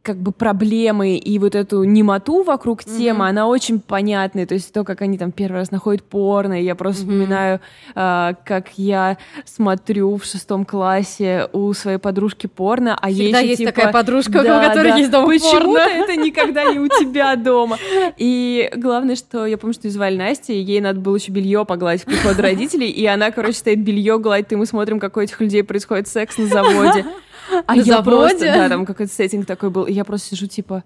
как 0.03 0.17
бы 0.17 0.33
проблемы 0.33 1.17
и 1.17 1.39
вот 1.39 1.55
эту 1.55 1.85
немоту 1.85 2.43
вокруг 2.43 2.83
темы, 2.83 3.25
mm-hmm. 3.25 3.29
она 3.29 3.47
очень 3.47 3.81
понятная. 3.81 4.47
То 4.47 4.55
есть 4.55 4.73
то, 4.73 4.83
как 4.83 5.01
они 5.01 5.17
там 5.17 5.31
первый 5.31 5.59
раз 5.59 5.71
находят 5.71 6.03
порно, 6.03 6.61
я 6.61 6.75
просто 6.75 7.03
mm-hmm. 7.03 7.07
вспоминаю, 7.07 7.61
э, 7.95 8.35
как 8.45 8.71
я 8.77 9.19
смотрю 9.45 10.17
в 10.17 10.25
шестом 10.25 10.65
классе 10.65 11.49
у 11.53 11.73
своей 11.73 11.99
подружки 11.99 12.49
порно, 12.49 12.99
а 13.01 13.11
Всегда 13.11 13.39
ей 13.39 13.51
есть 13.51 13.59
типа, 13.59 13.73
такая 13.73 13.93
подружка, 13.93 14.43
да, 14.43 14.59
у 14.59 14.69
которой 14.69 14.91
да, 14.91 14.97
есть 14.97 15.11
дома 15.11 15.29
Почему-то 15.29 15.89
это 15.89 16.17
никогда 16.17 16.65
не 16.65 16.81
у 16.81 16.89
тебя 16.89 17.37
дома. 17.37 17.79
И 18.17 18.71
главное, 18.75 19.15
что 19.15 19.47
я 19.47 19.57
помню, 19.57 19.75
что 19.75 19.89
звали 19.89 20.17
Настя, 20.17 20.53
ей 20.53 20.81
надо 20.81 20.99
было 20.99 21.15
еще 21.15 21.31
белье 21.31 21.65
погладить 21.65 22.03
в 22.03 22.07
приходу 22.07 22.43
родителей, 22.43 22.91
и 22.91 23.07
она, 23.07 23.31
короче, 23.31 23.55
стоит 23.55 23.79
белье 23.79 24.19
гладит, 24.19 24.53
и 24.53 24.57
мы 24.57 24.67
смотрим, 24.67 24.99
какой 24.99 25.23
у 25.23 25.25
этих 25.25 25.41
людей 25.41 25.63
происходит 25.63 26.09
секс 26.09 26.39
на 26.39 26.47
заводе. 26.47 27.05
А 27.67 27.77
я 27.77 27.83
заводе? 27.85 28.11
просто, 28.11 28.45
да, 28.45 28.69
там 28.69 28.87
какой-то 28.87 29.13
сеттинг 29.13 29.47
такой 29.47 29.71
был, 29.71 29.85
и 29.85 29.93
я 29.93 30.05
просто 30.05 30.31
сижу 30.31 30.47
типа, 30.47 30.85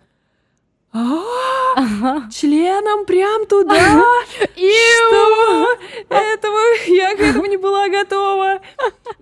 членом 2.33 3.05
прям 3.05 3.47
туда. 3.47 3.75
Что? 4.55 5.77
Этого 6.09 6.59
я 6.87 7.14
к 7.16 7.21
этому 7.21 7.47
не 7.47 7.57
была 7.57 7.88
готова. 7.88 8.61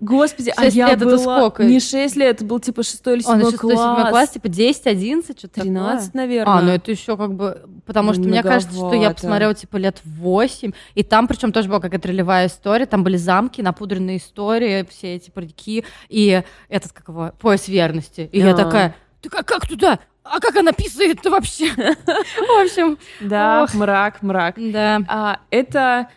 Господи, 0.05 0.53
а 0.55 0.65
я 0.65 0.95
была... 0.95 1.17
сколько? 1.17 1.63
Не 1.63 1.79
6 1.79 2.15
лет, 2.15 2.35
это 2.37 2.45
был 2.45 2.59
типа 2.59 2.83
6 2.83 3.07
или 3.07 3.21
7 3.21 3.57
класс. 3.57 3.99
6 3.99 4.09
класс, 4.09 4.29
типа 4.29 4.47
10, 4.49 4.87
11, 4.87 5.37
что-то 5.37 5.61
13, 5.61 6.13
наверное. 6.13 6.53
А, 6.53 6.61
ну 6.61 6.71
это 6.71 6.91
еще 6.91 7.17
как 7.17 7.33
бы... 7.33 7.61
Потому 7.85 8.13
что 8.13 8.23
мне 8.23 8.43
кажется, 8.43 8.75
что 8.75 8.93
я 8.93 9.11
посмотрела 9.11 9.53
типа 9.53 9.77
лет 9.77 10.01
8, 10.05 10.71
и 10.95 11.03
там 11.03 11.27
причем 11.27 11.51
тоже 11.51 11.67
была 11.67 11.79
какая-то 11.79 12.07
ролевая 12.07 12.47
история, 12.47 12.85
там 12.85 13.03
были 13.03 13.17
замки, 13.17 13.61
напудренные 13.61 14.17
истории, 14.17 14.85
все 14.89 15.15
эти 15.15 15.29
парики, 15.29 15.83
и 16.09 16.43
этот, 16.69 16.91
как 16.93 17.07
его, 17.07 17.31
пояс 17.39 17.67
верности. 17.67 18.29
И 18.31 18.39
я 18.39 18.51
а. 18.51 18.55
такая, 18.55 18.95
ты 19.21 19.29
как, 19.29 19.45
как 19.45 19.67
туда? 19.67 19.99
а 20.25 20.39
как 20.39 20.55
она 20.55 20.71
писает-то 20.71 21.29
вообще? 21.29 21.71
В 21.73 22.61
общем. 22.61 22.97
Да, 23.21 23.67
мрак, 23.73 24.23
мрак. 24.23 24.55
Да. 24.57 25.01
А, 25.07 25.39
это 25.51 26.09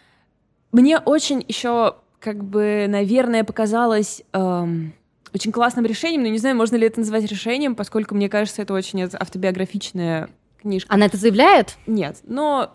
мне 0.73 0.99
очень 0.99 1.45
еще, 1.47 1.97
как 2.21 2.43
бы, 2.43 2.87
наверное, 2.89 3.45
показалось 3.45 4.23
эм, 4.33 4.93
очень 5.35 5.53
классным 5.53 5.85
решением, 5.85 6.23
но 6.23 6.29
не 6.29 6.39
знаю, 6.39 6.57
можно 6.57 6.77
ли 6.77 6.87
это 6.87 7.01
назвать 7.01 7.25
решением, 7.25 7.75
поскольку 7.75 8.15
мне 8.15 8.29
кажется, 8.29 8.63
это 8.63 8.75
очень 8.75 9.03
автобиографичная 9.03 10.31
книжка. 10.61 10.93
Она 10.93 11.07
это 11.07 11.17
заявляет? 11.17 11.77
Нет, 11.87 12.19
но 12.25 12.75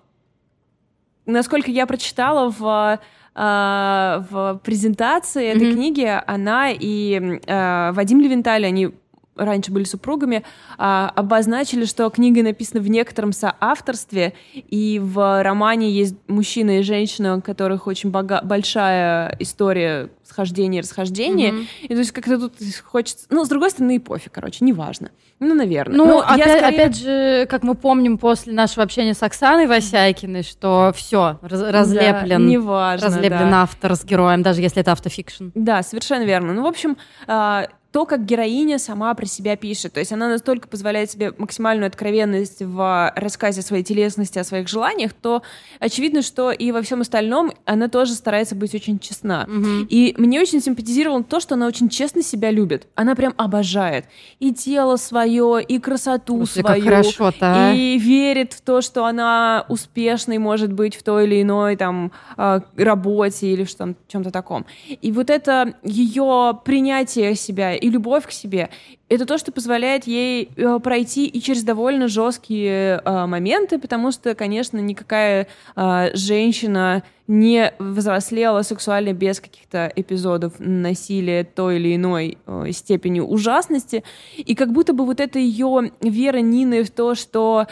насколько 1.26 1.72
я 1.72 1.86
прочитала 1.86 2.50
в 2.50 3.00
э, 3.36 4.24
в 4.30 4.62
презентации 4.64 5.48
этой 5.48 5.70
mm-hmm. 5.70 5.74
книги 5.74 6.22
она 6.28 6.72
и 6.72 7.40
э, 7.46 7.92
Вадим 7.92 8.22
Левенталь, 8.22 8.66
они 8.66 8.92
раньше 9.36 9.72
были 9.72 9.84
супругами, 9.84 10.44
а, 10.78 11.12
обозначили, 11.16 11.86
что 11.86 12.10
книга 12.10 12.44
написана 12.44 12.82
в 12.82 12.90
некотором 12.90 13.34
соавторстве, 13.34 14.34
и 14.54 15.00
в 15.02 15.44
романе 15.44 15.92
есть 15.92 16.16
мужчина 16.28 16.80
и 16.80 16.84
женщина, 16.84 17.38
у 17.38 17.42
которых 17.42 17.88
очень 17.88 18.12
бога- 18.12 18.42
большая 18.44 19.36
история 19.40 20.10
схождения 20.24 20.80
и 20.80 20.82
расхождения. 20.82 21.52
Mm-hmm. 21.52 21.68
И 21.82 21.88
то 21.88 21.98
есть 22.00 22.12
как-то 22.12 22.40
тут 22.40 22.54
хочется... 22.84 23.26
Ну, 23.30 23.46
с 23.46 23.50
другой 23.50 23.72
стороны, 23.72 23.96
и 23.96 24.00
пофиг, 24.00 24.32
короче, 24.32 24.64
неважно. 24.66 25.12
Ну, 25.40 25.54
наверное. 25.54 25.98
Ну, 25.98 26.20
опять, 26.20 26.60
скорее... 26.60 26.76
опять 26.76 26.98
же, 26.98 27.46
как 27.48 27.64
мы 27.64 27.76
помним 27.76 28.18
после 28.18 28.54
нашего 28.54 28.84
общения 28.84 29.14
с 29.14 29.22
Оксаной 29.22 29.68
Васякиной, 29.68 30.44
что 30.44 30.92
все 30.96 31.40
раз, 31.42 31.62
разлеплен, 31.62 32.46
да, 32.46 32.52
неважно, 32.52 33.08
разлеплен 33.08 33.50
да. 33.50 33.64
автор 33.64 33.96
с 33.96 34.04
героем, 34.06 34.42
даже 34.42 34.62
если 34.62 34.82
это 34.82 34.94
автофикшн. 34.94 35.50
Да, 35.54 35.84
совершенно 35.84 36.24
верно. 36.24 36.54
Ну, 36.54 36.64
в 36.64 36.68
общем, 36.68 36.98
а, 37.28 37.68
то, 37.94 38.08
как 38.08 38.26
героиня 38.26 38.80
сама 38.80 39.14
про 39.14 39.28
себя 39.28 39.56
пишет. 39.56 39.94
То 39.94 40.00
есть 40.00 40.12
она 40.12 40.28
настолько 40.28 40.68
позволяет 40.68 41.12
себе 41.12 41.32
максимальную 41.38 41.86
откровенность 41.86 42.64
в 42.64 43.14
рассказе 43.16 43.62
о 43.62 43.64
своей 43.64 43.84
телесности, 43.84 44.40
о 44.40 44.44
своих 44.44 44.68
желаниях, 44.68 45.14
то 45.14 45.44
очевидно, 45.80 46.24
что 46.24 46.52
и 46.52 46.72
во 46.72 46.82
всем 46.82 47.02
остальном 47.02 47.54
она 47.66 47.90
тоже 47.90 48.14
старается 48.14 48.56
быть 48.56 48.74
очень 48.74 48.98
честна. 48.98 49.46
Мгм. 49.48 49.86
И 49.92 50.16
мне 50.18 50.42
очень 50.42 50.60
симпатизировало 50.60 51.24
то, 51.24 51.40
что 51.40 51.54
она 51.54 51.68
очень 51.68 51.88
честно 51.88 52.24
себя 52.24 52.50
любит. 52.50 52.88
Она 52.96 53.14
прям 53.14 53.36
обожает 53.38 54.06
и 54.40 54.52
тело 54.52 54.96
свое, 54.96 55.62
и 55.62 55.78
красоту 55.78 56.48
Слушай, 56.48 56.62
свою. 56.62 56.84
хорошо-то, 56.84 57.70
а. 57.70 57.74
И 57.74 58.00
верит 58.00 58.54
в 58.54 58.62
то, 58.62 58.82
что 58.82 59.06
она 59.06 59.68
успешной 59.70 60.40
может 60.40 60.74
быть 60.74 60.96
в 60.96 61.04
той 61.04 61.26
или 61.26 61.44
иной 61.44 61.76
там 61.76 62.12
э, 62.38 62.60
работе 62.76 63.54
или 63.54 63.64
в 63.66 63.76
там, 63.76 63.96
чем-то 64.08 64.32
таком. 64.32 64.66
И 65.00 65.12
вот 65.12 65.30
это 65.30 65.76
ее 65.84 66.60
принятие 66.66 67.36
себя 67.36 67.83
и 67.84 67.90
любовь 67.90 68.26
к 68.26 68.32
себе, 68.32 68.70
это 69.10 69.26
то, 69.26 69.38
что 69.38 69.52
позволяет 69.52 70.08
ей 70.08 70.50
э, 70.56 70.80
пройти 70.80 71.28
и 71.28 71.42
через 71.42 71.64
довольно 71.64 72.08
жесткие 72.08 73.02
э, 73.04 73.26
моменты, 73.26 73.78
потому 73.78 74.14
что, 74.14 74.36
конечно, 74.36 74.78
никакая 74.78 75.48
э, 75.76 76.16
женщина 76.16 77.04
не 77.28 77.74
взрослела 77.80 78.62
сексуально 78.62 79.12
без 79.12 79.42
каких-то 79.42 79.92
эпизодов 79.94 80.54
насилия 80.60 81.44
той 81.44 81.76
или 81.76 81.96
иной 81.96 82.38
степени 82.72 83.20
ужасности. 83.20 84.06
И 84.38 84.56
как 84.56 84.72
будто 84.72 84.94
бы 84.94 85.06
вот 85.06 85.20
эта 85.20 85.40
ее 85.40 85.92
вера 86.00 86.38
Нины 86.38 86.84
в 86.84 86.92
то, 86.92 87.16
что 87.16 87.68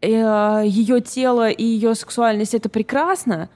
ее 0.00 1.00
тело 1.00 1.48
и 1.48 1.64
ее 1.64 1.94
сексуальность 1.94 2.54
это 2.54 2.68
прекрасно, 2.68 3.48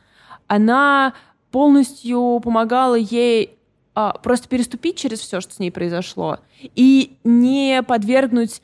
она 0.47 1.15
полностью 1.51 2.41
помогала 2.43 2.95
ей 2.95 3.57
а, 3.97 4.13
просто 4.13 4.47
переступить 4.47 4.99
через 4.99 5.21
все, 5.21 5.41
что 5.41 5.55
с 5.55 5.59
ней 5.59 5.71
произошло, 5.71 6.39
и 6.61 7.17
не 7.25 7.83
подвергнуть 7.83 8.61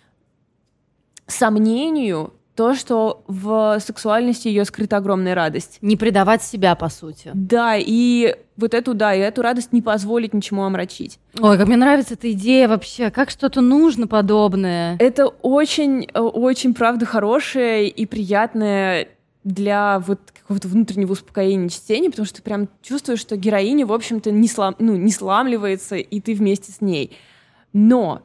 сомнению 1.27 2.35
то, 2.55 2.75
что 2.75 3.25
в 3.27 3.79
сексуальности 3.81 4.49
ее 4.49 4.67
скрыта 4.67 4.99
огромная 4.99 5.35
радость. 5.35 5.79
Не 5.81 5.97
предавать 5.97 6.43
себя, 6.43 6.75
по 6.75 6.91
сути. 6.91 7.31
Да, 7.33 7.77
и 7.79 8.37
вот 8.59 8.75
эту, 8.75 8.93
да, 8.93 9.15
и 9.15 9.21
эту 9.21 9.41
радость 9.41 9.73
не 9.73 9.81
позволить 9.81 10.35
ничему 10.35 10.65
омрачить. 10.65 11.19
Ой, 11.41 11.57
как 11.57 11.67
мне 11.67 11.79
нравится 11.79 12.13
эта 12.13 12.31
идея 12.33 12.69
вообще. 12.69 13.11
Как 13.11 13.31
что-то 13.31 13.63
нужно 13.63 14.07
подобное. 14.07 14.99
Это 14.99 15.29
очень, 15.29 16.09
э, 16.13 16.21
очень, 16.21 16.75
правда, 16.75 17.07
хорошее 17.07 17.89
и 17.89 18.05
приятное 18.05 19.09
для 19.45 19.99
вот 20.01 20.21
какого-то 20.31 20.69
внутреннего 20.69 21.13
успокоения 21.13 21.69
чтения, 21.69 22.11
потому 22.11 22.27
что 22.27 22.37
ты 22.37 22.43
прям 22.43 22.69
чувствуешь, 22.81 23.21
что 23.21 23.37
героиня, 23.37 23.87
в 23.87 23.93
общем-то, 23.93 24.31
не, 24.31 24.49
слам, 24.49 24.77
ну, 24.79 24.97
не 24.97 25.11
сламливается, 25.11 25.97
и 25.97 26.21
ты 26.21 26.35
вместе 26.35 26.73
с 26.73 26.81
ней. 26.81 27.17
Но 27.73 28.23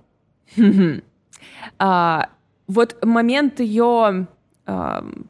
а, 1.79 2.29
вот 2.67 3.03
момент 3.03 3.59
ее 3.59 4.27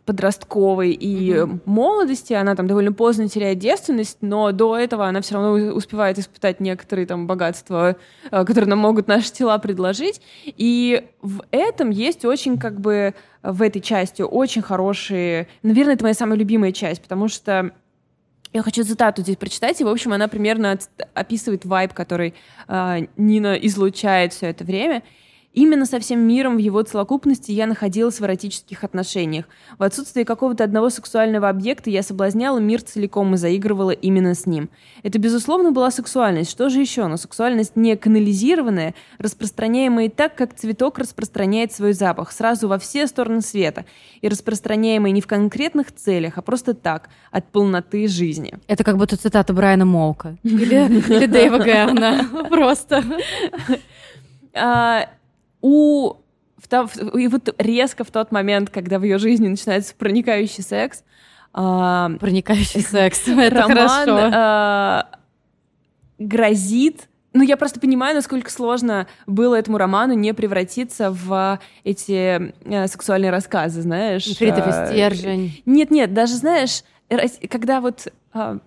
подростковой 0.05 0.91
и 0.93 1.33
Мгм. 1.35 1.61
молодости, 1.65 2.33
она 2.33 2.55
там 2.55 2.67
довольно 2.67 2.91
поздно 2.91 3.29
теряет 3.29 3.59
девственность, 3.59 4.17
но 4.21 4.51
до 4.51 4.75
этого 4.75 5.05
она 5.05 5.21
все 5.21 5.35
равно 5.35 5.75
успевает 5.75 6.17
испытать 6.17 6.59
некоторые 6.59 7.05
там 7.05 7.27
богатства, 7.27 7.97
э, 8.31 8.45
которые 8.45 8.67
нам 8.69 8.79
могут 8.79 9.07
наши 9.07 9.31
тела 9.31 9.59
предложить. 9.59 10.21
И 10.45 11.07
в 11.21 11.43
этом 11.51 11.91
есть 11.91 12.25
очень 12.25 12.57
как 12.57 12.79
бы 12.79 13.13
в 13.43 13.61
этой 13.61 13.79
части 13.81 14.23
очень 14.23 14.63
хорошие... 14.63 15.47
Наверное, 15.61 15.93
это 15.93 16.03
моя 16.03 16.15
самая 16.15 16.37
любимая 16.37 16.71
часть, 16.71 17.03
потому 17.03 17.27
что 17.27 17.71
я 18.53 18.63
хочу 18.63 18.83
цитату 18.83 19.21
здесь 19.21 19.35
прочитать, 19.35 19.79
и, 19.81 19.83
в 19.83 19.87
общем, 19.87 20.13
она 20.13 20.27
примерно 20.27 20.79
описывает 21.13 21.63
вайб, 21.65 21.93
который 21.93 22.33
э, 22.67 22.99
Нина 23.17 23.53
излучает 23.53 24.33
все 24.33 24.47
это 24.47 24.63
время. 24.63 25.03
Именно 25.57 25.87
со 25.87 25.99
всем 25.99 26.19
миром 26.19 26.57
в 26.57 26.59
его 26.59 26.83
целокупности 26.83 27.51
я 27.51 27.65
находилась 27.65 28.19
в 28.19 28.23
эротических 28.23 28.83
отношениях. 28.83 29.45
В 29.79 29.81
отсутствии 29.81 30.23
какого-то 30.23 30.63
одного 30.63 30.91
сексуального 30.91 31.49
объекта 31.49 31.89
я 31.89 32.03
соблазняла 32.03 32.59
мир 32.59 32.83
целиком 32.83 33.33
и 33.33 33.37
заигрывала 33.37 33.89
именно 33.89 34.35
с 34.35 34.45
ним. 34.45 34.69
Это, 35.01 35.17
безусловно, 35.17 35.71
была 35.71 35.89
сексуальность. 35.89 36.51
Что 36.51 36.69
же 36.69 36.79
еще? 36.79 37.07
Но 37.07 37.17
сексуальность 37.17 37.75
не 37.75 37.97
канализированная, 37.97 38.93
распространяемая 39.17 40.09
так, 40.09 40.35
как 40.35 40.53
цветок 40.53 40.99
распространяет 40.99 41.71
свой 41.71 41.93
запах, 41.93 42.31
сразу 42.33 42.67
во 42.67 42.77
все 42.77 43.07
стороны 43.07 43.41
света, 43.41 43.85
и 44.21 44.27
распространяемая 44.29 45.11
не 45.11 45.21
в 45.21 45.27
конкретных 45.27 45.91
целях, 45.91 46.37
а 46.37 46.43
просто 46.43 46.75
так, 46.75 47.09
от 47.31 47.51
полноты 47.51 48.07
жизни. 48.07 48.53
Это 48.67 48.83
как 48.83 48.99
будто 48.99 49.17
цитата 49.17 49.53
Брайана 49.53 49.85
Моука. 49.85 50.37
Или, 50.43 50.85
или 50.85 51.25
Дэйва 51.25 51.57
Гэрна. 51.57 52.27
Просто. 52.51 53.03
А, 55.61 55.65
у 55.65 56.13
в 56.57 56.67
то- 56.67 56.87
в- 56.87 57.17
и 57.17 57.27
вот 57.27 57.53
резко 57.59 58.03
в 58.03 58.09
тот 58.11 58.31
момент, 58.31 58.69
когда 58.71 58.97
в 58.99 59.03
ее 59.03 59.17
жизни 59.19 59.47
начинается 59.47 59.93
проникающий 59.95 60.63
секс, 60.63 61.03
а, 61.53 62.09
Проникающий 62.19 62.81
секс. 62.81 63.21
Это 63.27 63.55
роман 63.61 64.05
хорошо. 64.05 64.29
а, 64.33 65.07
грозит. 66.19 67.07
Ну, 67.33 67.43
я 67.43 67.57
просто 67.57 67.79
понимаю, 67.79 68.15
насколько 68.15 68.49
сложно 68.51 69.05
было 69.27 69.53
этому 69.55 69.77
роману 69.77 70.13
не 70.13 70.33
превратиться 70.33 71.11
в 71.11 71.59
эти 71.83 72.51
э, 72.65 72.87
сексуальные 72.87 73.29
рассказы, 73.29 73.81
знаешь. 73.81 74.23
Фритов 74.37 74.65
и 74.65 74.69
а, 74.71 74.87
стержень. 74.87 75.61
Нет, 75.65 75.91
нет, 75.91 76.13
даже 76.13 76.33
знаешь, 76.33 76.81
когда 77.49 77.79
вот 77.81 78.11
а, 78.33 78.57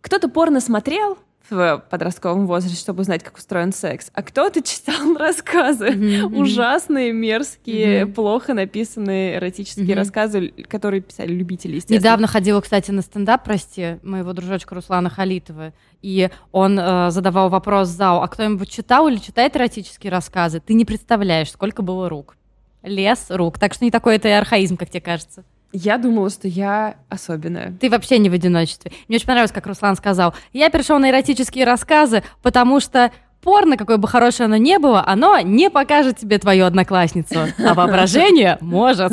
кто-то 0.00 0.28
порно 0.28 0.60
смотрел 0.60 1.18
в 1.50 1.84
подростковом 1.90 2.46
возрасте, 2.46 2.78
чтобы 2.78 3.02
узнать, 3.02 3.22
как 3.22 3.36
устроен 3.36 3.72
секс, 3.72 4.10
а 4.12 4.22
кто-то 4.22 4.62
читал 4.62 5.14
рассказы, 5.16 5.90
мгм. 5.92 6.36
ужасные, 6.36 7.12
мерзкие, 7.12 8.04
Мгм. 8.04 8.14
плохо 8.14 8.54
написанные 8.54 9.36
эротические 9.36 9.84
Мгм. 9.86 9.94
рассказы, 9.96 10.48
которые 10.68 11.00
писали 11.02 11.32
любители, 11.32 11.76
естественно. 11.76 11.98
Недавно 11.98 12.26
ходила, 12.26 12.60
кстати, 12.60 12.90
на 12.90 13.02
стендап, 13.02 13.44
прости, 13.44 13.98
моего 14.02 14.32
дружочка 14.32 14.74
Руслана 14.74 15.10
Халитова, 15.10 15.72
и 16.02 16.30
он 16.52 16.78
э, 16.78 17.10
задавал 17.10 17.48
вопрос 17.48 17.88
зал, 17.88 18.22
а 18.22 18.28
кто-нибудь 18.28 18.70
читал 18.70 19.08
или 19.08 19.16
читает 19.16 19.56
эротические 19.56 20.10
рассказы? 20.12 20.60
Ты 20.60 20.74
не 20.74 20.84
представляешь, 20.84 21.50
сколько 21.52 21.82
было 21.82 22.08
рук. 22.08 22.36
Лес 22.82 23.26
рук. 23.30 23.58
Так 23.58 23.74
что 23.74 23.84
не 23.84 23.90
такой 23.90 24.16
это 24.16 24.28
и 24.28 24.32
архаизм, 24.32 24.76
как 24.76 24.90
тебе 24.90 25.00
кажется. 25.00 25.44
Я 25.78 25.98
думала, 25.98 26.30
что 26.30 26.48
я 26.48 26.94
особенная. 27.10 27.74
Ты 27.78 27.90
вообще 27.90 28.18
не 28.18 28.30
в 28.30 28.32
одиночестве. 28.32 28.92
Мне 29.08 29.16
очень 29.16 29.26
понравилось, 29.26 29.52
как 29.52 29.66
Руслан 29.66 29.94
сказал. 29.96 30.34
Я 30.54 30.70
перешел 30.70 30.98
на 30.98 31.10
эротические 31.10 31.66
рассказы, 31.66 32.22
потому 32.42 32.80
что 32.80 33.10
порно, 33.42 33.76
какое 33.76 33.98
бы 33.98 34.08
хорошее 34.08 34.46
оно 34.46 34.56
не 34.56 34.78
было, 34.78 35.04
оно 35.06 35.38
не 35.40 35.68
покажет 35.68 36.16
тебе 36.16 36.38
твою 36.38 36.64
одноклассницу. 36.64 37.40
А 37.64 37.74
воображение 37.74 38.56
может. 38.62 39.12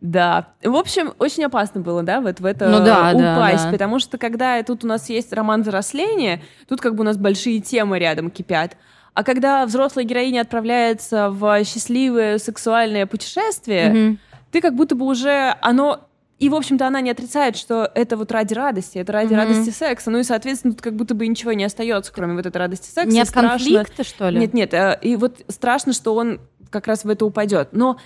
Да. 0.00 0.46
В 0.62 0.74
общем, 0.74 1.12
очень 1.18 1.44
опасно 1.44 1.80
было, 1.80 2.02
да, 2.02 2.20
вот 2.20 2.40
в 2.40 2.44
это 2.46 2.68
Ну 2.68 2.78
да, 2.84 3.12
да, 3.12 3.34
упасть, 3.36 3.64
да. 3.64 3.70
потому 3.70 3.98
что 3.98 4.16
когда 4.18 4.62
тут 4.62 4.84
у 4.84 4.86
нас 4.86 5.08
есть 5.10 5.32
роман 5.32 5.62
взросления, 5.62 6.40
тут 6.68 6.80
как 6.80 6.94
бы 6.94 7.02
у 7.02 7.04
нас 7.04 7.16
большие 7.16 7.60
темы 7.60 7.98
рядом 7.98 8.30
кипят. 8.30 8.76
А 9.12 9.22
когда 9.22 9.64
взрослая 9.66 10.04
героиня 10.04 10.40
отправляется 10.40 11.30
в 11.30 11.62
счастливое 11.64 12.38
сексуальное 12.38 13.06
путешествие, 13.06 13.88
Мгм. 13.90 14.18
Ты 14.54 14.60
как 14.60 14.76
будто 14.76 14.94
бы 14.94 15.04
уже 15.04 15.56
оно 15.62 16.06
и, 16.38 16.48
в 16.48 16.54
общем-то, 16.54 16.86
она 16.86 17.00
не 17.00 17.10
отрицает, 17.10 17.56
что 17.56 17.90
это 17.94 18.16
вот 18.16 18.30
ради 18.30 18.54
радости, 18.54 18.98
это 18.98 19.12
ради 19.12 19.32
Мгм. 19.34 19.36
радости 19.36 19.70
секса. 19.70 20.10
Ну 20.10 20.18
и, 20.18 20.22
соответственно, 20.22 20.74
тут 20.74 20.82
как 20.82 20.94
будто 20.94 21.14
бы 21.14 21.26
ничего 21.26 21.52
не 21.52 21.64
остается, 21.64 22.12
кроме 22.12 22.34
вот 22.34 22.46
этой 22.46 22.58
радости 22.58 22.86
секса. 22.88 23.08
Нет 23.08 23.28
страшно- 23.28 23.50
конфликта, 23.50 24.04
что 24.04 24.28
ли? 24.28 24.38
Нет, 24.40 24.54
нет, 24.54 24.74
э, 24.74 24.98
и 25.02 25.16
вот 25.16 25.42
страшно, 25.48 25.92
что 25.92 26.14
он 26.14 26.40
как 26.70 26.86
раз 26.86 27.04
в 27.04 27.08
это 27.08 27.24
упадет. 27.26 27.68
Но 27.72 27.98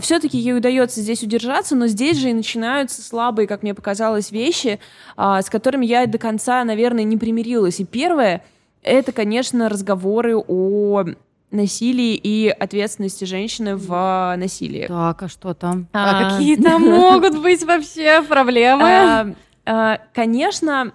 все-таки 0.00 0.36
ей 0.38 0.56
удается 0.56 1.00
здесь 1.00 1.22
удержаться, 1.22 1.76
но 1.76 1.86
здесь 1.86 2.16
же 2.16 2.30
и 2.30 2.32
начинаются 2.32 3.02
слабые, 3.02 3.46
как 3.46 3.62
мне 3.62 3.72
показалось, 3.74 4.32
вещи, 4.32 4.80
а, 5.16 5.42
с 5.42 5.50
которыми 5.50 5.86
я 5.86 6.06
до 6.06 6.18
конца, 6.18 6.64
наверное, 6.64 7.04
не 7.04 7.16
примирилась. 7.18 7.78
И 7.78 7.84
первое 7.84 8.42
это, 8.82 9.12
конечно, 9.12 9.68
разговоры 9.68 10.34
о 10.36 11.04
насилии 11.50 12.14
и 12.14 12.48
ответственности 12.48 13.24
женщины 13.24 13.76
в 13.76 13.88
а, 13.92 14.36
насилии. 14.36 14.86
Так, 14.86 15.22
а 15.22 15.28
что 15.28 15.54
там? 15.54 15.88
А. 15.92 16.28
А 16.28 16.30
какие 16.30 16.56
там 16.56 16.82
могут 16.90 17.40
быть 17.40 17.64
вообще 17.64 18.22
проблемы? 18.22 19.34
А, 19.66 19.98
Конечно, 20.12 20.92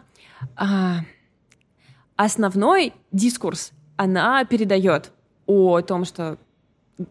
основной 2.16 2.94
дискурс 3.12 3.72
она 3.98 4.44
передает 4.46 5.12
о 5.46 5.82
том, 5.82 6.06
что 6.06 6.38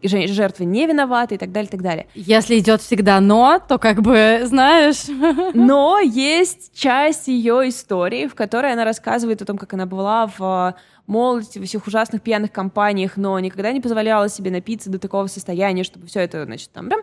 жертвы 0.03 0.65
не 0.65 0.87
виноваты 0.87 1.35
и 1.35 1.37
так 1.37 1.51
далее, 1.51 1.67
и 1.67 1.71
так 1.71 1.81
далее. 1.81 2.07
Если 2.15 2.57
идет 2.59 2.81
всегда 2.81 3.19
но, 3.19 3.59
то 3.59 3.77
как 3.77 4.01
бы, 4.01 4.41
знаешь... 4.45 5.05
Но 5.53 5.99
есть 5.99 6.71
часть 6.73 7.27
ее 7.27 7.69
истории, 7.69 8.27
в 8.27 8.35
которой 8.35 8.73
она 8.73 8.83
рассказывает 8.83 9.41
о 9.41 9.45
том, 9.45 9.57
как 9.57 9.73
она 9.73 9.85
была 9.85 10.31
в 10.37 10.75
молодости, 11.07 11.59
во 11.59 11.65
всех 11.65 11.85
ужасных 11.87 12.21
пьяных 12.21 12.51
компаниях, 12.51 13.15
но 13.15 13.39
никогда 13.39 13.71
не 13.71 13.79
позволяла 13.79 14.27
себе 14.27 14.49
напиться 14.51 14.89
до 14.89 14.97
такого 14.97 15.27
состояния, 15.27 15.83
чтобы 15.83 16.07
все 16.07 16.21
это, 16.21 16.45
значит, 16.45 16.71
там, 16.71 16.87
прям. 16.87 17.01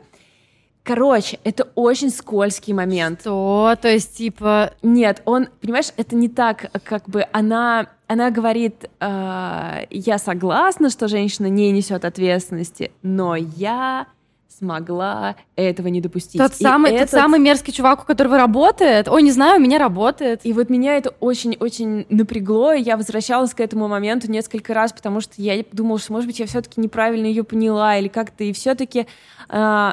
Короче, 0.85 1.39
это 1.45 1.69
очень 1.77 2.11
скользкий 2.11 2.73
момент. 2.73 3.21
Что? 3.21 3.77
То 3.81 3.89
есть, 3.89 4.17
типа... 4.17 4.73
Нет, 4.83 5.23
он, 5.27 5.49
понимаешь, 5.61 5.91
это 5.97 6.17
не 6.17 6.29
так, 6.29 6.71
как 6.83 7.09
бы 7.09 7.25
она, 7.33 7.87
она 8.09 8.31
говорит, 8.33 8.91
э, 8.99 9.87
я 9.91 10.19
согласна, 10.19 10.91
что 10.91 11.07
женщина 11.07 11.47
не 11.47 11.71
несет 11.71 12.05
ответственности, 12.05 12.91
но 13.03 13.37
я 13.37 14.09
смогла 14.49 15.37
этого 15.55 15.87
не 15.87 16.01
допустить. 16.01 16.41
Тот 16.41 16.55
самый, 16.55 16.91
и 16.91 16.95
тот 16.95 17.03
этот... 17.03 17.21
самый 17.21 17.39
мерзкий 17.39 17.73
чувак, 17.73 18.03
у 18.03 18.05
которого 18.05 18.37
работает. 18.37 19.09
Ой, 19.09 19.23
не 19.23 19.31
знаю, 19.31 19.59
у 19.59 19.63
меня 19.63 19.79
работает. 19.79 20.41
И 20.45 20.53
вот 20.53 20.69
меня 20.69 20.97
это 20.97 21.11
очень-очень 21.21 22.07
напрягло, 22.09 22.73
и 22.73 22.83
я 22.83 22.97
возвращалась 22.97 23.55
к 23.55 23.61
этому 23.61 23.87
моменту 23.87 24.31
несколько 24.31 24.75
раз, 24.75 24.93
потому 24.93 25.21
что 25.21 25.35
я 25.37 25.65
думала, 25.71 26.01
что, 26.01 26.13
может 26.13 26.27
быть, 26.27 26.41
я 26.41 26.47
все-таки 26.47 26.81
неправильно 26.81 27.27
ее 27.27 27.45
поняла, 27.45 27.97
или 27.97 28.09
как-то, 28.09 28.45
и 28.45 28.53
все-таки 28.53 29.07
э, 29.49 29.93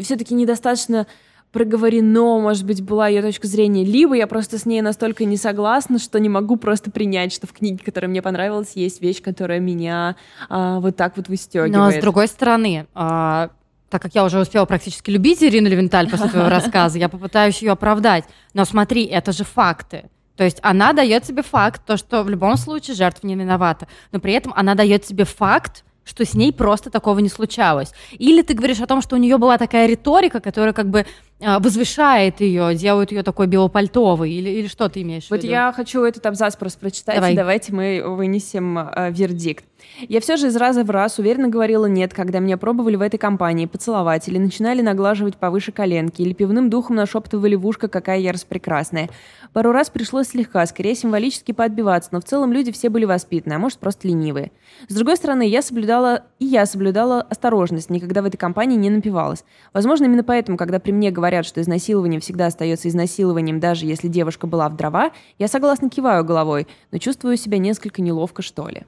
все-таки 0.00 0.34
недостаточно 0.34 1.06
проговорено, 1.54 2.40
может 2.40 2.66
быть, 2.66 2.82
была 2.82 3.06
ее 3.06 3.22
точка 3.22 3.46
зрения, 3.46 3.84
либо 3.84 4.14
я 4.14 4.26
просто 4.26 4.58
с 4.58 4.66
ней 4.66 4.82
настолько 4.82 5.24
не 5.24 5.36
согласна, 5.36 6.00
что 6.00 6.18
не 6.18 6.28
могу 6.28 6.56
просто 6.56 6.90
принять, 6.90 7.32
что 7.32 7.46
в 7.46 7.52
книге, 7.52 7.78
которая 7.82 8.10
мне 8.10 8.22
понравилась, 8.22 8.72
есть 8.74 9.00
вещь, 9.00 9.22
которая 9.22 9.60
меня 9.60 10.16
а, 10.48 10.80
вот 10.80 10.96
так 10.96 11.16
вот 11.16 11.28
выстегивает. 11.28 11.72
Но 11.72 11.90
с 11.92 11.96
другой 11.98 12.26
стороны, 12.26 12.88
а, 12.92 13.50
так 13.88 14.02
как 14.02 14.16
я 14.16 14.24
уже 14.24 14.40
успела 14.40 14.64
практически 14.64 15.12
любить 15.12 15.44
Ирину 15.44 15.68
Левенталь 15.68 16.10
после 16.10 16.28
твоего 16.28 16.48
рассказа, 16.50 16.98
я 16.98 17.08
попытаюсь 17.08 17.62
ее 17.62 17.70
оправдать. 17.70 18.24
Но 18.52 18.64
смотри, 18.64 19.04
это 19.04 19.30
же 19.30 19.44
факты. 19.44 20.10
То 20.36 20.42
есть 20.42 20.58
она 20.62 20.92
дает 20.92 21.22
тебе 21.22 21.44
факт, 21.44 21.82
то, 21.86 21.96
что 21.96 22.24
в 22.24 22.28
любом 22.28 22.56
случае 22.56 22.96
жертва 22.96 23.28
не 23.28 23.36
виновата, 23.36 23.86
но 24.10 24.18
при 24.18 24.32
этом 24.32 24.52
она 24.56 24.74
дает 24.74 25.04
тебе 25.04 25.24
факт, 25.24 25.84
что 26.04 26.24
с 26.24 26.34
ней 26.34 26.52
просто 26.52 26.90
такого 26.90 27.18
не 27.18 27.28
случалось. 27.28 27.92
Или 28.12 28.42
ты 28.42 28.54
говоришь 28.54 28.80
о 28.80 28.86
том, 28.86 29.02
что 29.02 29.16
у 29.16 29.18
нее 29.18 29.38
была 29.38 29.58
такая 29.58 29.86
риторика, 29.86 30.40
которая 30.40 30.72
как 30.72 30.88
бы 30.88 31.06
а, 31.40 31.58
возвышает 31.58 32.40
ее, 32.40 32.74
делает 32.74 33.12
ее 33.12 33.22
такой 33.22 33.46
белопальтовой, 33.46 34.30
или, 34.30 34.50
или 34.50 34.66
что 34.66 34.88
ты 34.88 35.02
имеешь 35.02 35.24
вот 35.30 35.40
в 35.40 35.42
виду? 35.42 35.48
Вот 35.48 35.52
я 35.52 35.72
хочу 35.72 36.04
этот 36.04 36.24
абзац 36.26 36.56
просто 36.56 36.78
прочитать, 36.78 37.16
Давай. 37.16 37.32
и 37.32 37.36
давайте 37.36 37.72
мы 37.72 38.02
вынесем 38.04 38.78
э, 38.78 39.10
вердикт. 39.10 39.64
Я 40.08 40.20
все 40.20 40.36
же 40.36 40.48
из 40.48 40.56
раза 40.56 40.84
в 40.84 40.90
раз 40.90 41.18
уверенно 41.18 41.48
говорила 41.48 41.86
«нет», 41.86 42.12
когда 42.12 42.40
меня 42.40 42.56
пробовали 42.56 42.96
в 42.96 43.00
этой 43.00 43.18
компании 43.18 43.66
поцеловать 43.66 44.28
или 44.28 44.38
начинали 44.38 44.82
наглаживать 44.82 45.36
повыше 45.36 45.72
коленки, 45.72 46.22
или 46.22 46.32
пивным 46.32 46.68
духом 46.68 46.96
нашептывали 46.96 47.54
в 47.54 47.66
ушко 47.66 47.88
«какая 47.88 48.18
я 48.18 48.32
распрекрасная». 48.32 49.08
Пару 49.52 49.70
раз 49.70 49.88
пришлось 49.88 50.28
слегка, 50.28 50.66
скорее 50.66 50.96
символически 50.96 51.52
поотбиваться, 51.52 52.10
но 52.12 52.20
в 52.20 52.24
целом 52.24 52.52
люди 52.52 52.72
все 52.72 52.88
были 52.88 53.04
воспитаны, 53.04 53.54
а 53.54 53.58
может 53.58 53.78
просто 53.78 54.08
ленивые. 54.08 54.50
С 54.88 54.94
другой 54.94 55.16
стороны, 55.16 55.46
я 55.46 55.62
соблюдала, 55.62 56.24
и 56.40 56.44
я 56.44 56.66
соблюдала 56.66 57.22
осторожность, 57.22 57.88
никогда 57.88 58.22
в 58.22 58.26
этой 58.26 58.36
компании 58.36 58.76
не 58.76 58.90
напивалась. 58.90 59.44
Возможно, 59.72 60.06
именно 60.06 60.24
поэтому, 60.24 60.58
когда 60.58 60.80
при 60.80 60.90
мне 60.90 61.12
говорят, 61.12 61.46
что 61.46 61.60
изнасилование 61.60 62.18
всегда 62.18 62.46
остается 62.46 62.88
изнасилованием, 62.88 63.60
даже 63.60 63.86
если 63.86 64.08
девушка 64.08 64.48
была 64.48 64.68
в 64.68 64.76
дрова, 64.76 65.12
я 65.38 65.46
согласно 65.46 65.88
киваю 65.88 66.24
головой, 66.24 66.66
но 66.90 66.98
чувствую 66.98 67.36
себя 67.36 67.58
несколько 67.58 68.02
неловко, 68.02 68.42
что 68.42 68.68
ли. 68.68 68.84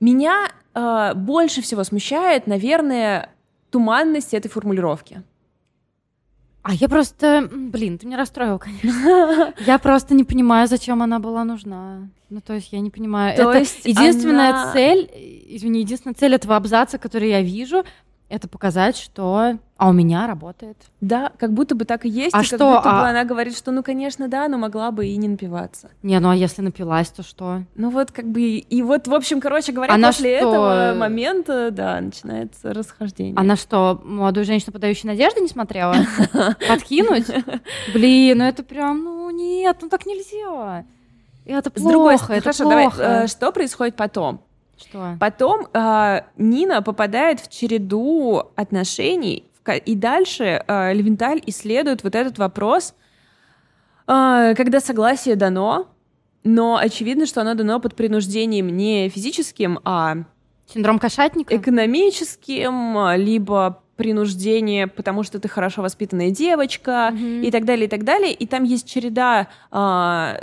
Меня 0.00 0.50
э, 0.74 1.14
больше 1.14 1.62
всего 1.62 1.84
смущает, 1.84 2.46
наверное, 2.46 3.30
туманность 3.70 4.34
этой 4.34 4.48
формулировки. 4.48 5.22
А 6.62 6.74
я 6.74 6.88
просто, 6.88 7.48
блин, 7.50 7.98
ты 7.98 8.06
меня 8.06 8.18
расстроил, 8.18 8.58
конечно. 8.58 9.54
Я 9.66 9.78
просто 9.78 10.14
не 10.14 10.24
понимаю, 10.24 10.68
зачем 10.68 11.02
она 11.02 11.18
была 11.18 11.42
нужна. 11.42 12.10
Ну, 12.28 12.40
то 12.42 12.52
есть 12.52 12.70
я 12.72 12.80
не 12.80 12.90
понимаю. 12.90 13.34
То 13.34 13.50
это 13.50 13.60
есть 13.60 13.86
единственная 13.86 14.50
она... 14.50 14.72
цель, 14.72 15.10
извини, 15.48 15.80
единственная 15.80 16.14
цель 16.14 16.34
этого 16.34 16.56
абзаца, 16.56 16.98
который 16.98 17.30
я 17.30 17.40
вижу, 17.40 17.82
это 18.30 18.48
показать, 18.48 18.96
что 18.96 19.58
а 19.76 19.88
у 19.88 19.92
меня 19.92 20.26
работает. 20.26 20.76
Да, 21.00 21.32
как 21.36 21.52
будто 21.52 21.74
бы 21.74 21.84
так 21.84 22.06
и 22.06 22.08
есть. 22.08 22.34
А 22.34 22.42
и 22.42 22.44
что? 22.44 22.58
Как 22.58 22.68
будто 22.76 22.90
а... 22.90 23.02
бы 23.02 23.08
она 23.08 23.24
говорит, 23.24 23.56
что 23.56 23.72
ну, 23.72 23.82
конечно, 23.82 24.28
да, 24.28 24.46
но 24.46 24.56
могла 24.56 24.92
бы 24.92 25.06
и 25.06 25.16
не 25.16 25.26
напиваться. 25.26 25.90
Не, 26.02 26.18
ну 26.20 26.30
а 26.30 26.36
если 26.36 26.62
напилась, 26.62 27.08
то 27.08 27.22
что? 27.22 27.62
Ну 27.74 27.90
вот 27.90 28.12
как 28.12 28.26
бы 28.26 28.40
и 28.42 28.82
вот, 28.82 29.08
в 29.08 29.14
общем, 29.14 29.40
короче 29.40 29.72
говоря, 29.72 29.94
она 29.94 30.08
после 30.08 30.38
что? 30.38 30.48
этого 30.48 30.94
момента, 30.94 31.70
да, 31.72 32.00
начинается 32.00 32.72
расхождение. 32.72 33.34
Она 33.36 33.56
что, 33.56 34.00
молодую 34.04 34.44
женщину, 34.44 34.72
подающую 34.72 35.10
надежды, 35.10 35.40
не 35.40 35.48
смотрела? 35.48 35.96
Подкинуть? 36.68 37.26
Блин, 37.92 38.38
ну 38.38 38.44
это 38.44 38.62
прям, 38.62 39.02
ну 39.02 39.30
нет, 39.30 39.78
ну 39.82 39.88
так 39.88 40.06
нельзя. 40.06 40.84
Это 41.46 41.70
плохо, 41.70 42.34
это 42.34 42.42
хорошо, 42.42 42.64
плохо. 42.64 42.96
давай, 42.96 43.24
э, 43.24 43.26
что 43.26 43.50
происходит 43.50 43.96
потом? 43.96 44.42
Что? 44.80 45.16
Потом 45.20 45.66
э, 45.72 46.22
Нина 46.36 46.82
попадает 46.82 47.40
в 47.40 47.50
череду 47.50 48.42
отношений, 48.56 49.46
и 49.84 49.94
дальше 49.94 50.64
э, 50.66 50.92
Левенталь 50.94 51.42
исследует 51.46 52.02
вот 52.02 52.14
этот 52.14 52.38
вопрос, 52.38 52.94
э, 54.06 54.54
когда 54.56 54.80
согласие 54.80 55.36
дано, 55.36 55.88
но 56.44 56.76
очевидно, 56.76 57.26
что 57.26 57.42
оно 57.42 57.54
дано 57.54 57.80
под 57.80 57.94
принуждением 57.94 58.68
не 58.74 59.08
физическим, 59.10 59.78
а 59.84 60.24
Синдром 60.66 60.98
кошатника? 60.98 61.54
экономическим, 61.56 63.16
либо 63.16 63.82
принуждение, 64.00 64.86
потому 64.86 65.22
что 65.22 65.38
ты 65.38 65.46
хорошо 65.48 65.82
воспитанная 65.82 66.30
девочка 66.30 67.10
Мгм. 67.12 67.42
и 67.42 67.50
так 67.50 67.66
далее, 67.66 67.84
и 67.84 67.88
так 67.88 68.02
далее. 68.04 68.32
И 68.32 68.46
там 68.46 68.64
есть 68.64 68.88
череда 68.88 69.48
а, 69.70 70.40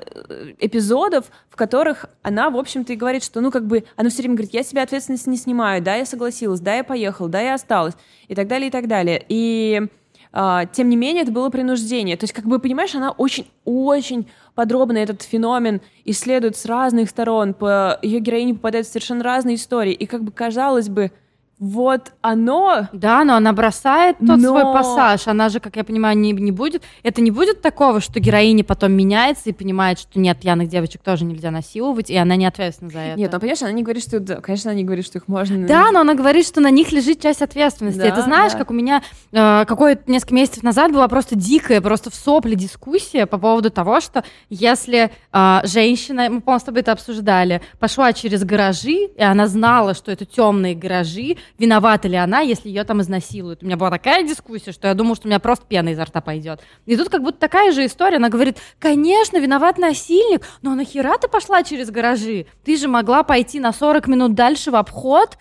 эпизодов, 0.60 1.26
в 1.50 1.56
которых 1.56 2.06
она, 2.22 2.52
в 2.52 2.58
общем-то, 2.58 2.94
и 2.94 2.96
говорит, 2.96 3.24
что, 3.24 3.42
ну, 3.42 3.50
как 3.50 3.66
бы, 3.66 3.84
она 3.96 4.12
все 4.12 4.22
время 4.22 4.36
говорит, 4.36 4.54
я 4.54 4.62
себя 4.62 4.84
ответственность 4.84 5.26
не 5.26 5.38
снимаю, 5.38 5.82
да, 5.82 5.96
я 5.96 6.06
согласилась, 6.06 6.60
да, 6.60 6.76
я 6.76 6.84
поехала, 6.84 7.30
да, 7.30 7.42
я 7.42 7.56
осталась, 7.56 7.96
и 8.28 8.36
так 8.36 8.48
далее, 8.48 8.68
и 8.68 8.72
так 8.72 8.88
далее. 8.88 9.26
И 9.28 9.88
а, 10.32 10.66
тем 10.66 10.90
не 10.90 10.96
менее, 10.96 11.24
это 11.24 11.32
было 11.32 11.50
принуждение. 11.50 12.16
То 12.16 12.26
есть, 12.26 12.34
как 12.34 12.46
бы, 12.46 12.60
понимаешь, 12.60 12.94
она 12.94 13.10
очень-очень 13.12 14.28
подробно 14.54 15.00
этот 15.00 15.24
феномен 15.24 15.82
исследует 16.06 16.56
с 16.56 16.66
разных 16.66 17.10
сторон. 17.10 17.56
По 17.56 17.98
ее 18.04 18.20
героине 18.20 18.54
попадают 18.54 18.86
в 18.86 18.92
совершенно 18.92 19.24
разные 19.24 19.56
истории. 19.56 19.94
И, 19.94 20.06
как 20.06 20.24
бы, 20.24 20.32
казалось 20.32 20.90
бы, 20.90 21.12
вот 21.60 22.12
оно... 22.22 22.88
Да, 22.94 23.24
но 23.24 23.36
она 23.36 23.52
бросает 23.52 24.20
тот 24.20 24.38
Но- 24.38 24.50
свой 24.50 24.64
пассаж. 24.64 25.28
Она 25.28 25.50
же, 25.50 25.60
как 25.60 25.76
я 25.76 25.84
понимаю, 25.84 26.16
не, 26.16 26.32
не 26.32 26.52
будет. 26.52 26.84
Это 27.02 27.20
не 27.22 27.32
будет 27.32 27.64
такого, 27.64 28.00
что 28.00 28.20
героиня 28.20 28.64
потом 28.64 28.92
меняется 28.92 29.50
и 29.50 29.54
понимает, 29.54 29.98
что 29.98 30.20
нет, 30.20 30.40
пьяных 30.40 30.70
девочек 30.70 31.02
тоже 31.02 31.26
нельзя 31.26 31.50
насиловать, 31.50 32.12
и 32.12 32.16
она 32.16 32.36
не 32.36 32.46
ответственна 32.46 32.92
за 32.92 33.00
это. 33.00 33.20
Нет, 33.20 33.32
ну, 33.32 33.40
понимаешь, 33.40 33.62
она 33.64 33.72
не 33.72 33.82
говорит, 33.82 34.04
что... 34.04 34.20
Конечно, 34.20 34.70
она 34.70 34.78
не 34.78 34.84
говорит, 34.84 35.06
что 35.06 35.18
их 35.18 35.28
можно... 35.28 35.66
Да, 35.66 35.92
но 35.92 36.02
она 36.02 36.14
говорит, 36.14 36.46
что 36.46 36.62
на 36.62 36.70
них 36.70 36.92
лежит 36.92 37.22
часть 37.22 37.42
ответственности. 37.42 38.00
Да, 38.00 38.06
Это 38.06 38.22
знаешь, 38.22 38.52
да. 38.52 38.60
как 38.60 38.70
у 38.70 38.74
меня 38.76 39.02
э, 39.32 39.66
какое-то 39.68 40.12
несколько 40.12 40.36
месяцев 40.36 40.62
назад 40.62 40.92
была 40.92 41.08
просто 41.08 41.36
дикая, 41.36 41.82
просто 41.82 42.12
в 42.12 42.16
сопле 42.16 42.56
дискуссия 42.56 43.26
по 43.26 43.40
поводу 43.40 43.72
того, 43.72 44.00
что 44.00 44.24
если 44.52 45.10
э, 45.34 45.60
женщина, 45.64 46.30
мы, 46.30 46.42
по-моему, 46.42 46.60
с 46.60 46.64
тобой 46.64 46.82
это 46.82 46.92
обсуждали, 46.92 47.62
пошла 47.80 48.14
через 48.14 48.44
гаражи, 48.44 49.08
и 49.16 49.24
она 49.24 49.48
знала, 49.48 49.96
что 49.96 50.12
это 50.12 50.26
темные 50.26 50.76
гаражи, 50.76 51.38
виновата 51.58 52.08
ли 52.08 52.16
она, 52.16 52.40
если 52.42 52.70
ее 52.70 52.84
там 52.84 53.02
изнасилуют. 53.02 53.64
У 53.64 53.66
меня 53.66 53.78
была 53.78 53.90
такая 53.90 54.24
дискуссия, 54.24 54.72
что 54.72 54.88
я 54.88 54.94
думала, 54.94 55.16
что 55.16 55.28
у 55.28 55.30
меня 55.30 55.40
просто 55.40 55.66
пена 55.66 55.90
изо 55.90 56.06
рта 56.06 56.22
пойдет. 56.22 56.62
И 56.86 56.96
тут 56.96 57.10
как 57.10 57.24
будто 57.24 57.40
такая 57.40 57.72
же 57.72 57.86
история. 57.86 58.18
Она 58.18 58.30
говорит, 58.30 58.58
конечно, 58.80 59.38
виноват 59.38 59.78
насильник, 59.78 60.46
но 60.62 60.76
нахера 60.76 61.18
ты 61.18 61.28
пошла 61.28 61.64
через 61.64 61.90
гаражи? 61.92 62.46
Ты 62.64 62.78
же 62.78 62.88
могла 62.88 63.24
пойти 63.24 63.60
на 63.60 63.74
40 63.74 64.08
минут 64.08 64.34
дальше 64.34 64.72
в 64.72 64.76
обход, 64.76 65.38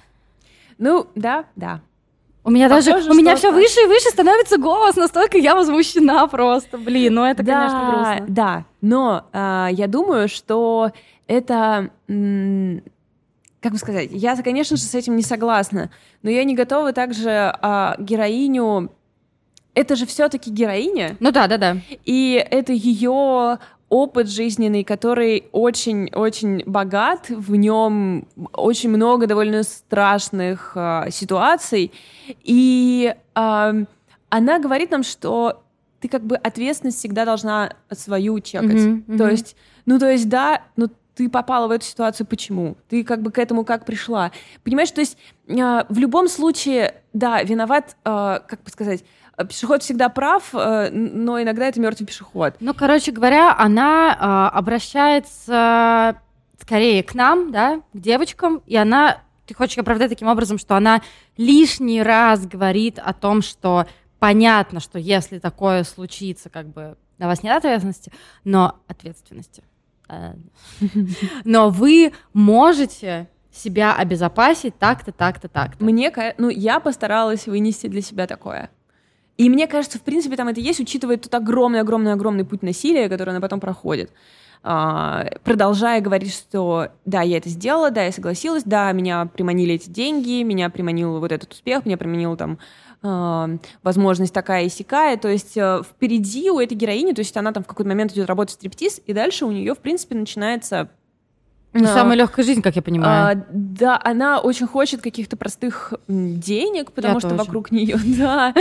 Ну, 0.79 1.07
да, 1.15 1.45
да. 1.57 1.81
у 2.45 2.51
меня 2.51 2.69
Похоже, 2.69 2.91
даже, 2.93 3.11
у 3.11 3.15
меня 3.15 3.35
все 3.37 3.51
выше 3.51 3.81
и 3.83 3.87
выше 3.87 4.09
становится 4.11 4.59
голос, 4.59 4.97
настолько 4.97 5.39
я 5.39 5.55
возмущена 5.55 6.27
просто. 6.27 6.79
Блин, 6.79 7.15
ну 7.15 7.25
это, 7.25 7.43
да, 7.43 7.53
конечно, 7.59 7.91
грустно. 7.91 8.27
Да, 8.29 8.65
но 8.81 9.25
а, 9.33 9.69
я 9.73 9.87
думаю, 9.87 10.29
что 10.29 10.93
это... 11.27 11.91
как 13.61 13.73
бы 13.73 13.79
сказать, 13.79 14.11
я, 14.13 14.37
конечно 14.43 14.77
же, 14.77 14.83
с 14.83 14.95
этим 14.95 15.17
не 15.17 15.23
согласна, 15.23 15.91
но 16.23 16.31
я 16.31 16.45
не 16.45 16.55
готова 16.55 16.93
также 16.93 17.31
а, 17.31 17.97
героиню... 17.99 18.93
Это 19.75 19.95
же 19.95 20.07
все-таки 20.07 20.51
героиня, 20.51 21.17
Ну 21.21 21.33
да, 21.33 21.47
да, 21.47 21.59
да. 21.59 21.77
и 22.07 22.43
это 22.51 22.73
ее 22.73 23.59
опыт 23.89 24.29
жизненный, 24.29 24.85
который 24.85 25.49
очень-очень 25.53 26.63
богат, 26.65 27.29
в 27.29 27.55
нем 27.57 28.27
очень 28.53 28.89
много 28.89 29.27
довольно 29.27 29.63
страшных 29.63 30.73
а, 30.77 31.11
ситуаций, 31.11 31.93
и 32.43 33.15
а, 33.35 33.75
она 34.29 34.59
говорит 34.59 34.91
нам, 34.91 35.03
что 35.03 35.63
ты 36.01 36.09
как 36.09 36.25
бы 36.25 36.37
ответственность 36.37 36.99
всегда 36.99 37.25
должна 37.25 37.75
свою 37.91 38.41
чекать. 38.41 38.73
Мгм, 38.73 39.03
То 39.19 39.25
мгм. 39.25 39.29
есть, 39.31 39.57
ну 39.87 39.99
то 39.99 40.11
есть 40.11 40.29
да, 40.29 40.63
но 40.77 40.89
ты 41.17 41.31
попала 41.31 41.67
в 41.67 41.71
эту 41.71 41.85
ситуацию 41.85 42.27
почему? 42.27 42.77
Ты 42.89 43.03
как 43.03 43.23
бы 43.23 43.33
к 43.33 43.39
этому 43.39 43.65
как 43.65 43.87
пришла? 43.87 44.33
Понимаешь, 44.63 44.91
то 44.91 45.01
есть 45.01 45.17
а, 45.49 45.87
в 45.89 45.99
любом 45.99 46.29
случае, 46.29 47.03
да, 47.13 47.43
виноват, 47.43 47.97
а, 48.05 48.41
как 48.41 48.63
бы 48.63 48.71
сказать, 48.71 49.03
а, 49.35 49.45
пешеход 49.45 49.83
всегда 49.83 50.11
прав, 50.11 50.53
но 50.53 51.43
иногда 51.43 51.67
это 51.67 51.81
мертвый 51.81 52.07
пешеход. 52.07 52.55
Ну, 52.61 52.75
короче 52.75 53.13
говоря, 53.13 53.57
она 53.57 54.17
а, 54.19 54.51
обращается 54.51 56.21
скорее 56.61 57.03
к 57.03 57.15
нам, 57.15 57.51
да, 57.51 57.81
к 57.93 57.99
девочкам, 57.99 58.63
и 58.67 58.77
она 58.77 59.19
ты 59.47 59.55
хочешь 59.55 59.79
оправдать 59.79 60.11
таким 60.11 60.29
образом, 60.29 60.59
что 60.59 60.75
она 60.75 61.03
лишний 61.37 62.03
раз 62.03 62.47
говорит 62.47 62.99
о 62.99 63.13
том, 63.15 63.43
что 63.43 63.87
понятно, 64.19 64.81
что 64.81 64.99
если 64.99 65.39
такое 65.39 65.85
случится, 65.85 66.51
как 66.51 66.67
бы 66.67 66.97
на 67.19 67.29
вас 67.29 67.43
нет 67.43 67.57
ответственности, 67.57 68.13
но 68.45 68.81
ответственности. 68.89 69.63
Но 71.45 71.71
вы 71.71 72.13
можете 72.33 73.29
себя 73.53 73.95
обезопасить 73.95 74.79
так-то, 74.79 75.13
так-то, 75.13 75.49
так-то. 75.49 75.83
Мне, 75.83 76.13
ну, 76.39 76.49
я 76.49 76.81
постаралась 76.81 77.47
вынести 77.47 77.87
для 77.87 78.03
себя 78.03 78.27
такое. 78.27 78.71
И 79.37 79.51
мне 79.51 79.67
кажется, 79.67 79.99
в 79.99 80.03
принципе, 80.03 80.37
там 80.37 80.49
это 80.49 80.61
есть, 80.61 80.81
учитывая 80.81 81.17
тот 81.17 81.35
огромный-огромный-огромный 81.35 82.45
путь 82.45 82.63
насилия, 82.63 83.09
который 83.09 83.31
она 83.31 83.41
потом 83.41 83.61
проходит. 83.61 84.11
А, 84.63 85.27
продолжая 85.45 86.01
говорить, 86.01 86.33
что 86.33 86.89
да, 87.05 87.23
я 87.23 87.37
это 87.37 87.49
сделала, 87.49 87.91
да, 87.91 88.03
я 88.03 88.13
согласилась, 88.13 88.65
да, 88.65 88.91
меня 88.93 89.27
приманили 89.27 89.75
эти 89.75 89.89
деньги, 89.89 90.43
меня 90.43 90.71
приманил 90.71 91.21
вот 91.21 91.31
этот 91.31 91.53
успех, 91.53 91.85
меня 91.85 91.97
приманил 91.97 92.37
там 92.37 92.59
возможность 93.03 94.35
такая 94.35 94.65
и 94.65 94.69
сякая. 94.69 95.17
То 95.17 95.29
есть 95.29 95.57
э, 95.57 95.83
впереди 95.85 96.51
у 96.51 96.59
этой 96.59 96.75
героини, 96.75 97.13
то 97.13 97.21
есть 97.21 97.37
она 97.37 97.53
там 97.53 97.63
в 97.63 97.67
какой-то 97.67 97.89
момент 97.89 98.13
идет 98.13 98.27
работать 98.27 98.53
в 98.53 98.59
стриптиз, 98.59 99.01
и 99.07 99.13
дальше 99.13 99.45
у 99.45 99.53
нее, 99.53 99.75
в 99.75 99.79
принципе, 99.79 100.15
начинается 100.15 100.91
не 101.81 101.87
а, 101.87 101.95
самая 101.95 102.17
легкая 102.17 102.45
жизнь, 102.45 102.63
как 102.63 102.77
я 102.77 102.83
понимаю. 102.83 103.39
А, 103.39 103.45
да, 103.51 104.01
она 104.03 104.41
очень 104.41 104.67
хочет 104.67 105.03
каких-то 105.03 105.37
простых 105.37 105.95
денег, 106.09 106.93
потому 106.93 107.15
я 107.15 107.21
что 107.21 107.31
тоже. 107.31 107.43
вокруг 107.43 107.71
нее, 107.71 107.99
да, 108.19 108.55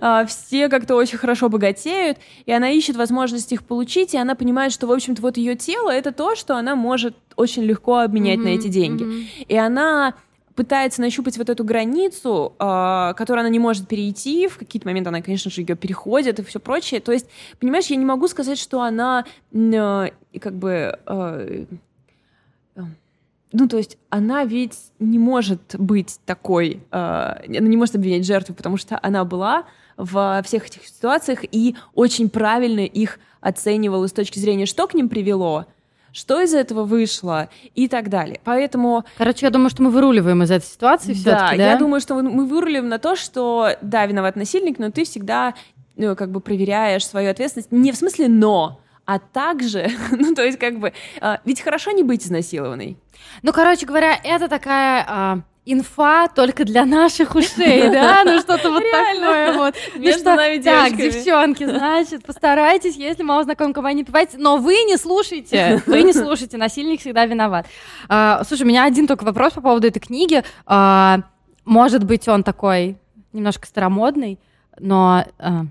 а, 0.00 0.26
все 0.26 0.68
как-то 0.68 0.96
очень 0.96 1.18
хорошо 1.18 1.48
богатеют, 1.48 2.18
и 2.44 2.52
она 2.52 2.70
ищет 2.70 2.96
возможность 2.96 3.52
их 3.52 3.64
получить, 3.64 4.14
и 4.14 4.18
она 4.18 4.34
понимает, 4.34 4.72
что, 4.72 4.86
в 4.86 4.92
общем-то, 4.92 5.22
вот 5.22 5.36
ее 5.36 5.54
тело 5.56 5.90
это 5.90 6.12
то, 6.12 6.34
что 6.34 6.56
она 6.56 6.74
может 6.76 7.14
очень 7.36 7.62
легко 7.62 7.98
обменять 7.98 8.38
mm-hmm, 8.38 8.42
на 8.42 8.48
эти 8.48 8.68
деньги. 8.68 9.04
Mm-hmm. 9.04 9.44
И 9.48 9.56
она 9.56 10.14
пытается 10.56 11.00
нащупать 11.00 11.38
вот 11.38 11.48
эту 11.48 11.62
границу, 11.62 12.54
э, 12.58 13.14
которую 13.16 13.42
она 13.42 13.50
не 13.50 13.60
может 13.60 13.86
перейти. 13.86 14.48
В 14.48 14.58
какие-то 14.58 14.88
моменты 14.88 15.08
она, 15.08 15.22
конечно 15.22 15.50
же, 15.50 15.60
ее 15.60 15.76
переходит 15.76 16.40
и 16.40 16.42
все 16.42 16.58
прочее. 16.58 17.00
То 17.00 17.12
есть, 17.12 17.26
понимаешь, 17.60 17.86
я 17.86 17.96
не 17.96 18.04
могу 18.04 18.26
сказать, 18.26 18.58
что 18.58 18.82
она 18.82 19.24
э, 19.52 20.08
как 20.40 20.54
бы 20.54 20.98
э, 21.06 21.64
ну, 23.52 23.68
то 23.68 23.76
есть 23.76 23.96
она 24.10 24.44
ведь 24.44 24.76
не 24.98 25.18
может 25.18 25.76
быть 25.78 26.18
такой, 26.26 26.82
э, 26.90 26.96
она 26.96 27.68
не 27.68 27.76
может 27.76 27.94
обвинять 27.94 28.26
жертву, 28.26 28.54
потому 28.54 28.76
что 28.76 28.98
она 29.02 29.24
была 29.24 29.64
во 29.96 30.42
всех 30.42 30.66
этих 30.66 30.86
ситуациях 30.86 31.40
и 31.50 31.76
очень 31.94 32.28
правильно 32.28 32.80
их 32.80 33.18
оценивала 33.40 34.08
с 34.08 34.12
точки 34.12 34.38
зрения, 34.38 34.66
что 34.66 34.86
к 34.86 34.94
ним 34.94 35.08
привело, 35.08 35.66
что 36.16 36.40
из 36.40 36.54
этого 36.54 36.84
вышло 36.84 37.50
и 37.74 37.88
так 37.88 38.08
далее. 38.08 38.40
Поэтому... 38.42 39.04
Короче, 39.18 39.44
я 39.44 39.50
думаю, 39.50 39.68
что 39.68 39.82
мы 39.82 39.90
выруливаем 39.90 40.42
из 40.42 40.50
этой 40.50 40.64
ситуации 40.64 41.14
да, 41.24 41.50
да, 41.50 41.52
я 41.54 41.76
думаю, 41.76 42.00
что 42.00 42.14
мы 42.14 42.46
выруливаем 42.46 42.88
на 42.88 42.98
то, 42.98 43.16
что, 43.16 43.72
да, 43.82 44.06
виноват 44.06 44.34
насильник, 44.34 44.78
но 44.78 44.90
ты 44.90 45.04
всегда 45.04 45.54
ну, 45.96 46.16
как 46.16 46.30
бы 46.30 46.40
проверяешь 46.40 47.06
свою 47.06 47.30
ответственность. 47.30 47.70
Не 47.70 47.92
в 47.92 47.96
смысле 47.96 48.28
«но», 48.28 48.80
а 49.04 49.18
также, 49.18 49.90
ну, 50.10 50.34
то 50.34 50.42
есть 50.42 50.58
как 50.58 50.78
бы, 50.78 50.94
а, 51.20 51.40
ведь 51.44 51.60
хорошо 51.60 51.90
не 51.90 52.02
быть 52.02 52.24
изнасилованной. 52.24 52.96
Ну, 53.42 53.52
короче 53.52 53.84
говоря, 53.84 54.18
это 54.24 54.48
такая 54.48 55.04
а, 55.06 55.38
инфа 55.66 56.28
только 56.28 56.64
для 56.64 56.84
наших 56.84 57.34
ушей, 57.34 57.90
да? 57.90 58.22
Ну, 58.24 58.40
что-то 58.40 58.70
вот 58.70 58.82
такое 58.90 59.52
вот. 59.52 59.74
Ну 59.96 60.12
что, 60.12 60.36
так, 60.62 60.96
девчонки, 60.96 61.64
значит, 61.64 62.24
постарайтесь, 62.24 62.96
если 62.96 63.22
мало 63.24 63.44
знакомым 63.44 63.74
компании 63.74 64.04
пивайте, 64.04 64.38
но 64.38 64.56
вы 64.56 64.84
не 64.84 64.96
слушайте, 64.96 65.82
вы 65.86 66.02
не 66.02 66.12
слушайте, 66.12 66.56
насильник 66.56 67.00
всегда 67.00 67.26
виноват. 67.26 67.66
А, 68.08 68.42
слушай, 68.46 68.62
у 68.62 68.66
меня 68.66 68.84
один 68.84 69.06
только 69.06 69.24
вопрос 69.24 69.54
по 69.54 69.60
поводу 69.60 69.88
этой 69.88 70.00
книги. 70.00 70.42
А, 70.66 71.20
может 71.64 72.04
быть, 72.04 72.28
он 72.28 72.44
такой 72.44 72.96
немножко 73.32 73.66
старомодный, 73.66 74.38
но 74.78 75.24
а, 75.38 75.62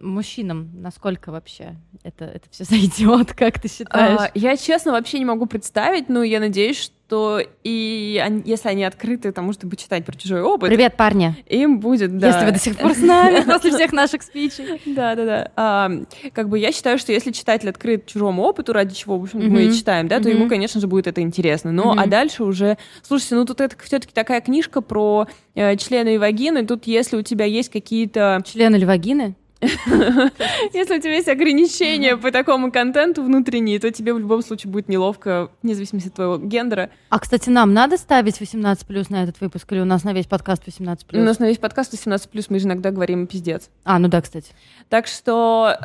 мужчинам 0.00 0.70
насколько 0.74 1.30
вообще 1.30 1.76
это, 2.02 2.24
это 2.24 2.48
все 2.50 2.64
зайдет, 2.68 3.32
как 3.34 3.60
ты 3.60 3.68
считаешь? 3.68 4.20
А, 4.20 4.30
я, 4.34 4.56
честно, 4.56 4.92
вообще 4.92 5.18
не 5.18 5.24
могу 5.24 5.46
представить, 5.46 6.08
но 6.08 6.22
я 6.22 6.40
надеюсь, 6.40 6.78
что 7.08 7.40
и 7.64 8.20
они, 8.22 8.42
если 8.44 8.68
они 8.68 8.84
открыты 8.84 9.32
тому, 9.32 9.52
чтобы 9.52 9.76
читать 9.76 10.04
про 10.04 10.14
чужой 10.14 10.42
опыт... 10.42 10.68
Привет, 10.68 10.96
парни! 10.96 11.34
Им 11.48 11.80
будет, 11.80 12.18
да. 12.18 12.28
Если 12.28 12.44
вы 12.44 12.52
до 12.52 12.58
сих 12.58 12.76
пор 12.76 12.92
с 12.92 12.98
нами 12.98 13.44
после 13.50 13.70
всех 13.70 13.92
наших 13.92 14.22
спичей. 14.22 14.80
Да-да-да. 14.84 15.50
А, 15.56 15.90
как 16.34 16.50
бы 16.50 16.58
я 16.58 16.70
считаю, 16.70 16.98
что 16.98 17.12
если 17.12 17.32
читатель 17.32 17.70
открыт 17.70 18.06
чужому 18.06 18.42
опыту, 18.42 18.74
ради 18.74 18.94
чего, 18.94 19.18
в 19.18 19.22
общем, 19.22 19.50
мы 19.50 19.64
и 19.64 19.72
читаем, 19.72 20.06
да, 20.06 20.20
то 20.20 20.28
ему, 20.28 20.48
конечно 20.48 20.80
же, 20.80 20.86
будет 20.86 21.06
это 21.06 21.22
интересно. 21.22 21.72
Но, 21.72 21.94
а 21.96 22.06
дальше 22.06 22.44
уже... 22.44 22.76
Слушайте, 23.02 23.36
ну 23.36 23.46
тут 23.46 23.60
это 23.60 23.74
все-таки 23.82 24.12
такая 24.12 24.42
книжка 24.42 24.82
про 24.82 25.28
э, 25.54 25.76
члены 25.76 26.16
и 26.16 26.18
вагины. 26.18 26.66
Тут, 26.66 26.86
если 26.86 27.16
у 27.16 27.22
тебя 27.22 27.46
есть 27.46 27.70
какие-то... 27.70 28.42
Члены 28.44 28.76
или 28.76 28.84
вагины? 28.84 29.34
Если 30.72 30.98
у 30.98 31.00
тебя 31.00 31.14
есть 31.14 31.28
ограничения 31.28 32.16
по 32.16 32.30
такому 32.30 32.70
контенту 32.70 33.24
внутренние, 33.24 33.80
то 33.80 33.90
тебе 33.90 34.14
в 34.14 34.18
любом 34.18 34.42
случае 34.42 34.70
будет 34.70 34.88
неловко, 34.88 35.50
вне 35.62 35.74
зависимости 35.74 36.08
от 36.08 36.14
твоего 36.14 36.38
гендера. 36.38 36.90
А, 37.08 37.18
кстати, 37.18 37.50
нам 37.50 37.74
надо 37.74 37.96
ставить 37.96 38.38
18 38.38 38.86
плюс 38.86 39.10
на 39.10 39.24
этот 39.24 39.40
выпуск, 39.40 39.72
или 39.72 39.80
у 39.80 39.84
нас 39.84 40.04
на 40.04 40.12
весь 40.12 40.26
подкаст 40.26 40.64
18 40.66 41.06
плюс? 41.06 41.20
У 41.20 41.24
нас 41.24 41.40
на 41.40 41.46
весь 41.46 41.58
подкаст 41.58 41.92
18 41.92 42.30
плюс, 42.30 42.50
мы 42.50 42.60
же 42.60 42.66
иногда 42.66 42.92
говорим 42.92 43.26
пиздец. 43.26 43.68
А, 43.82 43.98
ну 43.98 44.06
да, 44.06 44.20
кстати. 44.20 44.52
Так 44.88 45.08
что 45.08 45.76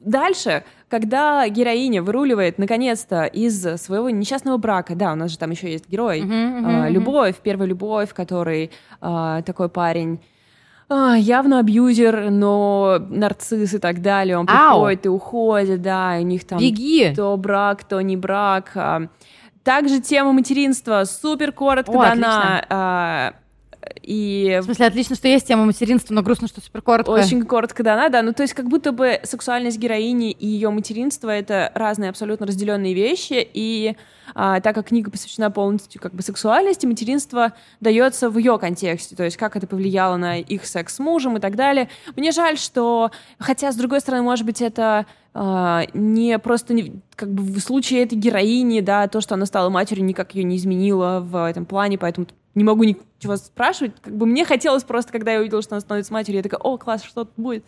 дальше, 0.00 0.64
когда 0.88 1.46
героиня 1.48 2.02
выруливает 2.02 2.58
наконец-то 2.58 3.24
из 3.24 3.62
своего 3.80 4.10
несчастного 4.10 4.56
брака, 4.56 4.96
да, 4.96 5.12
у 5.12 5.14
нас 5.14 5.30
же 5.30 5.38
там 5.38 5.52
еще 5.52 5.70
есть 5.70 5.88
герой, 5.88 6.22
uh-huh, 6.22 6.64
uh-huh, 6.64 6.90
любовь, 6.90 7.36
первая 7.40 7.68
любовь, 7.68 8.12
который 8.12 8.72
э, 9.00 9.42
такой 9.46 9.68
парень 9.68 10.20
а, 10.90 11.14
явно 11.14 11.60
абьюзер, 11.60 12.30
но 12.30 12.98
нарцисс 13.08 13.74
и 13.74 13.78
так 13.78 14.02
далее. 14.02 14.36
Он 14.36 14.46
Ау. 14.50 14.80
приходит 14.80 15.06
и 15.06 15.08
уходит, 15.08 15.82
да, 15.82 16.16
у 16.18 16.22
них 16.24 16.44
там 16.44 16.58
Беги. 16.58 17.12
то 17.14 17.36
брак, 17.36 17.84
то 17.84 18.00
не 18.00 18.16
брак. 18.16 18.72
А, 18.74 19.02
также 19.62 20.00
тема 20.00 20.32
материнства 20.32 21.04
супер 21.04 21.52
коротко 21.52 21.92
О, 21.92 22.02
дана. 22.02 22.66
А, 22.68 23.34
и... 24.02 24.58
В 24.62 24.64
смысле, 24.64 24.86
отлично, 24.86 25.14
что 25.14 25.28
есть 25.28 25.46
тема 25.46 25.64
материнства, 25.64 26.12
но 26.12 26.22
грустно, 26.22 26.48
что 26.48 26.60
супер 26.60 26.82
коротко. 26.82 27.10
Очень 27.10 27.44
коротко 27.44 27.84
дана, 27.84 28.08
да. 28.08 28.22
Ну, 28.22 28.32
то 28.32 28.42
есть, 28.42 28.54
как 28.54 28.68
будто 28.68 28.90
бы 28.90 29.20
сексуальность 29.22 29.78
героини 29.78 30.32
и 30.32 30.46
ее 30.46 30.70
материнство— 30.70 31.28
это 31.30 31.70
разные 31.74 32.10
абсолютно 32.10 32.46
разделенные 32.46 32.94
вещи, 32.94 33.48
и 33.54 33.96
а, 34.34 34.60
так 34.60 34.74
как 34.74 34.88
книга 34.88 35.10
посвящена 35.10 35.50
полностью 35.50 36.00
как 36.00 36.14
бы 36.14 36.22
сексуальности, 36.22 36.86
материнство 36.86 37.52
дается 37.80 38.30
в 38.30 38.38
ее 38.38 38.58
контексте, 38.58 39.16
то 39.16 39.24
есть 39.24 39.36
как 39.36 39.56
это 39.56 39.66
повлияло 39.66 40.16
на 40.16 40.38
их 40.38 40.66
секс 40.66 40.96
с 40.96 40.98
мужем 40.98 41.36
и 41.36 41.40
так 41.40 41.56
далее. 41.56 41.88
Мне 42.16 42.32
жаль, 42.32 42.58
что, 42.58 43.10
хотя 43.38 43.72
с 43.72 43.76
другой 43.76 44.00
стороны, 44.00 44.22
может 44.22 44.46
быть, 44.46 44.60
это 44.62 45.06
Uh, 45.32 45.88
не 45.94 46.40
просто 46.40 46.74
не, 46.74 47.00
как 47.14 47.32
бы 47.32 47.44
в 47.44 47.60
случае 47.60 48.02
этой 48.02 48.18
героини, 48.18 48.80
да, 48.80 49.06
то, 49.06 49.20
что 49.20 49.36
она 49.36 49.46
стала 49.46 49.68
матерью, 49.70 50.04
никак 50.04 50.34
ее 50.34 50.42
не 50.42 50.56
изменило 50.56 51.20
в 51.20 51.48
этом 51.48 51.66
плане, 51.66 51.98
поэтому 51.98 52.26
не 52.56 52.64
могу 52.64 52.82
ничего 52.82 53.36
спрашивать. 53.36 53.92
Как 54.00 54.16
бы 54.16 54.26
мне 54.26 54.44
хотелось 54.44 54.82
просто, 54.82 55.12
когда 55.12 55.32
я 55.32 55.40
увидела, 55.40 55.62
что 55.62 55.76
она 55.76 55.80
становится 55.80 56.12
матерью, 56.12 56.38
я 56.38 56.42
такая, 56.42 56.60
о, 56.60 56.76
класс, 56.78 57.04
что 57.04 57.24
тут 57.24 57.34
будет. 57.36 57.64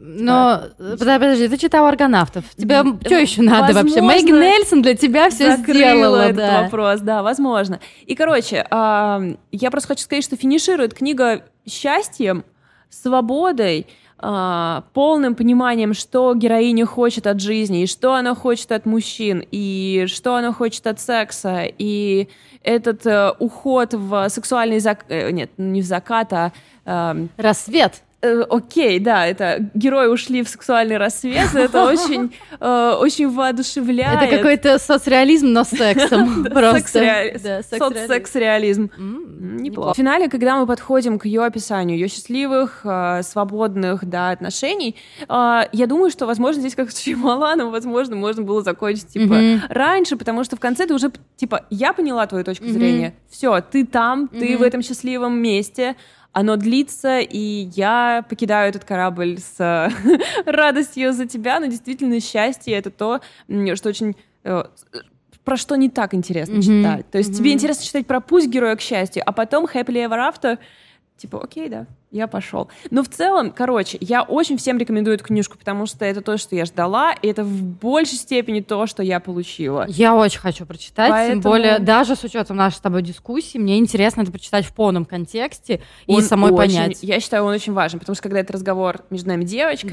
Но 0.00 0.62
подожди, 0.78 1.04
подожди, 1.04 1.48
ты 1.48 1.56
читал 1.56 1.86
аргонавтов. 1.86 2.44
Тебе 2.56 2.82
что 3.04 3.14
еще 3.16 3.42
надо 3.42 3.74
возможно, 3.74 4.02
вообще? 4.02 4.02
Мэгги 4.02 4.30
Нельсон 4.30 4.82
для 4.82 4.94
тебя 4.94 5.28
все 5.28 5.56
сделала. 5.56 6.20
этот 6.20 6.36
да. 6.36 6.62
вопрос, 6.62 7.00
да, 7.00 7.22
возможно. 7.22 7.80
И, 8.06 8.14
короче, 8.14 8.64
э, 8.70 9.34
я 9.50 9.70
просто 9.70 9.88
хочу 9.88 10.04
сказать, 10.04 10.22
что 10.22 10.36
финиширует 10.36 10.94
книга 10.94 11.42
счастьем, 11.66 12.44
свободой, 12.90 13.88
э, 14.20 14.82
полным 14.92 15.34
пониманием, 15.34 15.94
что 15.94 16.32
героиня 16.34 16.86
хочет 16.86 17.26
от 17.26 17.40
жизни, 17.40 17.82
и 17.82 17.86
что 17.88 18.14
она 18.14 18.36
хочет 18.36 18.70
от 18.70 18.86
мужчин, 18.86 19.44
и 19.50 20.04
что 20.06 20.36
она 20.36 20.52
хочет 20.52 20.86
от 20.86 21.00
секса, 21.00 21.64
и 21.76 22.28
этот 22.62 23.04
э, 23.04 23.32
уход 23.40 23.94
в 23.94 24.28
сексуальный 24.28 24.78
закат, 24.78 25.06
э, 25.08 25.30
нет, 25.32 25.50
не 25.58 25.82
в 25.82 25.84
закат, 25.84 26.32
а... 26.32 26.52
Э, 26.84 27.26
Рассвет 27.36 28.02
Э, 28.20 28.42
окей, 28.50 28.98
да, 28.98 29.26
это 29.26 29.70
герои 29.74 30.08
ушли 30.08 30.42
в 30.42 30.48
сексуальный 30.48 30.96
рассвет, 30.96 31.50
это 31.54 31.84
очень, 31.84 32.34
э, 32.58 32.94
очень 32.98 33.30
воодушевляет. 33.30 34.22
Это 34.22 34.36
какой-то 34.36 34.78
соцреализм, 34.80 35.52
но 35.52 35.62
с 35.62 35.68
сексом 35.68 36.44
просто. 36.52 37.62
Соцсекс-реализм. 37.62 38.90
Неплохо. 38.98 39.94
В 39.94 39.96
финале, 39.96 40.28
когда 40.28 40.56
мы 40.58 40.66
подходим 40.66 41.20
к 41.20 41.26
ее 41.26 41.44
описанию, 41.44 41.96
ее 41.96 42.08
счастливых, 42.08 42.80
э, 42.82 43.22
свободных, 43.22 44.04
да, 44.04 44.30
отношений, 44.30 44.96
я 45.28 45.86
думаю, 45.86 46.10
что, 46.10 46.26
возможно, 46.26 46.60
здесь 46.60 46.74
как 46.74 46.90
с 46.90 46.98
Чемаланом, 47.00 47.70
возможно, 47.70 48.16
можно 48.16 48.42
было 48.42 48.62
закончить, 48.62 49.08
типа, 49.08 49.62
раньше, 49.68 50.16
потому 50.16 50.42
что 50.42 50.56
в 50.56 50.60
конце 50.60 50.86
ты 50.86 50.94
уже, 50.94 51.12
типа, 51.36 51.66
я 51.70 51.92
поняла 51.92 52.26
твою 52.26 52.44
точку 52.44 52.66
зрения, 52.66 53.14
все, 53.30 53.60
ты 53.60 53.86
там, 53.86 54.28
ты 54.28 54.56
в 54.56 54.62
этом 54.62 54.82
счастливом 54.82 55.40
месте, 55.40 55.96
оно 56.38 56.54
длится, 56.54 57.18
и 57.18 57.68
я 57.74 58.24
покидаю 58.28 58.68
этот 58.68 58.84
корабль 58.84 59.38
с 59.38 59.90
радостью 60.46 61.12
за 61.12 61.26
тебя, 61.26 61.58
но 61.58 61.66
действительно 61.66 62.20
счастье— 62.20 62.74
это 62.76 62.92
то, 62.92 63.20
что 63.74 63.88
очень 63.88 64.14
э, 64.44 64.62
про 65.44 65.56
что 65.56 65.74
не 65.74 65.90
так 65.90 66.14
интересно 66.14 66.54
Мгм, 66.54 66.62
читать. 66.62 67.10
То 67.10 67.18
есть 67.18 67.36
тебе 67.36 67.50
мгм. 67.50 67.56
интересно 67.56 67.84
читать 67.84 68.06
про 68.06 68.20
путь 68.20 68.46
героя 68.46 68.76
к 68.76 68.80
счастью, 68.80 69.24
а 69.26 69.32
потом 69.32 69.64
happily 69.64 70.08
ever 70.08 70.32
after, 70.32 70.60
типа, 71.16 71.42
окей, 71.42 71.68
да, 71.68 71.86
я 72.10 72.26
пошел. 72.26 72.68
Но 72.90 73.02
в 73.02 73.08
целом, 73.08 73.50
короче, 73.52 73.98
я 74.00 74.22
очень 74.22 74.56
всем 74.56 74.78
рекомендую 74.78 75.14
эту 75.16 75.24
книжку, 75.24 75.58
потому 75.58 75.84
что 75.86 76.04
это 76.06 76.22
то, 76.22 76.38
что 76.38 76.56
я 76.56 76.64
ждала, 76.64 77.12
и 77.12 77.28
это 77.28 77.44
в 77.44 77.62
большей 77.62 78.16
степени 78.16 78.60
то, 78.60 78.86
что 78.86 79.02
я 79.02 79.20
получила. 79.20 79.84
Я 79.88 80.14
очень 80.14 80.40
хочу 80.40 80.64
прочитать, 80.64 81.10
Поэтому- 81.10 81.42
тем 81.42 81.50
более 81.50 81.78
даже 81.78 82.16
с 82.16 82.24
учетом 82.24 82.56
нашей 82.56 82.76
с 82.76 82.80
тобой 82.80 83.02
дискуссии, 83.02 83.58
мне 83.58 83.78
интересно 83.78 84.22
это 84.22 84.32
прочитать 84.32 84.64
в 84.64 84.72
полном 84.72 85.04
контексте 85.04 85.82
и 86.06 86.14
Он 86.14 86.22
самой 86.22 86.50
очень- 86.52 86.76
понять. 86.78 86.98
Я 87.02 87.20
считаю, 87.20 87.44
он 87.44 87.52
очень 87.52 87.74
важен, 87.74 87.98
потому 87.98 88.14
что 88.14 88.22
когда 88.22 88.40
это 88.40 88.54
разговор 88.54 89.04
между 89.10 89.28
нами 89.28 89.44
девочками, 89.44 89.90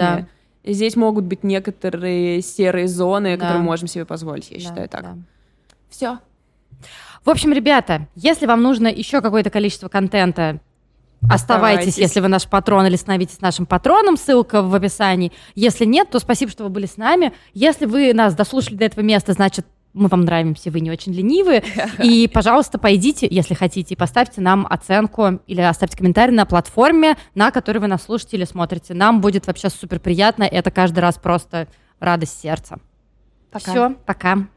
Да. 0.63 0.71
здесь 0.71 0.95
могут 0.95 1.25
быть 1.25 1.43
некоторые 1.43 2.41
серые 2.41 2.87
зоны, 2.87 3.31
Да. 3.35 3.41
которые 3.41 3.59
мы 3.59 3.65
можем 3.65 3.87
себе 3.89 4.05
позволить. 4.05 4.51
Я 4.51 4.57
Да, 4.57 4.63
считаю 4.63 4.87
так. 4.89 5.01
да. 5.03 5.17
Все. 5.89 6.19
В 7.25 7.29
общем, 7.29 7.51
ребята, 7.51 8.07
если 8.15 8.45
вам 8.45 8.61
нужно 8.61 8.87
еще 8.87 9.19
какое-то 9.21 9.49
количество 9.49 9.89
контента, 9.89 10.59
оставайтесь, 11.29 11.89
Оставайтесь. 11.89 11.97
если 11.97 12.19
вы 12.19 12.27
наш 12.27 12.47
патрон, 12.47 12.85
или 12.85 12.95
становитесь 12.95 13.41
нашим 13.41 13.65
патроном, 13.65 14.17
ссылка 14.17 14.61
в 14.61 14.73
описании. 14.73 15.31
Если 15.55 15.85
нет, 15.85 16.09
то 16.09 16.19
спасибо, 16.19 16.51
что 16.51 16.63
вы 16.63 16.69
были 16.69 16.85
с 16.85 16.97
нами. 16.97 17.33
Если 17.53 17.85
вы 17.85 18.13
нас 18.13 18.35
дослушали 18.35 18.75
до 18.75 18.85
этого 18.85 19.03
места, 19.03 19.33
значит, 19.33 19.65
мы 19.95 20.09
вам 20.09 20.21
нравимся, 20.21 20.69
вы 20.71 20.81
не 20.81 20.91
очень 20.91 21.13
ленивые. 21.13 21.63
И, 22.03 22.27
пожалуйста, 22.33 22.77
пойдите, 22.77 23.27
если 23.29 23.53
хотите, 23.53 23.93
и 23.93 23.97
поставьте 23.97 24.41
нам 24.41 24.67
оценку 24.69 25.39
или 25.47 25.61
оставьте 25.61 25.97
комментарий 25.97 26.35
на 26.35 26.45
платформе, 26.45 27.15
на 27.33 27.51
которой 27.51 27.79
вы 27.79 27.87
нас 27.87 28.03
слушаете 28.03 28.37
или 28.37 28.43
смотрите. 28.43 28.93
Нам 28.93 29.21
будет 29.21 29.47
вообще 29.47 29.69
супер 29.69 29.99
приятно. 29.99 30.43
Это 30.43 30.69
каждый 30.69 30.99
раз 30.99 31.15
просто 31.15 31.67
радость 31.99 32.39
сердца. 32.41 32.79
Пока. 33.51 33.71
Все, 33.71 33.95
пока. 34.05 34.47